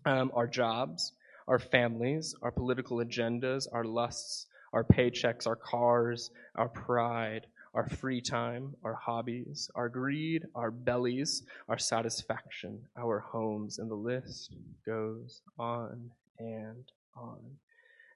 um, 0.06 0.32
our 0.36 0.47
jobs, 0.47 1.14
our 1.47 1.60
families, 1.60 2.36
our 2.41 2.52
political 2.52 2.97
agendas, 2.97 3.68
our 3.72 3.84
lusts, 3.84 4.47
our 4.74 4.84
paychecks, 4.84 5.47
our 5.47 5.56
cars, 5.56 6.32
our 6.56 6.70
pride, 6.70 7.47
our 7.74 7.88
free 7.88 8.22
time, 8.22 8.76
our 8.84 8.93
hobbies, 8.93 9.70
our 9.76 9.89
greed, 9.89 10.45
our 10.56 10.72
bellies, 10.72 11.43
our 11.70 11.78
satisfaction, 11.78 12.80
our 12.97 13.20
homes, 13.20 13.80
and 13.80 13.89
the 13.89 13.95
list 13.95 14.56
goes 14.86 15.41
on 15.58 16.12
and 16.39 16.84
on. 17.16 17.39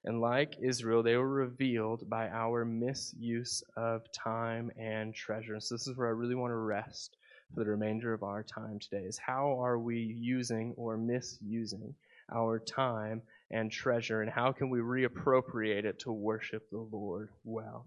And 0.06 0.20
like 0.20 0.54
Israel, 0.62 1.02
they 1.02 1.16
were 1.16 1.28
revealed 1.28 2.08
by 2.08 2.28
our 2.28 2.64
misuse 2.64 3.64
of 3.76 4.10
time 4.12 4.70
and 4.78 5.12
treasure. 5.12 5.58
So 5.58 5.74
this 5.74 5.88
is 5.88 5.96
where 5.96 6.06
I 6.06 6.12
really 6.12 6.36
want 6.36 6.52
to 6.52 6.56
rest 6.56 7.16
for 7.52 7.64
the 7.64 7.70
remainder 7.70 8.12
of 8.12 8.22
our 8.22 8.42
time 8.42 8.78
today 8.78 9.04
is 9.04 9.18
how 9.18 9.60
are 9.60 9.78
we 9.78 9.98
using 9.98 10.74
or 10.76 10.96
misusing 10.96 11.94
our 12.32 12.58
time 12.58 13.22
and 13.50 13.70
treasure 13.70 14.22
and 14.22 14.30
how 14.30 14.52
can 14.52 14.70
we 14.70 14.80
reappropriate 14.80 15.84
it 15.84 16.00
to 16.00 16.12
worship 16.12 16.68
the 16.70 16.78
Lord 16.78 17.30
well? 17.44 17.86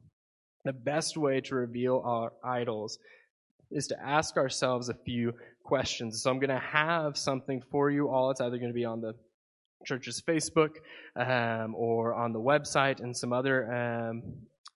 The 0.66 0.74
best 0.74 1.18
way 1.18 1.42
to 1.42 1.56
reveal 1.56 2.02
our 2.06 2.34
idols 2.44 3.00
is 3.72 3.88
to 3.88 4.02
ask 4.02 4.36
ourselves 4.38 4.90
a 4.90 4.94
few 4.94 5.34
questions. 5.64 6.22
So 6.22 6.32
I'm 6.32 6.40
going 6.40 6.50
to 6.50 6.60
have 6.60 7.18
something 7.18 7.62
for 7.72 7.90
you 7.90 8.10
all. 8.10 8.32
It's 8.32 8.42
either 8.42 8.58
going 8.58 8.72
to 8.72 8.74
be 8.74 8.86
on 8.86 9.02
the 9.02 9.14
church's 9.86 10.22
Facebook 10.22 10.78
um, 11.16 11.76
or 11.76 12.14
on 12.14 12.34
the 12.34 12.40
website 12.40 13.00
and 13.02 13.16
some 13.16 13.34
other 13.34 13.74
um, 13.74 14.24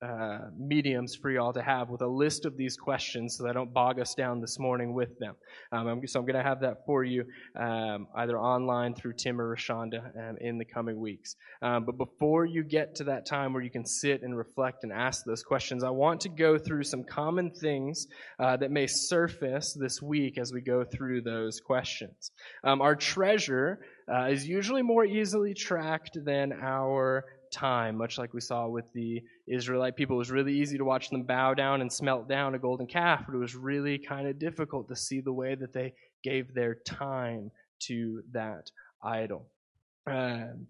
uh, 0.04 0.50
mediums 0.58 1.16
for 1.16 1.32
y'all 1.32 1.54
to 1.54 1.62
have 1.62 1.90
with 1.90 2.02
a 2.02 2.08
list 2.08 2.46
of 2.46 2.58
these 2.58 2.76
questions 2.76 3.38
so 3.38 3.46
they 3.46 3.54
don't 3.54 3.74
bog 3.74 4.00
us 4.00 4.14
down 4.16 4.42
this 4.42 4.60
morning 4.60 4.94
with 4.94 5.18
them. 5.20 5.36
Um, 5.72 6.02
so 6.06 6.20
I'm 6.20 6.26
going 6.26 6.36
to 6.36 6.44
have 6.44 6.62
that 6.62 6.86
for 6.86 7.04
you 7.04 7.26
um, 7.58 8.08
either 8.16 8.38
online 8.38 8.96
through 8.96 9.14
Tim 9.14 9.40
or 9.40 9.56
Rashonda 9.56 10.30
um, 10.30 10.38
in 10.42 10.58
the 10.58 10.66
coming 10.66 11.00
weeks. 11.00 11.36
Um, 11.62 11.86
but 11.86 11.98
before 11.98 12.46
you 12.46 12.64
get 12.64 12.96
to 12.96 13.06
that 13.06 13.26
time 13.26 13.54
where 13.54 13.64
you 13.64 13.72
can 13.72 13.86
sit 13.86 14.24
and 14.24 14.38
reflect 14.38 14.84
and 14.84 14.92
ask 14.92 15.24
those 15.26 15.44
questions, 15.44 15.84
I 15.84 15.92
want 15.92 16.22
to 16.22 16.30
go 16.30 16.58
through 16.58 16.84
some 16.84 17.04
common 17.04 17.52
things 17.52 18.08
uh, 18.40 18.58
that 18.58 18.72
may 18.72 18.88
surface 18.88 19.76
this 19.80 20.02
week 20.02 20.38
as 20.38 20.52
we 20.52 20.62
go 20.62 20.84
through 20.84 21.22
those 21.22 21.60
questions. 21.60 22.32
Um, 22.64 22.82
our 22.82 22.96
treasure 22.96 23.80
uh, 24.12 24.26
is 24.26 24.48
usually 24.48 24.82
more 24.82 25.06
easily 25.06 25.54
tracked 25.54 26.18
than 26.26 26.52
our 26.52 27.26
time, 27.54 27.98
much 27.98 28.18
like 28.18 28.34
we 28.34 28.42
saw 28.42 28.68
with 28.68 28.92
the 28.94 29.22
Israelite 29.48 29.96
people. 29.96 30.18
It 30.18 30.20
was 30.20 30.32
really 30.32 30.54
easy 30.54 30.78
to 30.78 30.86
watch 30.86 31.10
them 31.10 31.24
bow 31.24 31.54
down 31.54 31.82
and 31.82 31.92
smelt 31.92 32.28
down 32.28 32.56
a 32.56 32.60
golden 32.60 32.88
calf, 32.88 33.24
but 33.26 33.36
it 33.36 33.40
was 33.40 33.56
really 33.56 33.98
kind 33.98 34.28
of 34.28 34.40
difficult 34.40 34.90
to 34.90 34.96
see 34.96 35.22
the 35.22 35.32
way 35.32 35.56
that 35.56 35.74
they 35.74 35.94
gave 36.24 36.54
their 36.54 36.76
time 36.76 37.52
to 37.88 38.24
that 38.32 38.72
idol. 39.02 39.46
Um, 40.08 40.68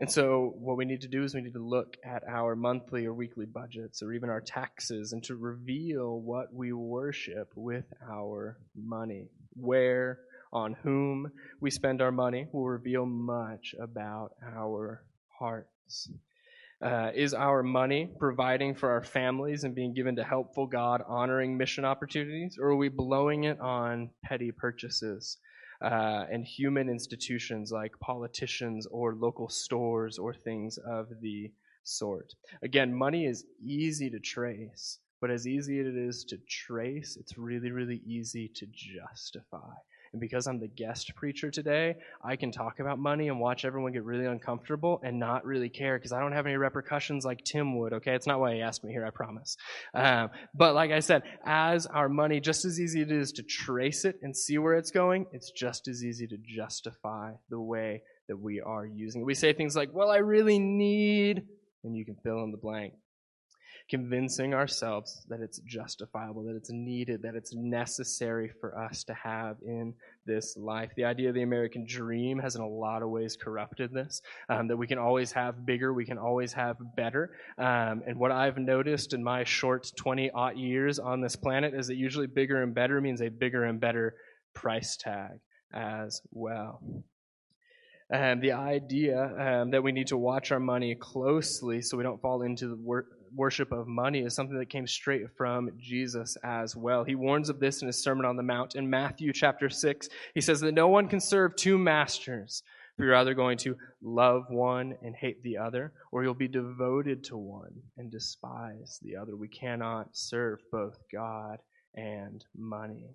and 0.00 0.10
so, 0.10 0.54
what 0.56 0.76
we 0.76 0.84
need 0.84 1.00
to 1.00 1.08
do 1.08 1.24
is 1.24 1.34
we 1.34 1.40
need 1.40 1.54
to 1.54 1.66
look 1.66 1.96
at 2.04 2.22
our 2.28 2.54
monthly 2.54 3.06
or 3.06 3.12
weekly 3.12 3.46
budgets 3.46 4.00
or 4.00 4.12
even 4.12 4.30
our 4.30 4.40
taxes 4.40 5.12
and 5.12 5.24
to 5.24 5.34
reveal 5.34 6.20
what 6.20 6.54
we 6.54 6.72
worship 6.72 7.52
with 7.56 7.86
our 8.08 8.58
money. 8.76 9.26
Where, 9.54 10.20
on 10.52 10.74
whom 10.82 11.30
we 11.60 11.70
spend 11.70 12.00
our 12.00 12.12
money 12.12 12.46
will 12.52 12.68
reveal 12.68 13.06
much 13.06 13.74
about 13.80 14.34
our 14.56 15.02
heart. 15.38 15.68
Uh, 16.80 17.10
is 17.12 17.34
our 17.34 17.64
money 17.64 18.08
providing 18.20 18.72
for 18.72 18.88
our 18.90 19.02
families 19.02 19.64
and 19.64 19.74
being 19.74 19.92
given 19.92 20.14
to 20.14 20.22
helpful 20.22 20.64
God 20.64 21.02
honoring 21.08 21.56
mission 21.56 21.84
opportunities, 21.84 22.56
or 22.56 22.68
are 22.68 22.76
we 22.76 22.88
blowing 22.88 23.44
it 23.44 23.58
on 23.58 24.10
petty 24.22 24.52
purchases 24.52 25.38
uh, 25.82 26.26
and 26.30 26.44
human 26.44 26.88
institutions 26.88 27.72
like 27.72 27.98
politicians 27.98 28.86
or 28.92 29.16
local 29.16 29.48
stores 29.48 30.18
or 30.18 30.32
things 30.32 30.78
of 30.78 31.08
the 31.20 31.50
sort? 31.82 32.32
Again, 32.62 32.94
money 32.94 33.26
is 33.26 33.44
easy 33.60 34.08
to 34.10 34.20
trace, 34.20 35.00
but 35.20 35.32
as 35.32 35.48
easy 35.48 35.80
as 35.80 35.86
it 35.88 35.96
is 35.96 36.24
to 36.26 36.38
trace, 36.48 37.16
it's 37.18 37.36
really, 37.36 37.72
really 37.72 38.02
easy 38.06 38.52
to 38.54 38.66
justify. 38.72 39.74
And 40.12 40.20
because 40.20 40.46
I'm 40.46 40.60
the 40.60 40.68
guest 40.68 41.14
preacher 41.14 41.50
today, 41.50 41.96
I 42.22 42.36
can 42.36 42.50
talk 42.50 42.80
about 42.80 42.98
money 42.98 43.28
and 43.28 43.40
watch 43.40 43.64
everyone 43.64 43.92
get 43.92 44.04
really 44.04 44.26
uncomfortable 44.26 45.00
and 45.04 45.18
not 45.18 45.44
really 45.44 45.68
care 45.68 45.98
because 45.98 46.12
I 46.12 46.20
don't 46.20 46.32
have 46.32 46.46
any 46.46 46.56
repercussions 46.56 47.24
like 47.24 47.44
Tim 47.44 47.78
would, 47.78 47.92
okay? 47.94 48.14
It's 48.14 48.26
not 48.26 48.40
why 48.40 48.54
he 48.54 48.60
asked 48.60 48.84
me 48.84 48.92
here, 48.92 49.04
I 49.04 49.10
promise. 49.10 49.56
Um, 49.94 50.30
but 50.54 50.74
like 50.74 50.90
I 50.90 51.00
said, 51.00 51.22
as 51.44 51.86
our 51.86 52.08
money, 52.08 52.40
just 52.40 52.64
as 52.64 52.80
easy 52.80 53.02
it 53.02 53.12
is 53.12 53.32
to 53.32 53.42
trace 53.42 54.04
it 54.04 54.16
and 54.22 54.36
see 54.36 54.58
where 54.58 54.74
it's 54.74 54.90
going, 54.90 55.26
it's 55.32 55.50
just 55.50 55.88
as 55.88 56.04
easy 56.04 56.26
to 56.26 56.36
justify 56.46 57.32
the 57.50 57.60
way 57.60 58.02
that 58.28 58.38
we 58.38 58.60
are 58.60 58.86
using 58.86 59.22
it. 59.22 59.24
We 59.24 59.34
say 59.34 59.52
things 59.52 59.76
like, 59.76 59.90
well, 59.92 60.10
I 60.10 60.18
really 60.18 60.58
need, 60.58 61.42
and 61.84 61.96
you 61.96 62.04
can 62.04 62.16
fill 62.22 62.42
in 62.44 62.50
the 62.50 62.58
blank 62.58 62.94
convincing 63.88 64.52
ourselves 64.52 65.24
that 65.28 65.40
it's 65.40 65.58
justifiable, 65.60 66.42
that 66.44 66.56
it's 66.56 66.70
needed, 66.70 67.22
that 67.22 67.34
it's 67.34 67.54
necessary 67.54 68.50
for 68.60 68.78
us 68.78 69.02
to 69.04 69.14
have 69.14 69.56
in 69.62 69.94
this 70.26 70.56
life. 70.56 70.90
The 70.96 71.04
idea 71.04 71.30
of 71.30 71.34
the 71.34 71.42
American 71.42 71.86
dream 71.86 72.38
has 72.38 72.54
in 72.54 72.60
a 72.60 72.68
lot 72.68 73.02
of 73.02 73.08
ways 73.08 73.36
corrupted 73.36 73.92
this, 73.92 74.20
um, 74.48 74.68
that 74.68 74.76
we 74.76 74.86
can 74.86 74.98
always 74.98 75.32
have 75.32 75.64
bigger, 75.64 75.92
we 75.92 76.04
can 76.04 76.18
always 76.18 76.52
have 76.52 76.76
better. 76.96 77.30
Um, 77.56 78.02
and 78.06 78.18
what 78.18 78.30
I've 78.30 78.58
noticed 78.58 79.14
in 79.14 79.24
my 79.24 79.44
short 79.44 79.90
20 79.96 80.30
odd 80.32 80.58
years 80.58 80.98
on 80.98 81.20
this 81.20 81.36
planet 81.36 81.74
is 81.74 81.86
that 81.86 81.96
usually 81.96 82.26
bigger 82.26 82.62
and 82.62 82.74
better 82.74 83.00
means 83.00 83.22
a 83.22 83.28
bigger 83.28 83.64
and 83.64 83.80
better 83.80 84.14
price 84.54 84.96
tag 84.96 85.40
as 85.72 86.20
well. 86.30 86.82
And 88.10 88.40
the 88.40 88.52
idea 88.52 89.22
um, 89.22 89.70
that 89.72 89.82
we 89.82 89.92
need 89.92 90.06
to 90.08 90.16
watch 90.16 90.50
our 90.50 90.60
money 90.60 90.94
closely 90.94 91.82
so 91.82 91.96
we 91.96 92.02
don't 92.02 92.20
fall 92.22 92.42
into 92.42 92.68
the 92.68 92.76
wor- 92.76 93.06
worship 93.34 93.72
of 93.72 93.86
money 93.86 94.20
is 94.20 94.34
something 94.34 94.58
that 94.58 94.70
came 94.70 94.86
straight 94.86 95.22
from 95.36 95.70
Jesus 95.78 96.36
as 96.44 96.76
well. 96.76 97.04
He 97.04 97.14
warns 97.14 97.48
of 97.48 97.60
this 97.60 97.82
in 97.82 97.86
his 97.86 98.02
Sermon 98.02 98.26
on 98.26 98.36
the 98.36 98.42
Mount. 98.42 98.74
In 98.74 98.88
Matthew 98.88 99.32
chapter 99.32 99.68
6, 99.68 100.08
he 100.34 100.40
says 100.40 100.60
that 100.60 100.74
no 100.74 100.88
one 100.88 101.08
can 101.08 101.20
serve 101.20 101.56
two 101.56 101.78
masters, 101.78 102.62
for 102.96 103.04
you're 103.04 103.16
either 103.16 103.34
going 103.34 103.58
to 103.58 103.76
love 104.02 104.44
one 104.48 104.96
and 105.02 105.14
hate 105.14 105.42
the 105.42 105.58
other, 105.58 105.92
or 106.12 106.22
you'll 106.22 106.34
be 106.34 106.48
devoted 106.48 107.24
to 107.24 107.36
one 107.36 107.74
and 107.96 108.10
despise 108.10 108.98
the 109.02 109.16
other. 109.16 109.36
We 109.36 109.48
cannot 109.48 110.08
serve 110.12 110.58
both 110.72 110.98
God 111.12 111.58
and 111.94 112.44
money. 112.56 113.06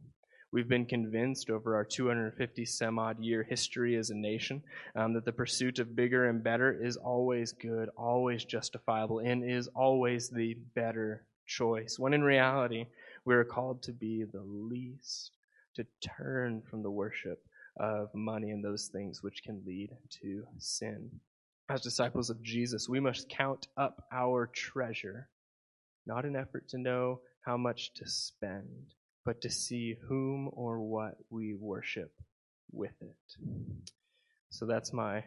We've 0.54 0.70
been 0.70 0.86
convinced 0.86 1.50
over 1.50 1.76
our 1.76 1.84
250 1.84 2.64
some 2.66 3.00
odd 3.00 3.20
year 3.20 3.42
history 3.42 3.96
as 3.96 4.12
a 4.12 4.16
nation 4.16 4.62
um, 4.96 5.14
that 5.14 5.26
the 5.26 5.32
pursuit 5.32 5.80
of 5.80 5.96
bigger 5.96 6.30
and 6.30 6.44
better 6.44 6.72
is 6.72 6.96
always 6.96 7.54
good, 7.54 7.90
always 7.98 8.46
justifiable, 8.46 9.18
and 9.18 9.44
is 9.44 9.68
always 9.70 10.30
the 10.30 10.54
better 10.76 11.26
choice. 11.48 11.98
When 11.98 12.14
in 12.14 12.22
reality, 12.22 12.86
we 13.26 13.34
are 13.34 13.44
called 13.44 13.82
to 13.84 13.94
be 13.94 14.26
the 14.32 14.44
least, 14.44 15.32
to 15.74 15.88
turn 16.20 16.62
from 16.70 16.84
the 16.84 16.92
worship 16.92 17.44
of 17.78 18.14
money 18.14 18.52
and 18.52 18.64
those 18.64 18.90
things 18.94 19.24
which 19.24 19.42
can 19.44 19.64
lead 19.66 19.90
to 20.22 20.46
sin. 20.60 21.10
As 21.68 21.82
disciples 21.82 22.30
of 22.30 22.44
Jesus, 22.44 22.88
we 22.88 23.00
must 23.00 23.28
count 23.28 23.70
up 23.76 24.06
our 24.12 24.46
treasure, 24.54 25.30
not 26.06 26.26
in 26.26 26.36
effort 26.36 26.70
to 26.70 26.78
know 26.78 27.22
how 27.44 27.58
much 27.58 27.92
to 27.96 28.08
spend 28.08 28.94
but 29.26 29.42
to 29.42 29.50
see 29.50 29.96
whom 30.08 30.50
or 30.54 30.82
what 30.82 31.18
we 31.30 31.54
worship 31.54 32.12
with 32.72 32.94
it. 33.02 33.16
So 34.50 34.66
that's 34.66 34.94
my 34.94 35.24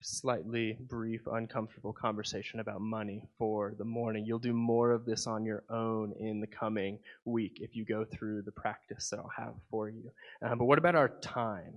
slightly 0.00 0.76
brief, 0.80 1.26
uncomfortable 1.26 1.92
conversation 1.92 2.60
about 2.60 2.80
money 2.80 3.22
for 3.38 3.74
the 3.76 3.84
morning. 3.84 4.24
You'll 4.24 4.38
do 4.38 4.52
more 4.52 4.92
of 4.92 5.04
this 5.04 5.26
on 5.26 5.44
your 5.44 5.64
own 5.68 6.12
in 6.18 6.40
the 6.40 6.46
coming 6.46 7.00
week 7.24 7.58
if 7.60 7.74
you 7.74 7.84
go 7.84 8.04
through 8.04 8.42
the 8.42 8.52
practice 8.52 9.10
that 9.10 9.18
I'll 9.18 9.32
have 9.36 9.54
for 9.70 9.88
you. 9.88 10.10
Um, 10.42 10.58
but 10.58 10.66
what 10.66 10.78
about 10.78 10.94
our 10.94 11.08
time? 11.08 11.74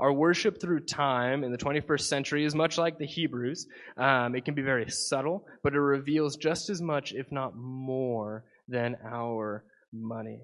Our 0.00 0.12
worship 0.12 0.60
through 0.60 0.80
time 0.80 1.44
in 1.44 1.52
the 1.52 1.58
21st 1.58 2.00
century 2.00 2.44
is 2.44 2.54
much 2.54 2.78
like 2.78 2.98
the 2.98 3.06
Hebrews. 3.06 3.68
Um, 3.96 4.34
it 4.34 4.44
can 4.44 4.54
be 4.54 4.62
very 4.62 4.90
subtle, 4.90 5.46
but 5.62 5.74
it 5.74 5.80
reveals 5.80 6.36
just 6.36 6.68
as 6.68 6.82
much, 6.82 7.12
if 7.12 7.30
not 7.30 7.56
more, 7.56 8.44
than 8.66 8.96
our 9.04 9.64
money. 9.92 10.40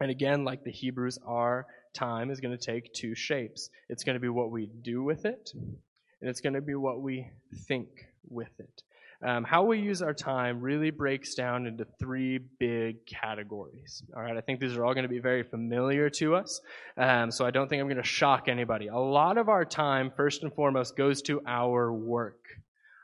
And 0.00 0.10
again, 0.10 0.44
like 0.44 0.64
the 0.64 0.70
Hebrews, 0.70 1.18
our 1.26 1.66
time 1.92 2.30
is 2.30 2.40
going 2.40 2.56
to 2.56 2.64
take 2.64 2.92
two 2.94 3.14
shapes. 3.14 3.68
It's 3.88 4.02
going 4.02 4.14
to 4.14 4.20
be 4.20 4.30
what 4.30 4.50
we 4.50 4.66
do 4.66 5.02
with 5.02 5.26
it, 5.26 5.52
and 5.54 6.30
it's 6.30 6.40
going 6.40 6.54
to 6.54 6.62
be 6.62 6.74
what 6.74 7.02
we 7.02 7.28
think 7.66 7.88
with 8.28 8.52
it. 8.58 8.82
Um, 9.22 9.44
how 9.44 9.64
we 9.64 9.78
use 9.78 10.00
our 10.00 10.14
time 10.14 10.62
really 10.62 10.90
breaks 10.90 11.34
down 11.34 11.66
into 11.66 11.84
three 11.98 12.38
big 12.38 13.04
categories. 13.04 14.02
All 14.16 14.22
right, 14.22 14.34
I 14.34 14.40
think 14.40 14.60
these 14.60 14.74
are 14.74 14.84
all 14.86 14.94
going 14.94 15.02
to 15.02 15.10
be 15.10 15.18
very 15.18 15.42
familiar 15.42 16.08
to 16.10 16.36
us, 16.36 16.62
um, 16.96 17.30
so 17.30 17.44
I 17.44 17.50
don't 17.50 17.68
think 17.68 17.80
I'm 17.80 17.86
going 17.86 17.98
to 17.98 18.02
shock 18.02 18.48
anybody. 18.48 18.86
A 18.86 18.96
lot 18.96 19.36
of 19.36 19.50
our 19.50 19.66
time, 19.66 20.10
first 20.16 20.42
and 20.42 20.50
foremost, 20.54 20.96
goes 20.96 21.20
to 21.22 21.42
our 21.46 21.92
work, 21.92 22.40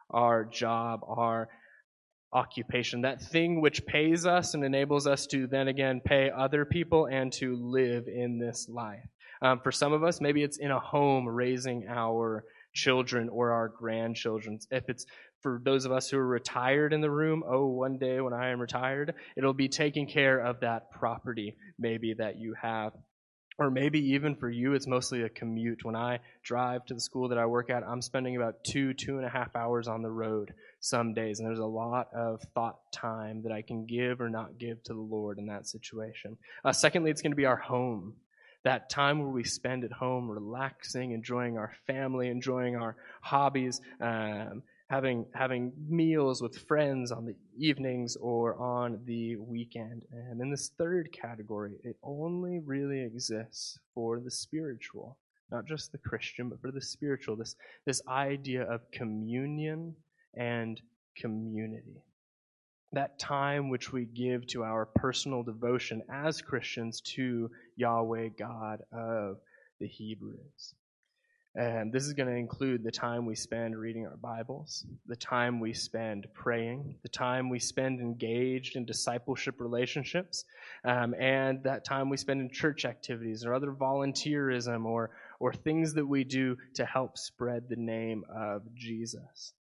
our 0.09 0.47
job, 0.47 1.01
our 1.07 1.51
occupation, 2.33 3.03
that 3.03 3.22
thing 3.22 3.61
which 3.61 3.87
pays 3.87 4.27
us 4.27 4.55
and 4.55 4.64
enables 4.64 5.07
us 5.07 5.27
to 5.29 5.47
then 5.47 5.68
again 5.68 6.01
pay 6.05 6.31
other 6.31 6.64
people 6.64 7.07
and 7.07 7.33
to 7.33 7.57
live 7.57 8.09
in 8.09 8.39
this 8.39 8.68
life. 8.68 9.09
Um, 9.43 9.61
for 9.61 9.72
some 9.72 9.93
of 9.93 10.03
us, 10.03 10.20
maybe 10.20 10.43
it's 10.43 10.59
in 10.59 10.70
a 10.70 10.81
home 10.81 11.29
raising 11.29 11.87
our 11.89 12.45
children 12.72 13.29
or 13.29 13.53
our 13.53 13.68
grandchildren. 13.68 14.59
If 14.70 14.89
it's 14.89 15.07
for 15.43 15.61
those 15.64 15.85
of 15.85 15.93
us 15.93 16.11
who 16.11 16.18
are 16.18 16.27
retired 16.27 16.93
in 16.93 17.01
the 17.01 17.11
room, 17.11 17.43
oh, 17.47 17.66
one 17.66 17.99
day 17.99 18.20
when 18.20 18.33
I 18.33 18.51
am 18.51 18.61
retired, 18.61 19.14
it'll 19.37 19.55
be 19.55 19.68
taking 19.68 20.07
care 20.07 20.39
of 20.39 20.61
that 20.61 20.91
property 20.91 21.57
maybe 21.79 22.14
that 22.14 22.39
you 22.39 22.55
have. 22.61 22.93
Or 23.59 23.70
maybe 23.70 24.12
even 24.12 24.37
for 24.37 24.51
you, 24.51 24.74
it's 24.74 24.87
mostly 24.87 25.22
a 25.22 25.31
commute. 25.31 25.83
When 25.83 25.97
I 25.97 26.18
drive 26.43 26.85
to 26.87 26.95
the 26.95 27.01
school 27.01 27.29
that 27.29 27.39
I 27.39 27.47
work 27.47 27.70
at, 27.70 27.85
I'm 27.85 28.03
spending 28.03 28.37
about 28.37 28.64
two, 28.64 28.93
two 28.93 29.16
and 29.16 29.24
a 29.24 29.31
half 29.31 29.57
hours 29.57 29.89
on 29.89 30.03
the 30.03 30.11
road 30.11 30.53
some 30.87 31.14
days. 31.14 31.39
And 31.39 31.49
there's 31.49 31.59
a 31.59 31.64
lot 31.64 32.09
of 32.14 32.41
thought 32.55 32.78
time 32.93 33.43
that 33.43 33.53
I 33.53 33.62
can 33.62 33.87
give 33.87 34.20
or 34.20 34.30
not 34.30 34.59
give 34.59 34.82
to 34.84 34.95
the 34.95 35.01
Lord 35.01 35.39
in 35.39 35.47
that 35.47 35.66
situation. 35.66 36.37
Uh, 36.64 36.72
secondly, 36.72 37.11
it's 37.11 37.22
going 37.22 37.32
to 37.32 37.37
be 37.37 37.47
our 37.47 37.57
home 37.57 38.14
that 38.66 38.91
time 38.91 39.20
where 39.20 39.28
we 39.28 39.45
spend 39.45 39.84
at 39.84 39.93
home 39.93 40.28
relaxing, 40.28 41.12
enjoying 41.12 41.57
our 41.57 41.72
family, 41.87 42.28
enjoying 42.28 42.74
our 42.74 42.97
hobbies, 43.20 43.80
um, 44.01 44.61
having 44.89 45.24
having 45.34 45.72
meals 45.89 46.43
with 46.43 46.59
friends 46.66 47.12
on 47.12 47.26
the 47.26 47.34
evenings 47.57 48.16
or 48.16 48.57
on 48.57 48.99
the 49.05 49.37
weekend. 49.37 50.03
And 50.12 50.41
in 50.41 50.51
this 50.51 50.70
third 50.78 51.12
category, 51.12 51.76
it 51.84 51.97
only 52.03 52.59
really 52.59 53.03
exists 53.03 53.78
for 53.95 54.18
the 54.18 54.32
spiritual, 54.32 55.16
not 55.53 55.64
just 55.64 55.93
the 55.93 55.99
Christian, 55.99 56.49
but 56.49 56.61
for 56.61 56.72
the 56.72 56.82
spiritual. 56.82 57.37
This 57.37 57.55
this 57.84 58.03
idea 58.09 58.62
of 58.62 58.91
communion 58.91 59.95
and 60.37 60.80
community 61.16 62.03
that 62.93 63.18
time 63.18 63.68
which 63.68 63.93
we 63.93 64.07
give 64.07 64.47
to 64.47 64.62
our 64.64 64.87
personal 64.87 65.43
devotion 65.43 66.03
as 66.11 66.41
Christians 66.41 67.01
to 67.03 67.51
Yahweh, 67.76 68.28
God 68.39 68.82
of 68.93 69.39
the 69.80 69.87
Hebrews. 69.87 70.74
And 71.55 71.91
this 71.91 72.05
is 72.05 72.12
going 72.12 72.28
to 72.28 72.34
include 72.34 72.84
the 72.84 72.91
time 72.91 73.24
we 73.24 73.34
spend 73.34 73.78
reading 73.78 74.07
our 74.07 74.16
Bibles, 74.18 74.84
the 75.07 75.16
time 75.16 75.59
we 75.59 75.72
spend 75.72 76.26
praying, 76.34 76.97
the 77.03 77.09
time 77.09 77.49
we 77.49 77.59
spend 77.59 77.99
engaged 77.99 78.76
in 78.76 78.84
discipleship 78.84 79.59
relationships, 79.59 80.45
um, 80.84 81.14
and 81.18 81.62
that 81.64 81.84
time 81.84 82.11
we 82.11 82.18
spend 82.18 82.43
in 82.43 82.51
church 82.51 82.84
activities 82.84 83.47
or 83.47 83.55
other 83.55 83.72
volunteerism 83.72 84.84
or, 84.84 85.11
or 85.41 85.55
things 85.55 85.95
that 85.95 86.07
we 86.07 86.24
do 86.24 86.57
to 86.74 86.84
help 86.84 87.16
spread 87.16 87.70
the 87.70 87.76
name 87.76 88.22
of 88.28 88.62
Jesus. 88.74 89.55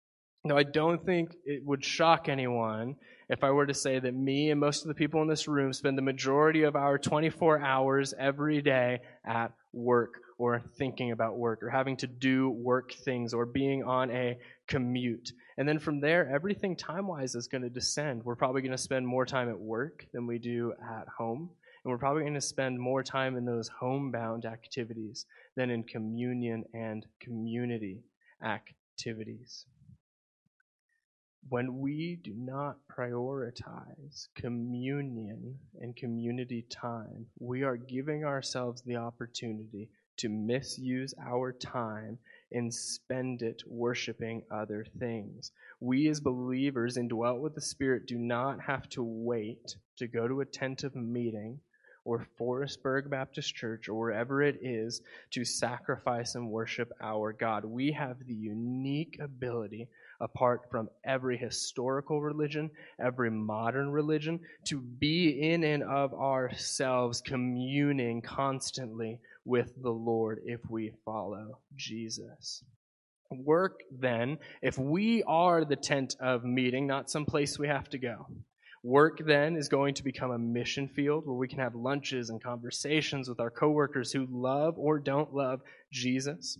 Now, 0.46 0.58
I 0.58 0.64
don't 0.64 1.04
think 1.04 1.36
it 1.44 1.66
would 1.66 1.84
shock 1.84 2.30
anyone 2.30 2.98
if 3.30 3.44
I 3.44 3.50
were 3.50 3.66
to 3.66 3.74
say 3.74 3.98
that 3.98 4.14
me 4.14 4.52
and 4.52 4.60
most 4.60 4.84
of 4.84 4.90
the 4.90 4.94
people 4.94 5.24
in 5.24 5.28
this 5.28 5.48
room 5.48 5.74
spend 5.74 5.98
the 5.98 6.04
majority 6.04 6.62
of 6.62 6.76
our 6.76 7.00
24 7.00 7.60
hours 7.60 8.14
every 8.16 8.62
day 8.62 9.00
at 9.26 9.54
work 9.74 10.20
or 10.38 10.62
thinking 10.78 11.12
about 11.12 11.36
work 11.36 11.64
or 11.64 11.72
having 11.72 11.98
to 11.98 12.06
do 12.06 12.48
work 12.48 12.94
things 12.94 13.34
or 13.34 13.48
being 13.48 13.84
on 13.86 14.12
a 14.12 14.38
commute. 14.68 15.32
And 15.58 15.68
then 15.68 15.80
from 15.80 16.00
there, 16.00 16.30
everything 16.32 16.76
time 16.76 17.08
wise 17.08 17.34
is 17.34 17.48
going 17.48 17.64
to 17.64 17.70
descend. 17.70 18.22
We're 18.24 18.36
probably 18.36 18.62
going 18.62 18.72
to 18.72 18.78
spend 18.78 19.08
more 19.08 19.26
time 19.26 19.50
at 19.50 19.60
work 19.60 20.06
than 20.14 20.28
we 20.28 20.38
do 20.38 20.74
at 20.80 21.08
home. 21.18 21.50
And 21.84 21.92
we're 21.92 21.98
probably 21.98 22.22
going 22.22 22.36
to 22.36 22.42
spend 22.42 22.80
more 22.80 23.02
time 23.02 23.36
in 23.36 23.46
those 23.46 23.68
homebound 23.68 24.46
activities 24.46 25.26
than 25.56 25.72
in 25.72 25.82
communion 25.86 26.66
and 26.76 27.04
community 27.20 28.04
activities 28.44 29.66
when 31.50 31.80
we 31.80 32.18
do 32.24 32.34
not 32.36 32.78
prioritize 32.90 34.28
communion 34.36 35.60
and 35.80 35.96
community 35.96 36.64
time, 36.70 37.28
we 37.40 37.64
are 37.64 37.78
giving 37.78 38.24
ourselves 38.24 38.82
the 38.82 38.96
opportunity 38.96 39.90
to 40.18 40.30
misuse 40.30 41.14
our 41.22 41.52
time 41.52 42.18
and 42.52 42.74
spend 42.74 43.42
it 43.42 43.62
worshiping 43.68 44.42
other 44.50 44.86
things. 44.98 45.52
We, 45.80 46.08
as 46.08 46.20
believers 46.20 46.98
indwelt 46.98 47.42
with 47.42 47.54
the 47.54 47.62
Spirit, 47.62 48.08
do 48.08 48.18
not 48.18 48.62
have 48.62 48.88
to 48.90 49.04
wait 49.04 49.76
to 49.98 50.08
go 50.08 50.28
to 50.28 50.42
a 50.42 50.46
tent 50.46 50.84
of 50.84 50.96
meeting 50.96 51.60
or 52.06 52.26
Forestburg 52.40 53.10
Baptist 53.10 53.56
Church 53.56 53.90
or 53.90 53.96
wherever 53.96 54.42
it 54.42 54.60
is 54.62 55.02
to 55.32 55.44
sacrifice 55.44 56.36
and 56.36 56.50
worship 56.50 56.92
our 57.02 57.34
God. 57.34 57.66
We 57.66 57.92
have 57.92 58.26
the 58.26 58.34
unique 58.34 59.18
ability 59.20 59.90
apart 60.20 60.62
from 60.70 60.90
every 61.06 61.38
historical 61.38 62.22
religion, 62.22 62.70
every 63.00 63.30
modern 63.30 63.90
religion, 63.92 64.40
to 64.66 64.80
be 64.80 65.30
in 65.52 65.64
and 65.64 65.84
of 65.84 66.14
ourselves 66.14 67.22
communing 67.22 68.22
constantly 68.22 69.20
with 69.46 69.72
the 69.82 69.92
Lord 69.92 70.40
if 70.46 70.62
we 70.70 70.92
follow 71.06 71.60
Jesus. 71.76 72.64
Work 73.32 73.82
then, 73.92 74.38
if 74.62 74.78
we 74.78 75.24
are 75.24 75.66
the 75.66 75.76
tent 75.76 76.16
of 76.20 76.44
meeting, 76.44 76.88
not 76.88 77.10
some 77.10 77.26
place 77.26 77.58
we 77.58 77.68
have 77.68 77.90
to 77.90 77.98
go. 77.98 78.28
Work 78.84 79.18
then 79.26 79.56
is 79.56 79.68
going 79.68 79.96
to 79.96 80.04
become 80.04 80.30
a 80.30 80.38
mission 80.38 80.88
field 80.88 81.26
where 81.26 81.36
we 81.36 81.48
can 81.48 81.58
have 81.58 81.74
lunches 81.74 82.30
and 82.30 82.42
conversations 82.42 83.28
with 83.28 83.40
our 83.40 83.50
coworkers 83.50 84.12
who 84.12 84.28
love 84.30 84.76
or 84.78 85.00
don't 85.00 85.34
love 85.34 85.62
Jesus. 85.92 86.60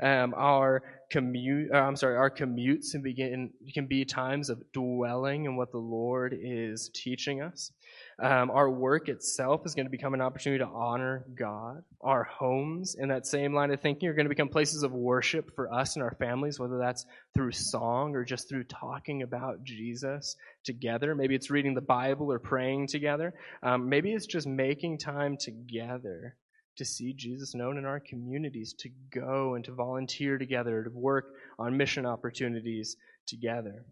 Um, 0.00 0.34
our 0.36 0.82
commute, 1.10 1.70
uh, 1.72 1.76
I'm 1.76 1.96
sorry, 1.96 2.16
our 2.16 2.30
commutes 2.30 2.92
can 2.92 3.02
begin 3.02 3.50
can 3.72 3.86
be 3.86 4.04
times 4.04 4.48
of 4.48 4.62
dwelling 4.72 5.44
in 5.44 5.56
what 5.56 5.70
the 5.70 5.78
Lord 5.78 6.36
is 6.38 6.90
teaching 6.94 7.42
us. 7.42 7.70
Um, 8.18 8.50
our 8.50 8.70
work 8.70 9.08
itself 9.08 9.62
is 9.66 9.74
going 9.74 9.86
to 9.86 9.90
become 9.90 10.14
an 10.14 10.20
opportunity 10.20 10.64
to 10.64 10.70
honor 10.70 11.24
God. 11.34 11.82
Our 12.00 12.24
homes, 12.24 12.94
in 12.98 13.08
that 13.08 13.26
same 13.26 13.52
line 13.52 13.70
of 13.72 13.80
thinking, 13.80 14.08
are 14.08 14.14
going 14.14 14.26
to 14.26 14.30
become 14.30 14.48
places 14.48 14.82
of 14.82 14.92
worship 14.92 15.54
for 15.54 15.72
us 15.72 15.96
and 15.96 16.02
our 16.02 16.14
families, 16.14 16.58
whether 16.58 16.78
that's 16.78 17.04
through 17.34 17.52
song 17.52 18.14
or 18.14 18.24
just 18.24 18.48
through 18.48 18.64
talking 18.64 19.22
about 19.22 19.64
Jesus 19.64 20.36
together. 20.64 21.14
Maybe 21.14 21.34
it's 21.34 21.50
reading 21.50 21.74
the 21.74 21.80
Bible 21.80 22.32
or 22.32 22.38
praying 22.38 22.86
together. 22.86 23.34
Um, 23.62 23.88
maybe 23.88 24.12
it's 24.12 24.26
just 24.26 24.46
making 24.46 24.98
time 24.98 25.36
together 25.36 26.36
to 26.76 26.84
see 26.84 27.12
Jesus 27.12 27.54
known 27.54 27.78
in 27.78 27.84
our 27.84 28.00
communities, 28.00 28.74
to 28.78 28.88
go 29.10 29.54
and 29.54 29.64
to 29.64 29.72
volunteer 29.72 30.38
together, 30.38 30.84
to 30.84 30.90
work 30.90 31.34
on 31.58 31.76
mission 31.76 32.06
opportunities 32.06 32.96
together. 33.26 33.84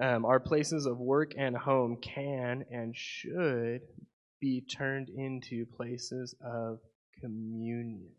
Um, 0.00 0.24
our 0.24 0.40
places 0.40 0.86
of 0.86 0.98
work 0.98 1.32
and 1.36 1.56
home 1.56 1.98
can 2.00 2.64
and 2.70 2.96
should 2.96 3.82
be 4.40 4.62
turned 4.62 5.08
into 5.08 5.66
places 5.66 6.34
of 6.44 6.78
communion. 7.20 8.10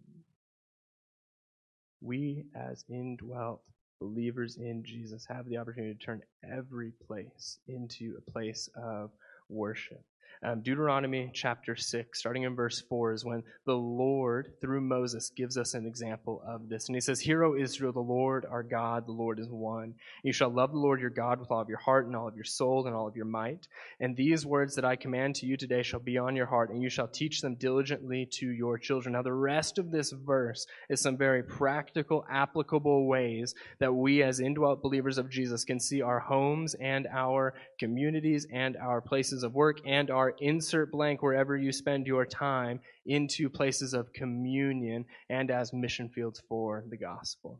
We, 2.02 2.46
as 2.56 2.84
indwelt 2.90 3.62
believers 4.00 4.58
in 4.58 4.84
Jesus, 4.86 5.26
have 5.30 5.48
the 5.48 5.58
opportunity 5.58 5.94
to 5.94 6.06
turn 6.06 6.22
every 6.44 6.92
place 7.08 7.60
into 7.68 8.16
a 8.18 8.32
place 8.32 8.70
of 8.76 9.12
worship. 9.50 10.04
Um, 10.46 10.60
Deuteronomy 10.60 11.32
chapter 11.34 11.74
6, 11.74 12.20
starting 12.20 12.44
in 12.44 12.54
verse 12.54 12.82
4, 12.90 13.14
is 13.14 13.24
when 13.24 13.44
the 13.66 13.78
Lord, 13.78 14.52
through 14.60 14.82
Moses, 14.82 15.30
gives 15.30 15.58
us 15.58 15.74
an 15.74 15.86
example 15.86 16.44
of 16.46 16.68
this. 16.68 16.88
And 16.88 16.96
he 16.98 17.00
says, 17.00 17.22
Hear, 17.22 17.46
O 17.46 17.56
Israel, 17.56 17.94
the 17.94 18.02
Lord 18.02 18.46
our 18.50 18.62
God, 18.62 19.08
the 19.08 19.14
Lord 19.14 19.40
is 19.40 19.48
one. 19.48 19.94
You 20.22 20.34
shall 20.34 20.50
love 20.50 20.74
the 20.74 20.80
Lord 20.80 21.00
your 21.00 21.12
God 21.12 21.40
with 21.40 21.50
all 21.50 21.62
of 21.62 21.70
your 21.70 21.78
heart 21.78 22.08
and 22.08 22.16
all 22.16 22.28
of 22.28 22.36
your 22.36 22.44
soul 22.44 22.88
and 22.88 22.96
all 22.96 23.08
of 23.08 23.16
your 23.16 23.24
might. 23.24 23.70
And 24.02 24.18
these 24.18 24.46
words 24.46 24.76
that 24.76 24.84
I 24.84 24.98
command 24.98 25.36
to 25.36 25.46
you 25.46 25.56
today 25.56 25.82
shall 25.82 26.02
be 26.02 26.18
on 26.18 26.36
your 26.36 26.46
heart, 26.46 26.72
and 26.72 26.84
you 26.84 26.90
shall 26.90 27.08
teach 27.08 27.40
them 27.40 27.56
diligently 27.56 28.28
to 28.40 28.50
your 28.50 28.78
children. 28.78 29.14
Now, 29.14 29.22
the 29.22 29.32
rest 29.32 29.78
of 29.78 29.92
this 29.92 30.12
verse 30.12 30.68
is 30.90 31.00
some 31.00 31.16
very 31.16 31.44
practical, 31.44 32.26
applicable 32.30 33.08
ways 33.08 33.56
that 33.80 33.94
we, 33.94 34.22
as 34.24 34.42
indwelt 34.42 34.82
believers 34.82 35.18
of 35.18 35.30
Jesus, 35.30 35.64
can 35.64 35.80
see 35.80 36.02
our 36.02 36.20
homes 36.20 36.74
and 36.74 37.08
our 37.08 37.54
communities 37.80 38.46
and 38.52 38.76
our 38.76 39.00
places 39.00 39.44
of 39.44 39.54
work 39.54 39.78
and 39.86 40.12
our 40.12 40.33
insert 40.40 40.92
blank 40.92 41.22
wherever 41.22 41.56
you 41.58 41.72
spend 41.72 42.08
your 42.08 42.26
time 42.26 42.80
into 43.06 43.50
places 43.50 43.94
of 43.94 44.12
communion 44.14 45.06
and 45.30 45.52
as 45.52 45.74
mission 45.74 46.10
fields 46.10 46.42
for 46.48 46.84
the 46.90 46.98
gospel. 46.98 47.60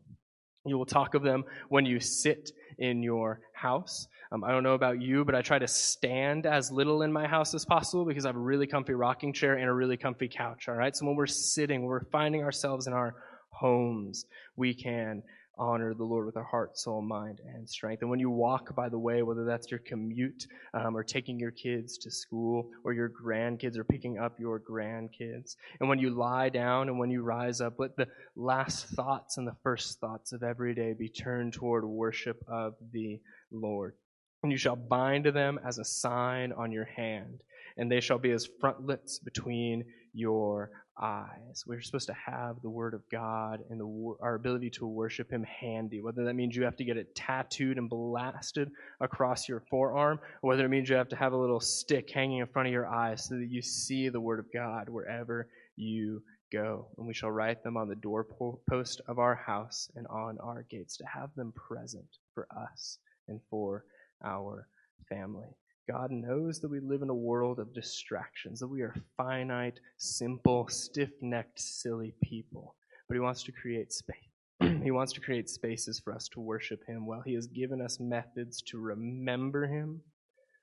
You 0.66 0.78
will 0.78 0.86
talk 0.86 1.14
of 1.14 1.22
them 1.22 1.44
when 1.68 1.84
you 1.84 2.00
sit 2.00 2.50
in 2.78 3.02
your 3.02 3.40
house. 3.52 4.06
Um, 4.32 4.42
I 4.42 4.50
don't 4.50 4.62
know 4.62 4.74
about 4.74 5.00
you, 5.00 5.24
but 5.24 5.34
I 5.34 5.42
try 5.42 5.58
to 5.58 5.68
stand 5.68 6.46
as 6.46 6.72
little 6.72 7.02
in 7.02 7.12
my 7.12 7.26
house 7.26 7.54
as 7.54 7.66
possible 7.66 8.06
because 8.06 8.24
I 8.24 8.28
have 8.28 8.36
a 8.36 8.40
really 8.40 8.66
comfy 8.66 8.94
rocking 8.94 9.34
chair 9.34 9.54
and 9.54 9.68
a 9.68 9.72
really 9.72 9.98
comfy 9.98 10.28
couch. 10.28 10.68
All 10.68 10.74
right. 10.74 10.96
So 10.96 11.04
when 11.06 11.16
we're 11.16 11.26
sitting, 11.26 11.80
when 11.80 11.88
we're 11.90 12.08
finding 12.10 12.42
ourselves 12.42 12.86
in 12.86 12.94
our 12.94 13.14
homes, 13.50 14.24
we 14.56 14.74
can 14.74 15.22
honor 15.58 15.94
the 15.94 16.04
Lord 16.04 16.26
with 16.26 16.36
our 16.36 16.44
heart, 16.44 16.78
soul, 16.78 17.02
mind, 17.02 17.40
and 17.46 17.68
strength. 17.68 18.02
And 18.02 18.10
when 18.10 18.20
you 18.20 18.30
walk 18.30 18.74
by 18.74 18.88
the 18.88 18.98
way, 18.98 19.22
whether 19.22 19.44
that's 19.44 19.70
your 19.70 19.80
commute 19.80 20.46
um, 20.72 20.96
or 20.96 21.02
taking 21.02 21.38
your 21.38 21.50
kids 21.50 21.98
to 21.98 22.10
school 22.10 22.70
or 22.84 22.92
your 22.92 23.10
grandkids 23.10 23.76
or 23.76 23.84
picking 23.84 24.18
up 24.18 24.38
your 24.38 24.60
grandkids, 24.60 25.56
and 25.80 25.88
when 25.88 25.98
you 25.98 26.10
lie 26.10 26.48
down 26.48 26.88
and 26.88 26.98
when 26.98 27.10
you 27.10 27.22
rise 27.22 27.60
up, 27.60 27.74
let 27.78 27.96
the 27.96 28.08
last 28.36 28.86
thoughts 28.88 29.36
and 29.36 29.46
the 29.46 29.56
first 29.62 30.00
thoughts 30.00 30.32
of 30.32 30.42
every 30.42 30.74
day 30.74 30.92
be 30.92 31.08
turned 31.08 31.52
toward 31.52 31.84
worship 31.84 32.42
of 32.48 32.74
the 32.92 33.20
Lord. 33.50 33.94
And 34.42 34.52
you 34.52 34.58
shall 34.58 34.76
bind 34.76 35.24
them 35.26 35.58
as 35.66 35.78
a 35.78 35.84
sign 35.84 36.52
on 36.52 36.70
your 36.70 36.84
hand, 36.84 37.40
and 37.76 37.90
they 37.90 38.00
shall 38.00 38.18
be 38.18 38.30
as 38.30 38.48
frontlets 38.60 39.18
between 39.18 39.84
your 40.12 40.70
eyes. 41.00 41.64
We're 41.66 41.80
supposed 41.80 42.06
to 42.06 42.14
have 42.14 42.56
the 42.62 42.70
Word 42.70 42.94
of 42.94 43.02
God 43.10 43.60
and 43.70 43.80
the, 43.80 44.14
our 44.20 44.34
ability 44.34 44.70
to 44.70 44.86
worship 44.86 45.30
Him 45.30 45.44
handy. 45.44 46.00
Whether 46.00 46.24
that 46.24 46.34
means 46.34 46.54
you 46.54 46.64
have 46.64 46.76
to 46.76 46.84
get 46.84 46.96
it 46.96 47.14
tattooed 47.14 47.78
and 47.78 47.88
blasted 47.88 48.70
across 49.00 49.48
your 49.48 49.60
forearm, 49.70 50.20
or 50.42 50.50
whether 50.50 50.64
it 50.64 50.68
means 50.68 50.88
you 50.88 50.96
have 50.96 51.08
to 51.08 51.16
have 51.16 51.32
a 51.32 51.36
little 51.36 51.60
stick 51.60 52.10
hanging 52.10 52.38
in 52.38 52.46
front 52.46 52.68
of 52.68 52.72
your 52.72 52.86
eyes 52.86 53.24
so 53.24 53.36
that 53.36 53.50
you 53.50 53.62
see 53.62 54.08
the 54.08 54.20
Word 54.20 54.38
of 54.38 54.46
God 54.52 54.88
wherever 54.88 55.48
you 55.76 56.22
go. 56.52 56.88
And 56.96 57.06
we 57.06 57.14
shall 57.14 57.30
write 57.30 57.62
them 57.64 57.76
on 57.76 57.88
the 57.88 57.96
doorpost 57.96 59.00
of 59.08 59.18
our 59.18 59.34
house 59.34 59.90
and 59.96 60.06
on 60.06 60.38
our 60.42 60.64
gates 60.70 60.96
to 60.98 61.04
have 61.06 61.30
them 61.34 61.52
present 61.52 62.06
for 62.34 62.46
us 62.56 62.98
and 63.28 63.40
for 63.50 63.84
our 64.24 64.68
family. 65.08 65.48
God 65.88 66.10
knows 66.10 66.60
that 66.60 66.70
we 66.70 66.80
live 66.80 67.02
in 67.02 67.10
a 67.10 67.14
world 67.14 67.58
of 67.58 67.74
distractions, 67.74 68.60
that 68.60 68.68
we 68.68 68.80
are 68.80 68.94
finite, 69.16 69.80
simple, 69.98 70.66
stiff 70.68 71.10
necked, 71.20 71.60
silly 71.60 72.14
people. 72.22 72.74
But 73.08 73.14
He 73.14 73.20
wants 73.20 73.42
to 73.44 73.52
create 73.52 73.92
space. 73.92 74.16
he 74.60 74.90
wants 74.90 75.12
to 75.12 75.20
create 75.20 75.50
spaces 75.50 76.00
for 76.00 76.14
us 76.14 76.28
to 76.28 76.40
worship 76.40 76.80
Him 76.86 77.06
while 77.06 77.22
He 77.24 77.34
has 77.34 77.46
given 77.46 77.80
us 77.80 78.00
methods 78.00 78.62
to 78.68 78.78
remember 78.78 79.66
Him 79.66 80.00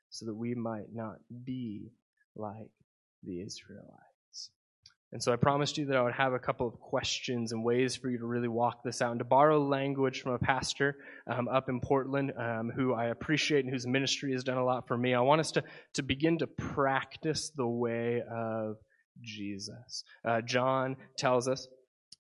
so 0.09 0.25
that 0.25 0.35
we 0.35 0.55
might 0.55 0.93
not 0.93 1.17
be 1.45 1.91
like 2.35 2.71
the 3.23 3.41
Israelites. 3.41 4.10
And 5.13 5.21
so 5.21 5.33
I 5.33 5.35
promised 5.35 5.77
you 5.77 5.85
that 5.87 5.97
I 5.97 6.01
would 6.01 6.13
have 6.13 6.33
a 6.33 6.39
couple 6.39 6.67
of 6.67 6.79
questions 6.79 7.51
and 7.51 7.65
ways 7.65 7.97
for 7.97 8.09
you 8.09 8.17
to 8.17 8.25
really 8.25 8.47
walk 8.47 8.81
this 8.83 9.01
out. 9.01 9.11
And 9.11 9.19
to 9.19 9.25
borrow 9.25 9.61
language 9.61 10.21
from 10.21 10.33
a 10.33 10.39
pastor 10.39 10.95
um, 11.27 11.49
up 11.49 11.67
in 11.67 11.81
Portland 11.81 12.31
um, 12.37 12.71
who 12.73 12.93
I 12.93 13.07
appreciate 13.07 13.65
and 13.65 13.73
whose 13.73 13.85
ministry 13.85 14.31
has 14.31 14.43
done 14.43 14.57
a 14.57 14.63
lot 14.63 14.87
for 14.87 14.97
me, 14.97 15.13
I 15.13 15.19
want 15.19 15.41
us 15.41 15.51
to, 15.51 15.63
to 15.95 16.01
begin 16.01 16.37
to 16.39 16.47
practice 16.47 17.51
the 17.55 17.67
way 17.67 18.21
of 18.31 18.77
Jesus. 19.21 20.05
Uh, 20.23 20.41
John 20.41 20.95
tells 21.17 21.47
us 21.49 21.67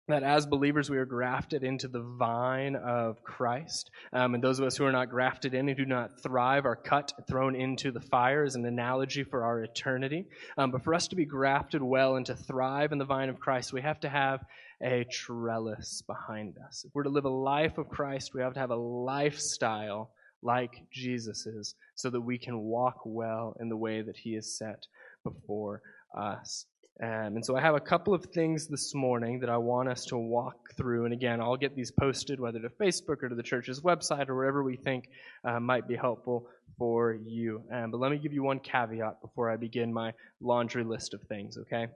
that 0.08 0.22
as 0.22 0.46
believers 0.46 0.88
we 0.88 0.96
are 0.96 1.04
grafted 1.04 1.62
into 1.62 1.86
the 1.86 2.00
vine 2.00 2.76
of 2.76 3.22
Christ. 3.22 3.90
Um, 4.12 4.34
and 4.34 4.42
those 4.42 4.58
of 4.58 4.64
us 4.64 4.76
who 4.76 4.86
are 4.86 4.92
not 4.92 5.10
grafted 5.10 5.52
in 5.52 5.68
and 5.68 5.76
do 5.76 5.84
not 5.84 6.22
thrive 6.22 6.64
are 6.64 6.76
cut, 6.76 7.12
thrown 7.28 7.54
into 7.54 7.90
the 7.90 8.00
fire 8.00 8.42
as 8.42 8.54
an 8.54 8.64
analogy 8.64 9.22
for 9.22 9.44
our 9.44 9.62
eternity. 9.62 10.26
Um, 10.56 10.70
but 10.70 10.82
for 10.82 10.94
us 10.94 11.08
to 11.08 11.16
be 11.16 11.26
grafted 11.26 11.82
well 11.82 12.16
and 12.16 12.24
to 12.26 12.34
thrive 12.34 12.92
in 12.92 12.98
the 12.98 13.04
vine 13.04 13.28
of 13.28 13.38
Christ, 13.38 13.72
we 13.72 13.82
have 13.82 14.00
to 14.00 14.08
have 14.08 14.40
a 14.82 15.04
trellis 15.10 16.02
behind 16.06 16.56
us. 16.66 16.84
If 16.86 16.94
we're 16.94 17.02
to 17.02 17.10
live 17.10 17.26
a 17.26 17.30
life 17.30 17.76
of 17.76 17.88
Christ, 17.88 18.32
we 18.34 18.40
have 18.40 18.54
to 18.54 18.60
have 18.60 18.70
a 18.70 18.76
lifestyle 18.76 20.10
like 20.42 20.70
Jesus's 20.90 21.74
so 21.96 22.10
that 22.10 22.20
we 22.20 22.38
can 22.38 22.60
walk 22.60 23.00
well 23.04 23.56
in 23.60 23.68
the 23.68 23.76
way 23.76 24.02
that 24.02 24.16
he 24.16 24.34
has 24.34 24.56
set 24.56 24.86
before 25.24 25.82
us. 26.16 26.64
Um, 27.00 27.36
and 27.36 27.46
so 27.46 27.56
I 27.56 27.60
have 27.60 27.76
a 27.76 27.80
couple 27.80 28.12
of 28.12 28.24
things 28.24 28.66
this 28.66 28.92
morning 28.92 29.40
that 29.40 29.48
I 29.48 29.56
want 29.56 29.88
us 29.88 30.04
to 30.06 30.18
walk 30.18 30.56
through. 30.76 31.04
And 31.04 31.14
again, 31.14 31.40
I'll 31.40 31.56
get 31.56 31.76
these 31.76 31.92
posted 31.92 32.40
whether 32.40 32.58
to 32.58 32.70
Facebook 32.70 33.22
or 33.22 33.28
to 33.28 33.36
the 33.36 33.42
church's 33.42 33.80
website 33.80 34.28
or 34.28 34.34
wherever 34.34 34.64
we 34.64 34.76
think 34.76 35.08
uh, 35.44 35.60
might 35.60 35.86
be 35.86 35.94
helpful 35.94 36.48
for 36.76 37.14
you. 37.14 37.62
Um, 37.72 37.92
but 37.92 38.00
let 38.00 38.10
me 38.10 38.18
give 38.18 38.32
you 38.32 38.42
one 38.42 38.58
caveat 38.58 39.20
before 39.22 39.48
I 39.48 39.56
begin 39.56 39.92
my 39.92 40.12
laundry 40.40 40.82
list 40.82 41.14
of 41.14 41.22
things, 41.22 41.56
okay? 41.58 41.86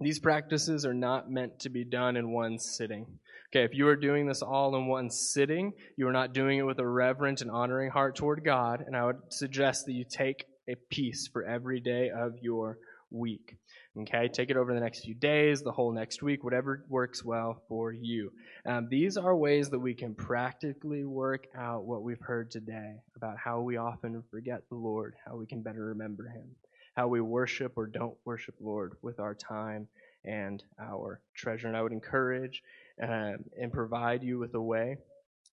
These 0.00 0.20
practices 0.20 0.86
are 0.86 0.94
not 0.94 1.30
meant 1.30 1.60
to 1.60 1.68
be 1.68 1.84
done 1.84 2.16
in 2.16 2.32
one 2.32 2.58
sitting. 2.58 3.06
Okay, 3.52 3.64
if 3.64 3.74
you 3.74 3.88
are 3.88 3.96
doing 3.96 4.26
this 4.26 4.40
all 4.40 4.74
in 4.76 4.86
one 4.86 5.10
sitting, 5.10 5.74
you 5.96 6.08
are 6.08 6.12
not 6.12 6.32
doing 6.32 6.58
it 6.58 6.62
with 6.62 6.78
a 6.78 6.86
reverent 6.86 7.42
and 7.42 7.50
honoring 7.50 7.90
heart 7.90 8.16
toward 8.16 8.42
God, 8.42 8.82
and 8.86 8.96
I 8.96 9.04
would 9.04 9.18
suggest 9.28 9.84
that 9.84 9.92
you 9.92 10.04
take 10.08 10.46
a 10.66 10.76
piece 10.88 11.28
for 11.28 11.44
every 11.44 11.80
day 11.80 12.08
of 12.08 12.38
your 12.40 12.78
week. 13.10 13.56
Okay, 13.98 14.28
take 14.28 14.50
it 14.50 14.56
over 14.56 14.72
the 14.72 14.78
next 14.78 15.00
few 15.00 15.14
days, 15.14 15.62
the 15.62 15.72
whole 15.72 15.92
next 15.92 16.22
week, 16.22 16.44
whatever 16.44 16.84
works 16.88 17.24
well 17.24 17.60
for 17.68 17.92
you. 17.92 18.32
Um, 18.64 18.86
these 18.88 19.16
are 19.16 19.34
ways 19.34 19.68
that 19.70 19.80
we 19.80 19.94
can 19.94 20.14
practically 20.14 21.04
work 21.04 21.48
out 21.58 21.84
what 21.84 22.04
we've 22.04 22.20
heard 22.20 22.52
today 22.52 22.94
about 23.16 23.36
how 23.36 23.62
we 23.62 23.78
often 23.78 24.22
forget 24.30 24.62
the 24.68 24.76
Lord, 24.76 25.16
how 25.26 25.34
we 25.34 25.46
can 25.46 25.62
better 25.62 25.86
remember 25.86 26.28
Him, 26.28 26.54
how 26.94 27.08
we 27.08 27.20
worship 27.20 27.72
or 27.74 27.88
don't 27.88 28.14
worship 28.24 28.54
Lord 28.60 28.92
with 29.02 29.18
our 29.18 29.34
time 29.34 29.88
and 30.24 30.62
our 30.80 31.20
treasure. 31.34 31.66
And 31.66 31.76
I 31.76 31.82
would 31.82 31.92
encourage 31.92 32.62
um, 33.02 33.38
and 33.60 33.72
provide 33.72 34.22
you 34.22 34.38
with 34.38 34.54
a 34.54 34.62
way 34.62 34.98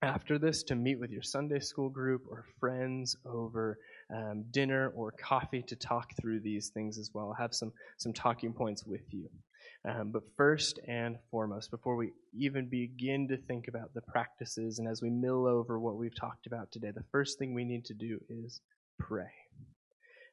after 0.02 0.40
this 0.40 0.64
to 0.64 0.76
meet 0.76 1.00
with 1.00 1.12
your 1.12 1.22
Sunday 1.22 1.60
school 1.60 1.90
group 1.90 2.24
or 2.30 2.46
friends 2.62 3.18
over 3.26 3.78
um, 4.14 4.44
dinner 4.52 4.92
or 4.96 5.12
coffee 5.12 5.64
to 5.64 5.76
talk 5.76 6.12
through 6.20 6.42
these 6.42 6.70
things 6.70 6.98
as 6.98 7.12
well. 7.14 7.28
I'll 7.30 7.44
have 7.44 7.54
some, 7.54 7.72
some 7.98 8.14
talking 8.14 8.54
points 8.54 8.86
with 8.86 9.14
you. 9.14 9.30
Um, 9.84 10.12
but 10.12 10.24
first 10.38 10.80
and 10.88 11.18
foremost, 11.32 11.72
before 11.72 11.96
we 11.96 12.12
even 12.34 12.68
begin 12.68 13.28
to 13.30 13.38
think 13.38 13.68
about 13.68 13.94
the 13.94 14.02
practices 14.02 14.78
and 14.78 14.88
as 14.88 15.02
we 15.02 15.10
mill 15.10 15.48
over 15.48 15.80
what 15.80 15.96
we've 15.96 16.16
talked 16.16 16.46
about 16.46 16.72
today, 16.72 16.92
the 16.92 17.06
first 17.12 17.40
thing 17.40 17.54
we 17.54 17.66
need 17.66 17.86
to 17.86 17.94
do 17.94 18.20
is 18.30 18.62
pray. 19.00 19.32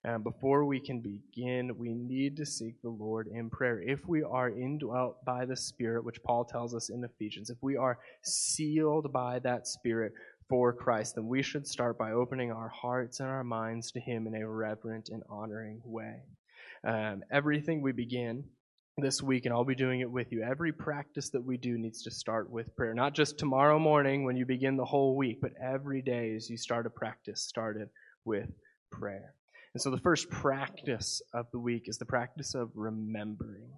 Um, 0.06 0.22
before 0.22 0.64
we 0.64 0.78
can 0.78 1.00
begin, 1.00 1.76
we 1.76 1.92
need 1.92 2.36
to 2.36 2.46
seek 2.46 2.80
the 2.82 2.88
Lord 2.88 3.26
in 3.26 3.50
prayer. 3.50 3.82
If 3.82 4.06
we 4.06 4.22
are 4.22 4.48
indwelt 4.48 5.24
by 5.24 5.44
the 5.44 5.56
Spirit, 5.56 6.04
which 6.04 6.22
Paul 6.22 6.44
tells 6.44 6.74
us 6.74 6.88
in 6.88 7.02
Ephesians, 7.02 7.50
if 7.50 7.58
we 7.62 7.76
are 7.76 7.98
sealed 8.22 9.12
by 9.12 9.40
that 9.40 9.66
Spirit, 9.66 10.12
for 10.48 10.72
Christ, 10.72 11.14
then 11.14 11.26
we 11.26 11.42
should 11.42 11.66
start 11.66 11.98
by 11.98 12.12
opening 12.12 12.50
our 12.50 12.68
hearts 12.68 13.20
and 13.20 13.28
our 13.28 13.44
minds 13.44 13.92
to 13.92 14.00
Him 14.00 14.26
in 14.26 14.34
a 14.34 14.48
reverent 14.48 15.10
and 15.10 15.22
honoring 15.28 15.80
way. 15.84 16.22
Um, 16.84 17.22
everything 17.30 17.82
we 17.82 17.92
begin 17.92 18.44
this 18.96 19.22
week, 19.22 19.44
and 19.44 19.52
I'll 19.52 19.64
be 19.64 19.74
doing 19.74 20.00
it 20.00 20.10
with 20.10 20.32
you, 20.32 20.42
every 20.42 20.72
practice 20.72 21.28
that 21.30 21.44
we 21.44 21.56
do 21.56 21.78
needs 21.78 22.02
to 22.02 22.10
start 22.10 22.50
with 22.50 22.74
prayer. 22.76 22.94
Not 22.94 23.14
just 23.14 23.38
tomorrow 23.38 23.78
morning 23.78 24.24
when 24.24 24.36
you 24.36 24.46
begin 24.46 24.76
the 24.76 24.84
whole 24.84 25.16
week, 25.16 25.38
but 25.40 25.52
every 25.62 26.02
day 26.02 26.34
as 26.34 26.48
you 26.50 26.56
start 26.56 26.86
a 26.86 26.90
practice 26.90 27.42
start 27.42 27.76
it 27.76 27.90
with 28.24 28.50
prayer. 28.90 29.34
And 29.74 29.82
so 29.82 29.90
the 29.90 30.00
first 30.00 30.30
practice 30.30 31.22
of 31.34 31.46
the 31.52 31.58
week 31.58 31.88
is 31.88 31.98
the 31.98 32.04
practice 32.04 32.54
of 32.54 32.70
remembering. 32.74 33.70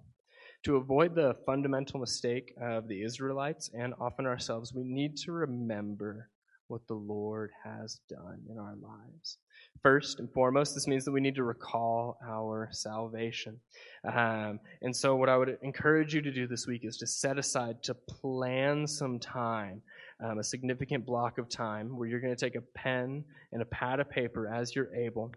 To 0.64 0.77
avoid 0.77 1.14
the 1.14 1.37
fundamental 1.47 2.01
mistake 2.01 2.55
of 2.61 2.87
the 2.87 3.03
Israelites 3.03 3.71
and 3.75 3.95
often 3.99 4.27
ourselves, 4.27 4.73
we 4.75 4.85
need 4.85 5.16
to 5.18 5.33
remember 5.33 6.29
what 6.71 6.87
the 6.87 6.95
Lord 6.95 7.51
has 7.64 8.01
done 8.09 8.41
in 8.49 8.59
our 8.59 8.77
lives. 8.81 9.39
First 9.83 10.21
and 10.21 10.31
foremost, 10.33 10.75
this 10.75 10.87
means 10.87 11.05
that 11.05 11.12
we 11.12 11.21
need 11.21 11.35
to 11.35 11.43
recall 11.43 12.18
our 12.27 12.68
salvation. 12.71 13.59
Um, 14.05 14.61
and 14.83 14.95
so, 14.95 15.16
what 15.16 15.29
I 15.29 15.37
would 15.37 15.59
encourage 15.62 16.14
you 16.14 16.21
to 16.23 16.31
do 16.31 16.47
this 16.47 16.66
week 16.66 16.85
is 16.85 16.97
to 16.99 17.07
set 17.07 17.39
aside, 17.39 17.83
to 17.85 17.95
plan 17.95 18.87
some 18.87 19.18
time, 19.18 19.83
um, 20.23 20.39
a 20.39 20.45
significant 20.45 21.05
block 21.05 21.39
of 21.39 21.49
time, 21.49 21.97
where 21.97 22.09
you're 22.09 22.21
going 22.21 22.35
to 22.35 22.45
take 22.45 22.57
a 22.57 22.62
pen 22.75 23.25
and 23.53 23.62
a 23.62 23.66
pad 23.66 24.01
of 24.01 24.09
paper 24.09 24.47
as 24.49 24.75
you're 24.75 24.95
able, 24.95 25.33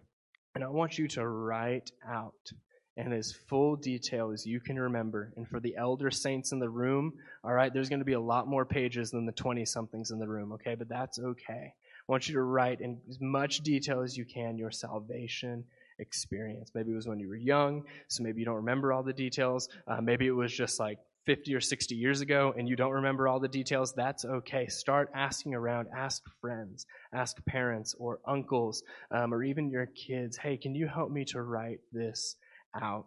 And 0.54 0.62
I 0.62 0.68
want 0.68 0.98
you 0.98 1.08
to 1.08 1.26
write 1.26 1.90
out 2.08 2.52
in 2.96 3.12
as 3.12 3.32
full 3.32 3.76
detail 3.76 4.30
as 4.30 4.46
you 4.46 4.60
can 4.60 4.78
remember. 4.78 5.32
And 5.36 5.48
for 5.48 5.60
the 5.60 5.76
elder 5.76 6.10
saints 6.10 6.52
in 6.52 6.58
the 6.58 6.68
room, 6.68 7.14
all 7.42 7.52
right, 7.52 7.72
there's 7.72 7.88
going 7.88 8.00
to 8.00 8.04
be 8.04 8.12
a 8.12 8.20
lot 8.20 8.46
more 8.46 8.64
pages 8.64 9.10
than 9.10 9.26
the 9.26 9.32
20 9.32 9.64
somethings 9.64 10.10
in 10.10 10.18
the 10.18 10.28
room, 10.28 10.52
okay? 10.52 10.74
But 10.74 10.88
that's 10.88 11.18
okay. 11.18 11.74
I 11.74 12.12
want 12.12 12.28
you 12.28 12.34
to 12.34 12.42
write 12.42 12.80
in 12.80 13.00
as 13.08 13.18
much 13.20 13.60
detail 13.60 14.02
as 14.02 14.16
you 14.16 14.24
can 14.24 14.58
your 14.58 14.70
salvation 14.70 15.64
experience. 15.98 16.70
Maybe 16.74 16.92
it 16.92 16.94
was 16.94 17.08
when 17.08 17.18
you 17.18 17.28
were 17.28 17.36
young, 17.36 17.84
so 18.08 18.22
maybe 18.22 18.40
you 18.40 18.44
don't 18.44 18.56
remember 18.56 18.92
all 18.92 19.02
the 19.02 19.12
details. 19.12 19.68
Uh, 19.86 20.00
maybe 20.00 20.26
it 20.26 20.32
was 20.32 20.52
just 20.52 20.78
like 20.78 20.98
50 21.26 21.54
or 21.54 21.60
60 21.60 21.94
years 21.94 22.20
ago 22.20 22.54
and 22.56 22.68
you 22.68 22.76
don't 22.76 22.92
remember 22.92 23.26
all 23.26 23.40
the 23.40 23.48
details, 23.48 23.94
that's 23.94 24.24
okay. 24.24 24.66
Start 24.66 25.10
asking 25.14 25.54
around. 25.54 25.88
Ask 25.96 26.22
friends, 26.40 26.86
ask 27.12 27.42
parents 27.46 27.94
or 27.98 28.20
uncles, 28.26 28.82
um, 29.10 29.32
or 29.32 29.42
even 29.42 29.70
your 29.70 29.86
kids, 29.86 30.36
hey, 30.36 30.56
can 30.56 30.74
you 30.74 30.86
help 30.86 31.10
me 31.10 31.24
to 31.26 31.40
write 31.40 31.80
this 31.92 32.36
out? 32.80 33.06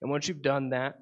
And 0.00 0.10
once 0.10 0.28
you've 0.28 0.42
done 0.42 0.70
that, 0.70 0.98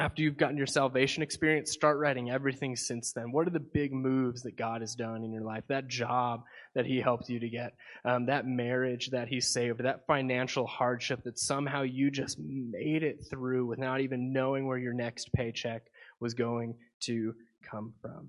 after 0.00 0.22
you've 0.22 0.38
gotten 0.38 0.56
your 0.56 0.66
salvation 0.66 1.22
experience, 1.22 1.72
start 1.72 1.98
writing 1.98 2.30
everything 2.30 2.74
since 2.74 3.12
then. 3.12 3.32
What 3.32 3.46
are 3.46 3.50
the 3.50 3.60
big 3.60 3.92
moves 3.92 4.42
that 4.42 4.56
God 4.56 4.80
has 4.80 4.94
done 4.94 5.24
in 5.24 5.30
your 5.32 5.42
life? 5.42 5.64
That 5.68 5.88
job 5.88 6.44
that 6.74 6.86
He 6.86 7.00
helped 7.00 7.28
you 7.28 7.38
to 7.38 7.48
get, 7.50 7.74
um, 8.04 8.26
that 8.26 8.46
marriage 8.46 9.10
that 9.10 9.28
He 9.28 9.40
saved, 9.40 9.80
that 9.84 10.06
financial 10.06 10.66
hardship 10.66 11.22
that 11.24 11.38
somehow 11.38 11.82
you 11.82 12.10
just 12.10 12.38
made 12.38 13.02
it 13.02 13.26
through 13.28 13.66
without 13.66 14.00
even 14.00 14.32
knowing 14.32 14.66
where 14.66 14.78
your 14.78 14.94
next 14.94 15.30
paycheck 15.34 15.82
was 16.18 16.32
going 16.32 16.76
to 17.00 17.34
come 17.70 17.92
from. 18.00 18.28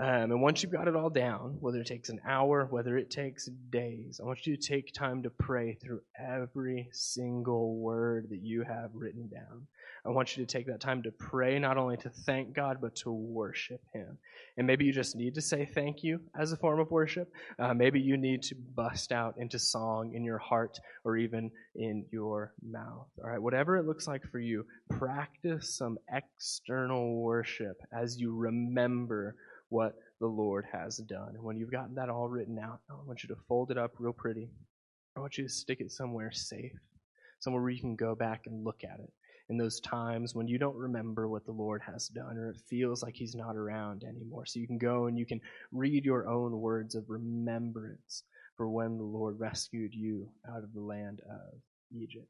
Um, 0.00 0.30
and 0.30 0.40
once 0.40 0.62
you've 0.62 0.70
got 0.70 0.86
it 0.86 0.94
all 0.94 1.10
down, 1.10 1.56
whether 1.58 1.80
it 1.80 1.86
takes 1.86 2.08
an 2.08 2.20
hour, 2.24 2.68
whether 2.70 2.96
it 2.96 3.10
takes 3.10 3.46
days, 3.70 4.20
I 4.22 4.26
want 4.26 4.46
you 4.46 4.56
to 4.56 4.62
take 4.62 4.92
time 4.92 5.24
to 5.24 5.30
pray 5.30 5.74
through 5.74 6.02
every 6.16 6.88
single 6.92 7.74
word 7.74 8.28
that 8.30 8.40
you 8.40 8.62
have 8.62 8.90
written 8.94 9.26
down. 9.26 9.66
I 10.06 10.10
want 10.10 10.36
you 10.36 10.46
to 10.46 10.50
take 10.50 10.66
that 10.68 10.80
time 10.80 11.02
to 11.02 11.10
pray, 11.10 11.58
not 11.58 11.76
only 11.76 11.96
to 11.98 12.10
thank 12.10 12.54
God, 12.54 12.78
but 12.80 12.94
to 12.96 13.10
worship 13.10 13.80
Him. 13.92 14.16
And 14.56 14.68
maybe 14.68 14.84
you 14.84 14.92
just 14.92 15.16
need 15.16 15.34
to 15.34 15.40
say 15.40 15.66
thank 15.66 16.04
you 16.04 16.20
as 16.38 16.52
a 16.52 16.56
form 16.56 16.78
of 16.78 16.92
worship. 16.92 17.32
Uh, 17.58 17.74
maybe 17.74 18.00
you 18.00 18.16
need 18.16 18.42
to 18.44 18.54
bust 18.54 19.10
out 19.10 19.34
into 19.36 19.58
song 19.58 20.14
in 20.14 20.22
your 20.22 20.38
heart 20.38 20.78
or 21.04 21.16
even 21.16 21.50
in 21.74 22.04
your 22.12 22.52
mouth. 22.62 23.08
All 23.22 23.30
right, 23.30 23.42
whatever 23.42 23.76
it 23.76 23.86
looks 23.86 24.06
like 24.06 24.22
for 24.30 24.38
you, 24.38 24.64
practice 24.90 25.76
some 25.76 25.98
external 26.12 27.16
worship 27.16 27.82
as 27.92 28.16
you 28.16 28.32
remember 28.32 29.34
what 29.68 29.96
the 30.20 30.26
Lord 30.26 30.66
has 30.72 30.96
done. 30.98 31.34
And 31.34 31.42
when 31.42 31.56
you've 31.56 31.70
gotten 31.70 31.94
that 31.96 32.08
all 32.08 32.28
written 32.28 32.58
out, 32.58 32.80
I 32.90 32.94
want 33.06 33.22
you 33.22 33.28
to 33.28 33.40
fold 33.48 33.70
it 33.70 33.78
up 33.78 33.92
real 33.98 34.12
pretty. 34.12 34.50
I 35.16 35.20
want 35.20 35.38
you 35.38 35.44
to 35.44 35.50
stick 35.50 35.80
it 35.80 35.92
somewhere 35.92 36.32
safe, 36.32 36.72
somewhere 37.40 37.62
where 37.62 37.70
you 37.70 37.80
can 37.80 37.96
go 37.96 38.14
back 38.14 38.46
and 38.46 38.64
look 38.64 38.82
at 38.84 39.00
it 39.00 39.12
in 39.48 39.56
those 39.56 39.80
times 39.80 40.34
when 40.34 40.46
you 40.46 40.58
don't 40.58 40.76
remember 40.76 41.28
what 41.28 41.44
the 41.46 41.52
Lord 41.52 41.80
has 41.86 42.08
done 42.08 42.36
or 42.36 42.50
it 42.50 42.58
feels 42.68 43.02
like 43.02 43.14
He's 43.14 43.34
not 43.34 43.56
around 43.56 44.04
anymore. 44.04 44.46
So 44.46 44.60
you 44.60 44.66
can 44.66 44.78
go 44.78 45.06
and 45.06 45.18
you 45.18 45.26
can 45.26 45.40
read 45.72 46.04
your 46.04 46.28
own 46.28 46.60
words 46.60 46.94
of 46.94 47.08
remembrance 47.08 48.24
for 48.56 48.68
when 48.68 48.98
the 48.98 49.04
Lord 49.04 49.38
rescued 49.38 49.94
you 49.94 50.28
out 50.50 50.64
of 50.64 50.74
the 50.74 50.80
land 50.80 51.20
of 51.30 51.54
Egypt. 51.96 52.28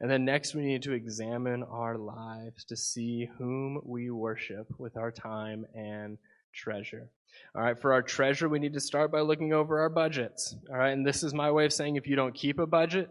And 0.00 0.10
then 0.10 0.24
next, 0.24 0.54
we 0.54 0.62
need 0.62 0.82
to 0.82 0.92
examine 0.92 1.62
our 1.64 1.96
lives 1.96 2.64
to 2.66 2.76
see 2.76 3.28
whom 3.38 3.80
we 3.84 4.10
worship 4.10 4.68
with 4.78 4.96
our 4.96 5.10
time 5.10 5.66
and 5.74 6.18
treasure. 6.58 7.08
All 7.54 7.62
right, 7.62 7.80
for 7.80 7.92
our 7.92 8.02
treasure, 8.02 8.48
we 8.48 8.58
need 8.58 8.74
to 8.74 8.80
start 8.80 9.10
by 9.12 9.20
looking 9.20 9.52
over 9.52 9.80
our 9.80 9.88
budgets. 9.88 10.56
All 10.70 10.76
right, 10.76 10.90
and 10.90 11.06
this 11.06 11.22
is 11.22 11.32
my 11.32 11.50
way 11.50 11.64
of 11.64 11.72
saying 11.72 11.96
if 11.96 12.06
you 12.06 12.16
don't 12.16 12.34
keep 12.34 12.58
a 12.58 12.66
budget, 12.66 13.08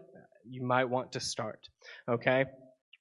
you 0.48 0.62
might 0.62 0.84
want 0.84 1.12
to 1.12 1.20
start. 1.20 1.68
Okay? 2.08 2.44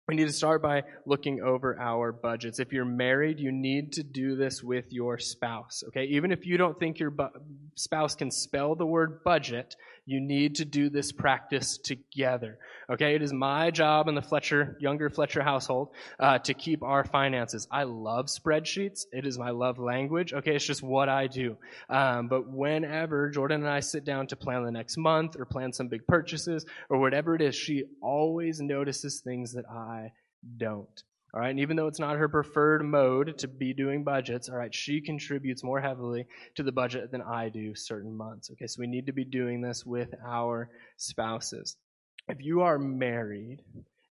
We 0.08 0.16
need 0.16 0.28
to 0.28 0.34
start 0.34 0.62
by 0.62 0.84
looking 1.06 1.42
over 1.42 1.78
our 1.78 2.14
budgets. 2.14 2.60
If 2.60 2.72
you're 2.72 2.86
married, 2.86 3.42
you 3.42 3.52
need 3.52 3.92
to 3.94 4.04
do 4.04 4.38
this 4.38 4.64
with 4.64 4.86
your 4.90 5.18
spouse. 5.18 5.84
Okay, 5.90 6.06
even 6.06 6.32
if 6.32 6.46
you 6.46 6.58
don't 6.58 6.80
think 6.80 6.98
your 6.98 7.12
bu- 7.12 7.38
spouse 7.76 8.16
can 8.16 8.32
spell 8.32 8.74
the 8.74 8.86
word 8.86 9.22
budget, 9.26 9.76
you 10.08 10.22
need 10.22 10.56
to 10.56 10.66
do 10.66 10.90
this 10.90 11.12
practice 11.12 11.78
together. 11.78 12.58
Okay, 12.90 13.14
it 13.14 13.22
is 13.22 13.34
my 13.34 13.70
job 13.72 14.08
in 14.08 14.16
the 14.16 14.22
Fletcher, 14.22 14.78
younger 14.80 15.10
Fletcher 15.10 15.44
household, 15.44 15.90
uh, 16.18 16.40
to 16.40 16.54
keep 16.54 16.82
our 16.82 17.04
finances. 17.04 17.68
I 17.70 17.84
love 17.84 18.28
spreadsheets. 18.28 19.06
It 19.12 19.28
is 19.28 19.38
my 19.38 19.50
love 19.50 19.80
language. 19.80 20.34
Okay, 20.34 20.56
it's 20.56 20.66
just 20.66 20.82
what 20.82 21.10
I 21.10 21.28
do. 21.28 21.58
Um, 21.90 22.30
but 22.30 22.50
whenever 22.50 23.30
Jordan 23.30 23.62
and 23.62 23.70
I 23.70 23.82
sit 23.82 24.06
down 24.06 24.28
to 24.28 24.38
plan 24.38 24.64
the 24.64 24.72
next 24.72 24.96
month 24.96 25.36
or 25.38 25.46
plan 25.46 25.74
some 25.74 25.90
big 25.90 26.08
purchases 26.08 26.66
or 26.90 27.00
whatever 27.00 27.36
it 27.36 27.42
is, 27.42 27.54
she 27.54 27.84
always 28.02 28.62
notices 28.62 29.20
things 29.20 29.54
that 29.54 29.66
I 29.70 30.14
don't. 30.56 31.04
All 31.34 31.42
right, 31.42 31.50
and 31.50 31.60
even 31.60 31.76
though 31.76 31.88
it's 31.88 32.00
not 32.00 32.18
her 32.18 32.30
preferred 32.30 32.84
mode 32.86 33.38
to 33.40 33.48
be 33.48 33.74
doing 33.74 34.04
budgets, 34.04 34.48
all 34.48 34.56
right, 34.56 34.74
she 34.74 35.02
contributes 35.02 35.64
more 35.64 35.82
heavily 35.82 36.26
to 36.56 36.64
the 36.64 36.72
budget 36.72 37.12
than 37.12 37.22
I 37.22 37.50
do 37.50 37.76
certain 37.76 38.16
months. 38.16 38.50
Okay, 38.52 38.66
so 38.66 38.80
we 38.80 38.88
need 38.88 39.08
to 39.08 39.12
be 39.12 39.26
doing 39.26 39.62
this 39.62 39.86
with 39.86 40.16
our 40.26 40.70
spouses. 40.96 41.76
If 42.30 42.38
you 42.42 42.62
are 42.62 42.80
married 42.80 43.62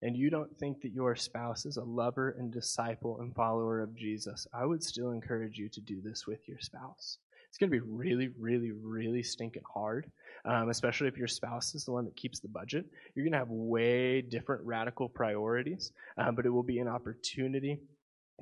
and 0.02 0.14
you 0.14 0.28
don't 0.28 0.56
think 0.58 0.82
that 0.82 0.92
your 0.92 1.16
spouse 1.16 1.64
is 1.64 1.78
a 1.78 1.84
lover 1.84 2.36
and 2.38 2.52
disciple 2.52 3.18
and 3.20 3.34
follower 3.34 3.80
of 3.80 3.96
Jesus, 3.96 4.46
I 4.52 4.66
would 4.66 4.82
still 4.82 5.10
encourage 5.10 5.56
you 5.56 5.70
to 5.70 5.80
do 5.80 6.02
this 6.02 6.26
with 6.26 6.46
your 6.46 6.60
spouse. 6.60 7.18
It's 7.48 7.58
going 7.58 7.70
to 7.70 7.80
be 7.80 7.90
really, 7.90 8.28
really, 8.38 8.72
really 8.72 9.22
stinking 9.22 9.62
hard 9.72 10.10
um, 10.46 10.70
especially 10.70 11.08
if 11.08 11.16
your 11.16 11.28
spouse 11.28 11.74
is 11.74 11.84
the 11.84 11.92
one 11.92 12.04
that 12.04 12.16
keeps 12.16 12.40
the 12.40 12.48
budget. 12.48 12.86
You're 13.14 13.24
going 13.24 13.32
to 13.32 13.38
have 13.38 13.50
way 13.50 14.22
different 14.22 14.64
radical 14.64 15.08
priorities, 15.08 15.92
um, 16.18 16.34
but 16.34 16.46
it 16.46 16.50
will 16.50 16.62
be 16.62 16.78
an 16.78 16.88
opportunity 16.88 17.80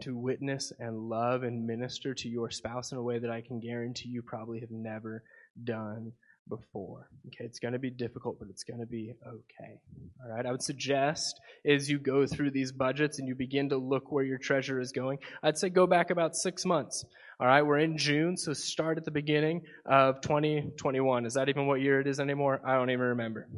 to 0.01 0.17
witness 0.17 0.73
and 0.79 1.09
love 1.09 1.45
and 1.45 1.67
minister 1.67 2.15
to 2.15 2.29
your 2.29 2.51
spouse 2.51 2.93
in 2.93 2.99
a 2.99 3.03
way 3.03 3.19
that 3.19 3.31
I 3.31 3.41
can 3.41 3.61
guarantee 3.61 4.09
you 4.09 4.23
probably 4.23 4.61
have 4.61 4.71
never 4.71 5.23
done 5.63 6.13
before. 6.49 7.09
Okay, 7.27 7.45
it's 7.45 7.59
going 7.59 7.73
to 7.73 7.79
be 7.79 7.91
difficult, 7.91 8.39
but 8.39 8.49
it's 8.49 8.65
going 8.65 8.81
to 8.81 8.87
be 8.87 9.15
okay. 9.27 9.81
All 10.23 10.35
right, 10.35 10.47
I 10.47 10.51
would 10.51 10.63
suggest 10.63 11.41
as 11.67 11.89
you 11.89 11.99
go 11.99 12.27
through 12.27 12.51
these 12.51 12.73
budgets 12.73 13.19
and 13.19 13.29
you 13.29 13.35
begin 13.35 13.71
to 13.71 13.77
look 13.77 14.13
where 14.13 14.25
your 14.25 14.39
treasure 14.39 14.81
is 14.81 14.93
going, 14.93 15.19
I'd 15.43 15.59
say 15.59 15.69
go 15.69 15.87
back 15.87 16.11
about 16.11 16.37
six 16.37 16.65
months. 16.65 17.05
All 17.41 17.47
right, 17.47 17.63
we're 17.63 17.79
in 17.79 17.99
June, 17.99 18.37
so 18.37 18.53
start 18.53 18.99
at 18.99 19.05
the 19.05 19.11
beginning 19.11 19.63
of 19.85 20.21
2021. 20.21 21.27
Is 21.27 21.35
that 21.35 21.49
even 21.49 21.67
what 21.67 21.81
year 21.81 22.01
it 22.01 22.07
is 22.07 22.21
anymore? 22.21 22.61
I 22.65 22.77
don't 22.77 22.91
even 22.91 23.07
remember. 23.07 23.49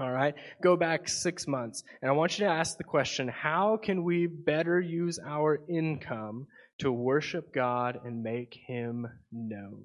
All 0.00 0.12
right, 0.12 0.34
go 0.62 0.76
back 0.76 1.08
six 1.08 1.48
months. 1.48 1.82
And 2.00 2.08
I 2.08 2.14
want 2.14 2.38
you 2.38 2.46
to 2.46 2.52
ask 2.52 2.76
the 2.76 2.84
question 2.84 3.26
how 3.26 3.78
can 3.82 4.04
we 4.04 4.28
better 4.28 4.80
use 4.80 5.18
our 5.18 5.60
income 5.68 6.46
to 6.78 6.92
worship 6.92 7.52
God 7.52 7.98
and 8.04 8.22
make 8.22 8.56
Him 8.66 9.08
known? 9.32 9.82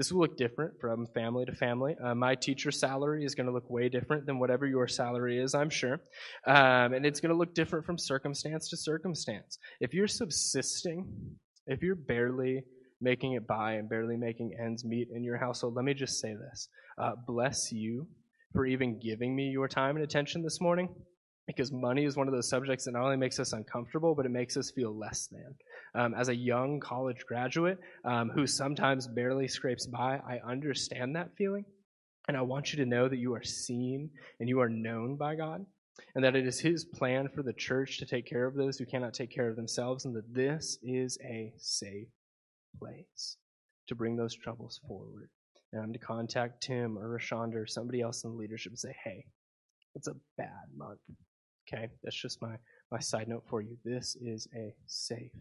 This 0.00 0.10
will 0.10 0.22
look 0.22 0.38
different 0.38 0.80
from 0.80 1.06
family 1.08 1.44
to 1.44 1.54
family. 1.54 1.94
Uh, 2.02 2.14
my 2.14 2.34
teacher 2.34 2.70
salary 2.70 3.22
is 3.22 3.34
going 3.34 3.44
to 3.44 3.52
look 3.52 3.68
way 3.68 3.90
different 3.90 4.24
than 4.24 4.38
whatever 4.38 4.66
your 4.66 4.88
salary 4.88 5.38
is, 5.38 5.54
I'm 5.54 5.68
sure. 5.68 6.00
Um, 6.46 6.94
and 6.94 7.04
it's 7.04 7.20
going 7.20 7.32
to 7.32 7.36
look 7.36 7.54
different 7.54 7.84
from 7.84 7.98
circumstance 7.98 8.70
to 8.70 8.78
circumstance. 8.78 9.58
If 9.78 9.92
you're 9.92 10.08
subsisting 10.08 11.06
if 11.66 11.82
you're 11.82 11.96
barely 11.96 12.64
making 13.02 13.34
it 13.34 13.46
by 13.46 13.74
and 13.74 13.90
barely 13.90 14.16
making 14.16 14.52
ends 14.58 14.86
meet 14.86 15.08
in 15.14 15.22
your 15.22 15.36
household, 15.36 15.74
let 15.74 15.84
me 15.84 15.92
just 15.92 16.18
say 16.18 16.32
this. 16.34 16.70
Uh, 16.96 17.12
bless 17.26 17.70
you 17.70 18.06
for 18.54 18.64
even 18.64 18.98
giving 19.00 19.36
me 19.36 19.50
your 19.50 19.68
time 19.68 19.96
and 19.96 20.02
attention 20.02 20.42
this 20.42 20.62
morning 20.62 20.88
because 21.56 21.72
money 21.72 22.04
is 22.04 22.16
one 22.16 22.28
of 22.28 22.34
those 22.34 22.48
subjects 22.48 22.84
that 22.84 22.92
not 22.92 23.04
only 23.04 23.16
makes 23.16 23.38
us 23.38 23.52
uncomfortable, 23.52 24.14
but 24.14 24.26
it 24.26 24.30
makes 24.30 24.56
us 24.56 24.70
feel 24.70 24.96
less 24.96 25.28
than. 25.28 25.54
Um, 25.94 26.14
as 26.14 26.28
a 26.28 26.34
young 26.34 26.80
college 26.80 27.24
graduate 27.26 27.78
um, 28.04 28.30
who 28.30 28.46
sometimes 28.46 29.08
barely 29.08 29.48
scrapes 29.48 29.86
by, 29.86 30.16
I 30.16 30.40
understand 30.46 31.16
that 31.16 31.30
feeling. 31.36 31.64
And 32.28 32.36
I 32.36 32.42
want 32.42 32.72
you 32.72 32.78
to 32.84 32.88
know 32.88 33.08
that 33.08 33.18
you 33.18 33.34
are 33.34 33.42
seen 33.42 34.10
and 34.38 34.48
you 34.48 34.60
are 34.60 34.68
known 34.68 35.16
by 35.16 35.34
God 35.34 35.64
and 36.14 36.24
that 36.24 36.36
it 36.36 36.46
is 36.46 36.60
his 36.60 36.84
plan 36.84 37.28
for 37.34 37.42
the 37.42 37.52
church 37.52 37.98
to 37.98 38.06
take 38.06 38.26
care 38.26 38.46
of 38.46 38.54
those 38.54 38.78
who 38.78 38.86
cannot 38.86 39.14
take 39.14 39.30
care 39.30 39.48
of 39.48 39.56
themselves, 39.56 40.04
and 40.04 40.14
that 40.14 40.32
this 40.32 40.78
is 40.82 41.18
a 41.24 41.52
safe 41.58 42.08
place 42.78 43.36
to 43.88 43.94
bring 43.94 44.16
those 44.16 44.34
troubles 44.34 44.80
forward. 44.86 45.28
And 45.72 45.82
I'm 45.82 45.92
to 45.92 45.98
contact 45.98 46.62
Tim 46.62 46.98
or 46.98 47.18
Rashonda 47.18 47.56
or 47.56 47.66
somebody 47.66 48.00
else 48.00 48.24
in 48.24 48.30
the 48.30 48.36
leadership 48.36 48.72
and 48.72 48.78
say, 48.78 48.94
hey, 49.04 49.24
it's 49.94 50.08
a 50.08 50.14
bad 50.36 50.48
month. 50.76 51.00
Okay, 51.72 51.88
that's 52.02 52.16
just 52.16 52.42
my, 52.42 52.56
my 52.90 52.98
side 52.98 53.28
note 53.28 53.44
for 53.48 53.60
you. 53.60 53.76
This 53.84 54.16
is 54.20 54.48
a 54.54 54.74
safe 54.86 55.32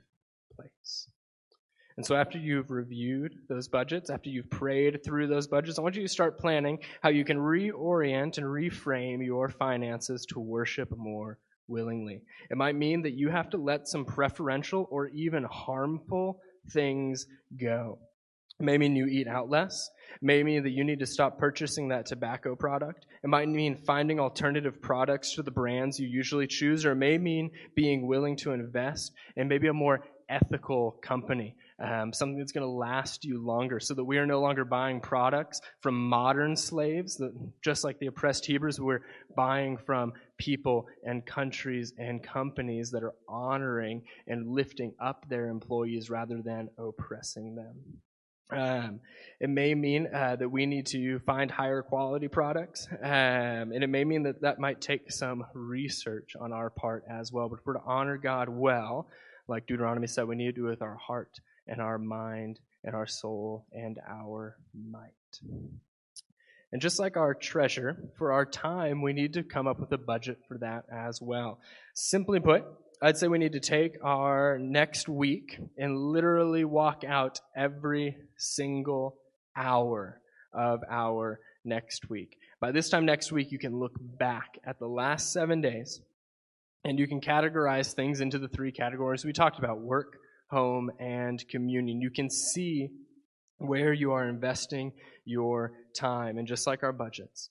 place. 0.55 1.07
And 1.97 2.05
so, 2.05 2.15
after 2.15 2.37
you've 2.37 2.71
reviewed 2.71 3.35
those 3.49 3.67
budgets, 3.67 4.09
after 4.09 4.29
you've 4.29 4.49
prayed 4.49 5.03
through 5.03 5.27
those 5.27 5.47
budgets, 5.47 5.77
I 5.77 5.81
want 5.81 5.95
you 5.95 6.03
to 6.03 6.07
start 6.07 6.39
planning 6.39 6.79
how 7.01 7.09
you 7.09 7.25
can 7.25 7.37
reorient 7.37 8.37
and 8.37 8.47
reframe 8.47 9.25
your 9.25 9.49
finances 9.49 10.25
to 10.27 10.39
worship 10.39 10.95
more 10.95 11.39
willingly. 11.67 12.21
It 12.49 12.57
might 12.57 12.75
mean 12.75 13.01
that 13.01 13.17
you 13.17 13.29
have 13.29 13.49
to 13.49 13.57
let 13.57 13.87
some 13.87 14.05
preferential 14.05 14.87
or 14.91 15.09
even 15.09 15.43
harmful 15.43 16.39
things 16.71 17.25
go. 17.59 17.99
It 18.59 18.65
may 18.65 18.77
mean 18.77 18.95
you 18.95 19.05
eat 19.05 19.27
out 19.27 19.49
less. 19.49 19.89
It 20.15 20.25
may 20.25 20.43
mean 20.43 20.63
that 20.63 20.71
you 20.71 20.83
need 20.83 20.99
to 20.99 21.05
stop 21.05 21.37
purchasing 21.37 21.87
that 21.89 22.05
tobacco 22.05 22.55
product. 22.55 23.05
It 23.23 23.29
might 23.29 23.47
mean 23.47 23.77
finding 23.77 24.19
alternative 24.19 24.81
products 24.81 25.35
to 25.35 25.43
the 25.43 25.51
brands 25.51 25.99
you 25.99 26.07
usually 26.07 26.47
choose, 26.47 26.85
or 26.85 26.91
it 26.91 26.95
may 26.95 27.17
mean 27.17 27.51
being 27.73 28.05
willing 28.05 28.35
to 28.37 28.51
invest 28.51 29.13
in 29.37 29.47
maybe 29.47 29.67
a 29.67 29.73
more 29.73 30.03
ethical 30.27 30.91
company, 31.01 31.55
um, 31.79 32.11
something 32.11 32.37
that's 32.37 32.51
going 32.51 32.65
to 32.65 32.69
last 32.69 33.23
you 33.23 33.43
longer, 33.43 33.79
so 33.79 33.93
that 33.93 34.03
we 34.03 34.17
are 34.17 34.25
no 34.25 34.41
longer 34.41 34.65
buying 34.65 34.99
products 34.99 35.61
from 35.79 35.95
modern 35.95 36.55
slaves, 36.55 37.15
that 37.15 37.31
just 37.61 37.85
like 37.85 37.97
the 37.99 38.07
oppressed 38.07 38.45
Hebrews, 38.45 38.79
we're 38.79 39.01
buying 39.35 39.77
from 39.77 40.11
people 40.37 40.87
and 41.03 41.25
countries 41.25 41.93
and 41.97 42.21
companies 42.21 42.91
that 42.91 43.03
are 43.03 43.15
honoring 43.27 44.03
and 44.27 44.49
lifting 44.49 44.93
up 44.99 45.27
their 45.29 45.47
employees 45.47 46.09
rather 46.09 46.41
than 46.41 46.69
oppressing 46.77 47.55
them. 47.55 48.01
Um, 48.51 49.01
it 49.39 49.49
may 49.49 49.75
mean 49.75 50.07
uh, 50.13 50.35
that 50.35 50.49
we 50.49 50.65
need 50.65 50.87
to 50.87 51.19
find 51.19 51.51
higher 51.51 51.81
quality 51.81 52.27
products, 52.27 52.87
um, 53.01 53.71
and 53.71 53.83
it 53.83 53.87
may 53.87 54.03
mean 54.03 54.23
that 54.23 54.41
that 54.41 54.59
might 54.59 54.81
take 54.81 55.11
some 55.11 55.45
research 55.53 56.33
on 56.39 56.51
our 56.51 56.69
part 56.69 57.03
as 57.09 57.31
well. 57.31 57.47
But 57.47 57.59
if 57.59 57.65
we're 57.65 57.73
to 57.73 57.83
honor 57.85 58.17
God 58.17 58.49
well, 58.49 59.07
like 59.47 59.67
Deuteronomy 59.67 60.07
said, 60.07 60.27
we 60.27 60.35
need 60.35 60.45
to 60.47 60.51
do 60.51 60.67
it 60.67 60.71
with 60.71 60.81
our 60.81 60.95
heart 60.95 61.39
and 61.67 61.79
our 61.79 61.97
mind 61.97 62.59
and 62.83 62.95
our 62.95 63.07
soul 63.07 63.65
and 63.71 63.97
our 64.07 64.57
might. 64.73 65.11
And 66.71 66.81
just 66.81 66.99
like 66.99 67.17
our 67.17 67.33
treasure, 67.33 67.97
for 68.17 68.31
our 68.31 68.45
time, 68.45 69.01
we 69.01 69.13
need 69.13 69.33
to 69.33 69.43
come 69.43 69.67
up 69.67 69.79
with 69.79 69.91
a 69.91 69.97
budget 69.97 70.37
for 70.47 70.57
that 70.59 70.85
as 70.91 71.19
well. 71.21 71.59
Simply 71.95 72.39
put, 72.39 72.63
I'd 73.01 73.17
say 73.17 73.29
we 73.29 73.37
need 73.37 73.53
to 73.53 73.61
take 73.61 73.95
our 74.03 74.57
next 74.59 75.07
week 75.07 75.57
and 75.77 75.97
literally 75.97 76.65
walk 76.65 77.03
out 77.07 77.39
every 77.55 78.17
single 78.37 79.15
hour 79.55 80.19
of 80.53 80.81
our 80.89 81.39
next 81.63 82.09
week. 82.09 82.35
By 82.59 82.73
this 82.73 82.89
time 82.89 83.05
next 83.05 83.31
week, 83.31 83.53
you 83.53 83.59
can 83.59 83.79
look 83.79 83.93
back 83.97 84.59
at 84.65 84.79
the 84.79 84.87
last 84.87 85.31
seven 85.31 85.61
days 85.61 86.01
and 86.83 86.99
you 86.99 87.07
can 87.07 87.21
categorize 87.21 87.93
things 87.93 88.19
into 88.19 88.37
the 88.37 88.49
three 88.49 88.73
categories 88.73 89.23
we 89.23 89.31
talked 89.31 89.59
about 89.59 89.79
work, 89.79 90.17
home, 90.49 90.91
and 90.99 91.41
communion. 91.47 92.01
You 92.01 92.11
can 92.11 92.29
see 92.29 92.89
where 93.59 93.93
you 93.93 94.11
are 94.11 94.27
investing 94.27 94.91
your 95.23 95.71
time. 95.97 96.37
And 96.37 96.47
just 96.47 96.67
like 96.67 96.83
our 96.83 96.93
budgets, 96.93 97.49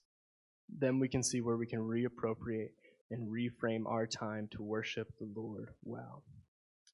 then 0.77 0.99
we 0.99 1.09
can 1.09 1.23
see 1.23 1.41
where 1.41 1.57
we 1.57 1.65
can 1.65 1.79
reappropriate 1.79 2.69
and 3.11 3.29
reframe 3.29 3.85
our 3.87 4.05
time 4.05 4.47
to 4.51 4.63
worship 4.63 5.07
the 5.19 5.27
Lord 5.35 5.69
well. 5.83 6.23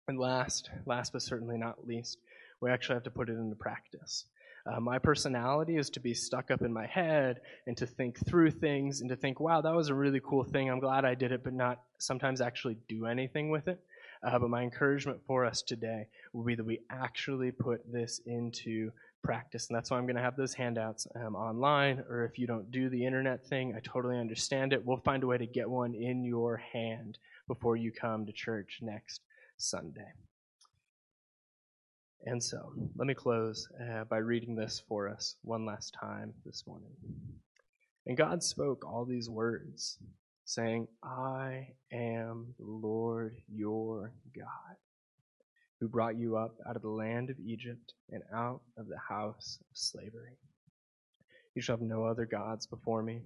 And 0.08 0.20
last, 0.20 0.70
last 0.86 1.14
but 1.14 1.22
certainly 1.22 1.58
not 1.58 1.88
least, 1.88 2.20
we 2.62 2.70
actually 2.72 2.96
have 2.96 3.04
to 3.04 3.12
put 3.12 3.30
it 3.30 3.38
into 3.38 3.56
practice. 3.56 4.26
Uh, 4.66 4.80
my 4.80 4.98
personality 4.98 5.78
is 5.78 5.92
to 5.92 6.00
be 6.00 6.14
stuck 6.14 6.50
up 6.50 6.62
in 6.62 6.74
my 6.74 6.88
head 6.88 7.40
and 7.68 7.78
to 7.78 7.86
think 7.86 8.26
through 8.26 8.50
things 8.50 9.02
and 9.02 9.10
to 9.10 9.16
think, 9.16 9.40
wow, 9.40 9.62
that 9.62 9.76
was 9.76 9.90
a 9.90 9.96
really 9.96 10.22
cool 10.24 10.44
thing. 10.44 10.70
I'm 10.70 10.80
glad 10.80 11.06
I 11.06 11.14
did 11.14 11.32
it, 11.32 11.44
but 11.44 11.54
not 11.54 11.82
sometimes 12.00 12.42
actually 12.42 12.78
do 12.88 13.06
anything 13.06 13.50
with 13.50 13.68
it. 13.68 13.80
Uh, 14.24 14.40
but 14.40 14.50
my 14.50 14.64
encouragement 14.64 15.20
for 15.28 15.46
us 15.46 15.62
today 15.62 16.08
will 16.34 16.44
be 16.44 16.56
that 16.56 16.66
we 16.66 16.80
actually 16.90 17.52
put 17.52 17.82
this 17.92 18.20
into 18.26 18.92
practice. 19.26 19.68
And 19.68 19.76
that's 19.76 19.92
why 19.92 19.98
I'm 19.98 20.06
going 20.06 20.16
to 20.16 20.22
have 20.22 20.36
those 20.36 20.54
handouts 20.54 21.08
um, 21.16 21.36
online. 21.36 22.04
Or 22.10 22.26
if 22.26 22.38
you 22.38 22.48
don't 22.48 22.70
do 22.72 22.90
the 22.90 23.06
internet 23.06 23.46
thing, 23.48 23.74
I 23.76 23.80
totally 23.80 24.18
understand 24.18 24.74
it. 24.74 24.86
We'll 24.86 24.98
find 24.98 25.24
a 25.24 25.28
way 25.28 25.38
to 25.38 25.48
get 25.48 25.70
one 25.70 25.96
in 25.96 26.24
your 26.24 26.58
hand 26.58 27.18
before 27.48 27.76
you 27.76 27.92
come 27.92 28.26
to 28.26 28.32
church 28.32 28.80
next 28.82 29.22
Sunday. 29.58 30.14
And 32.28 32.44
so, 32.44 32.74
let 32.96 33.06
me 33.08 33.14
close 33.14 33.68
uh, 33.80 34.06
by 34.06 34.18
reading 34.18 34.56
this 34.56 34.82
for 34.88 35.08
us 35.08 35.36
one 35.44 35.66
last 35.66 35.96
time 36.00 36.34
this 36.44 36.64
morning. 36.66 36.90
And 38.08 38.18
God 38.18 38.42
spoke 38.42 38.84
all 38.84 39.06
these 39.06 39.30
words, 39.30 40.00
saying, 40.44 40.88
I 41.04 41.68
am 41.92 42.56
the 42.58 42.66
Lord 42.66 43.36
your 43.48 44.12
God, 44.36 44.76
who 45.86 45.90
brought 45.90 46.18
you 46.18 46.36
up 46.36 46.56
out 46.68 46.76
of 46.76 46.82
the 46.82 46.90
land 46.90 47.30
of 47.30 47.40
Egypt 47.40 47.94
and 48.12 48.24
out 48.34 48.60
of 48.76 48.88
the 48.88 48.98
house 48.98 49.60
of 49.62 49.78
slavery. 49.78 50.36
You 51.54 51.62
shall 51.62 51.78
have 51.78 51.86
no 51.86 52.06
other 52.06 52.26
gods 52.26 52.66
before 52.66 53.04
me. 53.04 53.22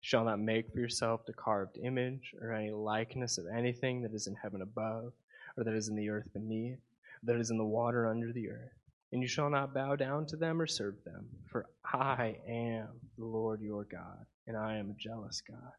shall 0.00 0.24
not 0.24 0.40
make 0.40 0.72
for 0.72 0.80
yourself 0.80 1.20
a 1.28 1.32
carved 1.32 1.78
image 1.80 2.34
or 2.42 2.52
any 2.52 2.72
likeness 2.72 3.38
of 3.38 3.46
anything 3.46 4.02
that 4.02 4.12
is 4.12 4.26
in 4.26 4.34
heaven 4.34 4.60
above 4.60 5.12
or 5.56 5.62
that 5.62 5.74
is 5.74 5.88
in 5.88 5.94
the 5.94 6.10
earth 6.10 6.26
beneath 6.32 6.80
or 7.22 7.32
that 7.32 7.38
is 7.38 7.52
in 7.52 7.58
the 7.58 7.64
water 7.64 8.08
under 8.08 8.32
the 8.32 8.50
earth. 8.50 8.74
And 9.12 9.22
you 9.22 9.28
shall 9.28 9.48
not 9.48 9.72
bow 9.72 9.94
down 9.94 10.26
to 10.26 10.36
them 10.36 10.60
or 10.60 10.66
serve 10.66 10.96
them, 11.04 11.28
for 11.46 11.66
I 11.84 12.38
am 12.48 12.88
the 13.18 13.24
Lord 13.24 13.60
your 13.60 13.84
God, 13.84 14.26
and 14.48 14.56
I 14.56 14.78
am 14.78 14.90
a 14.90 15.00
jealous 15.00 15.40
God, 15.48 15.72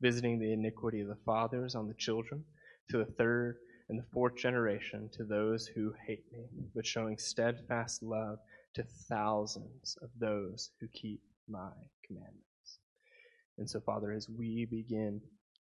visiting 0.00 0.38
the 0.38 0.52
iniquity 0.52 1.00
of 1.00 1.08
the 1.08 1.18
fathers 1.26 1.74
on 1.74 1.88
the 1.88 1.94
children 1.94 2.44
to 2.90 2.98
the 2.98 3.12
third 3.18 3.56
and 3.88 3.98
the 3.98 4.06
fourth 4.12 4.36
generation 4.36 5.08
to 5.12 5.24
those 5.24 5.66
who 5.66 5.92
hate 6.06 6.24
me, 6.32 6.46
but 6.74 6.86
showing 6.86 7.18
steadfast 7.18 8.02
love 8.02 8.38
to 8.74 8.82
thousands 9.08 9.98
of 10.02 10.10
those 10.18 10.70
who 10.80 10.88
keep 10.88 11.20
my 11.48 11.70
commandments. 12.06 12.78
And 13.58 13.68
so, 13.68 13.80
Father, 13.80 14.12
as 14.12 14.28
we 14.28 14.64
begin 14.64 15.20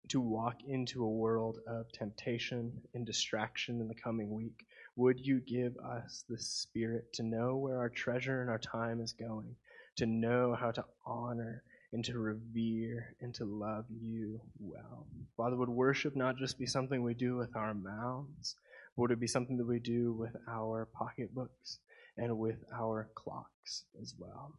to 0.09 0.19
walk 0.19 0.57
into 0.67 1.03
a 1.03 1.09
world 1.09 1.59
of 1.67 1.91
temptation 1.91 2.71
and 2.93 3.05
distraction 3.05 3.79
in 3.79 3.87
the 3.87 3.95
coming 3.95 4.31
week, 4.31 4.65
would 4.95 5.19
you 5.19 5.39
give 5.39 5.77
us 5.77 6.23
the 6.27 6.37
Spirit 6.37 7.13
to 7.13 7.23
know 7.23 7.57
where 7.57 7.77
our 7.77 7.89
treasure 7.89 8.41
and 8.41 8.49
our 8.49 8.57
time 8.57 9.01
is 9.01 9.13
going, 9.13 9.55
to 9.97 10.05
know 10.05 10.55
how 10.59 10.71
to 10.71 10.83
honor 11.05 11.63
and 11.91 12.03
to 12.05 12.17
revere 12.19 13.15
and 13.21 13.33
to 13.35 13.45
love 13.45 13.85
you 13.89 14.41
well? 14.59 15.07
Father, 15.35 15.55
would 15.55 15.69
worship 15.69 16.15
not 16.15 16.37
just 16.37 16.59
be 16.59 16.65
something 16.65 17.01
we 17.01 17.13
do 17.13 17.35
with 17.35 17.55
our 17.55 17.73
mouths, 17.73 18.55
but 18.95 19.01
would 19.01 19.11
it 19.11 19.19
be 19.19 19.27
something 19.27 19.57
that 19.57 19.67
we 19.67 19.79
do 19.79 20.13
with 20.13 20.35
our 20.47 20.87
pocketbooks 20.93 21.79
and 22.17 22.37
with 22.37 22.63
our 22.73 23.09
clocks 23.15 23.85
as 24.01 24.13
well? 24.17 24.53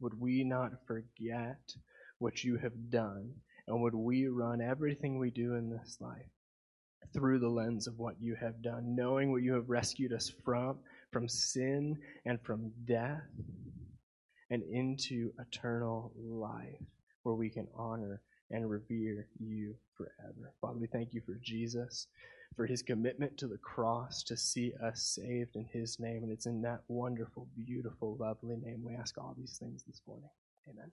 Would 0.00 0.18
we 0.20 0.44
not 0.44 0.86
forget 0.86 1.60
what 2.18 2.44
you 2.44 2.56
have 2.58 2.90
done, 2.90 3.32
and 3.66 3.82
would 3.82 3.94
we 3.94 4.28
run 4.28 4.60
everything 4.60 5.18
we 5.18 5.30
do 5.30 5.54
in 5.54 5.70
this 5.70 5.98
life 6.00 6.30
through 7.12 7.38
the 7.40 7.48
lens 7.48 7.86
of 7.86 7.98
what 7.98 8.20
you 8.20 8.36
have 8.40 8.62
done, 8.62 8.94
knowing 8.94 9.32
what 9.32 9.42
you 9.42 9.54
have 9.54 9.68
rescued 9.68 10.12
us 10.12 10.30
from, 10.44 10.78
from 11.10 11.28
sin 11.28 11.96
and 12.24 12.40
from 12.42 12.70
death, 12.84 13.22
and 14.50 14.62
into 14.64 15.32
eternal 15.38 16.12
life, 16.16 16.82
where 17.22 17.34
we 17.34 17.48
can 17.48 17.68
honor 17.76 18.20
and 18.50 18.68
revere 18.68 19.28
you 19.38 19.74
forever. 19.96 20.52
Father, 20.60 20.78
we 20.78 20.88
thank 20.88 21.14
you 21.14 21.20
for 21.24 21.38
Jesus, 21.42 22.08
for 22.56 22.66
his 22.66 22.82
commitment 22.82 23.38
to 23.38 23.46
the 23.46 23.58
cross 23.58 24.22
to 24.24 24.36
see 24.36 24.72
us 24.84 25.02
saved 25.02 25.54
in 25.54 25.66
his 25.72 25.98
name. 26.00 26.22
And 26.24 26.32
it's 26.32 26.46
in 26.46 26.62
that 26.62 26.80
wonderful, 26.88 27.46
beautiful, 27.56 28.16
lovely 28.18 28.56
name 28.56 28.82
we 28.84 28.94
ask 28.94 29.16
all 29.18 29.34
these 29.38 29.56
things 29.58 29.84
this 29.86 30.02
morning. 30.06 30.30
Amen. 30.68 30.90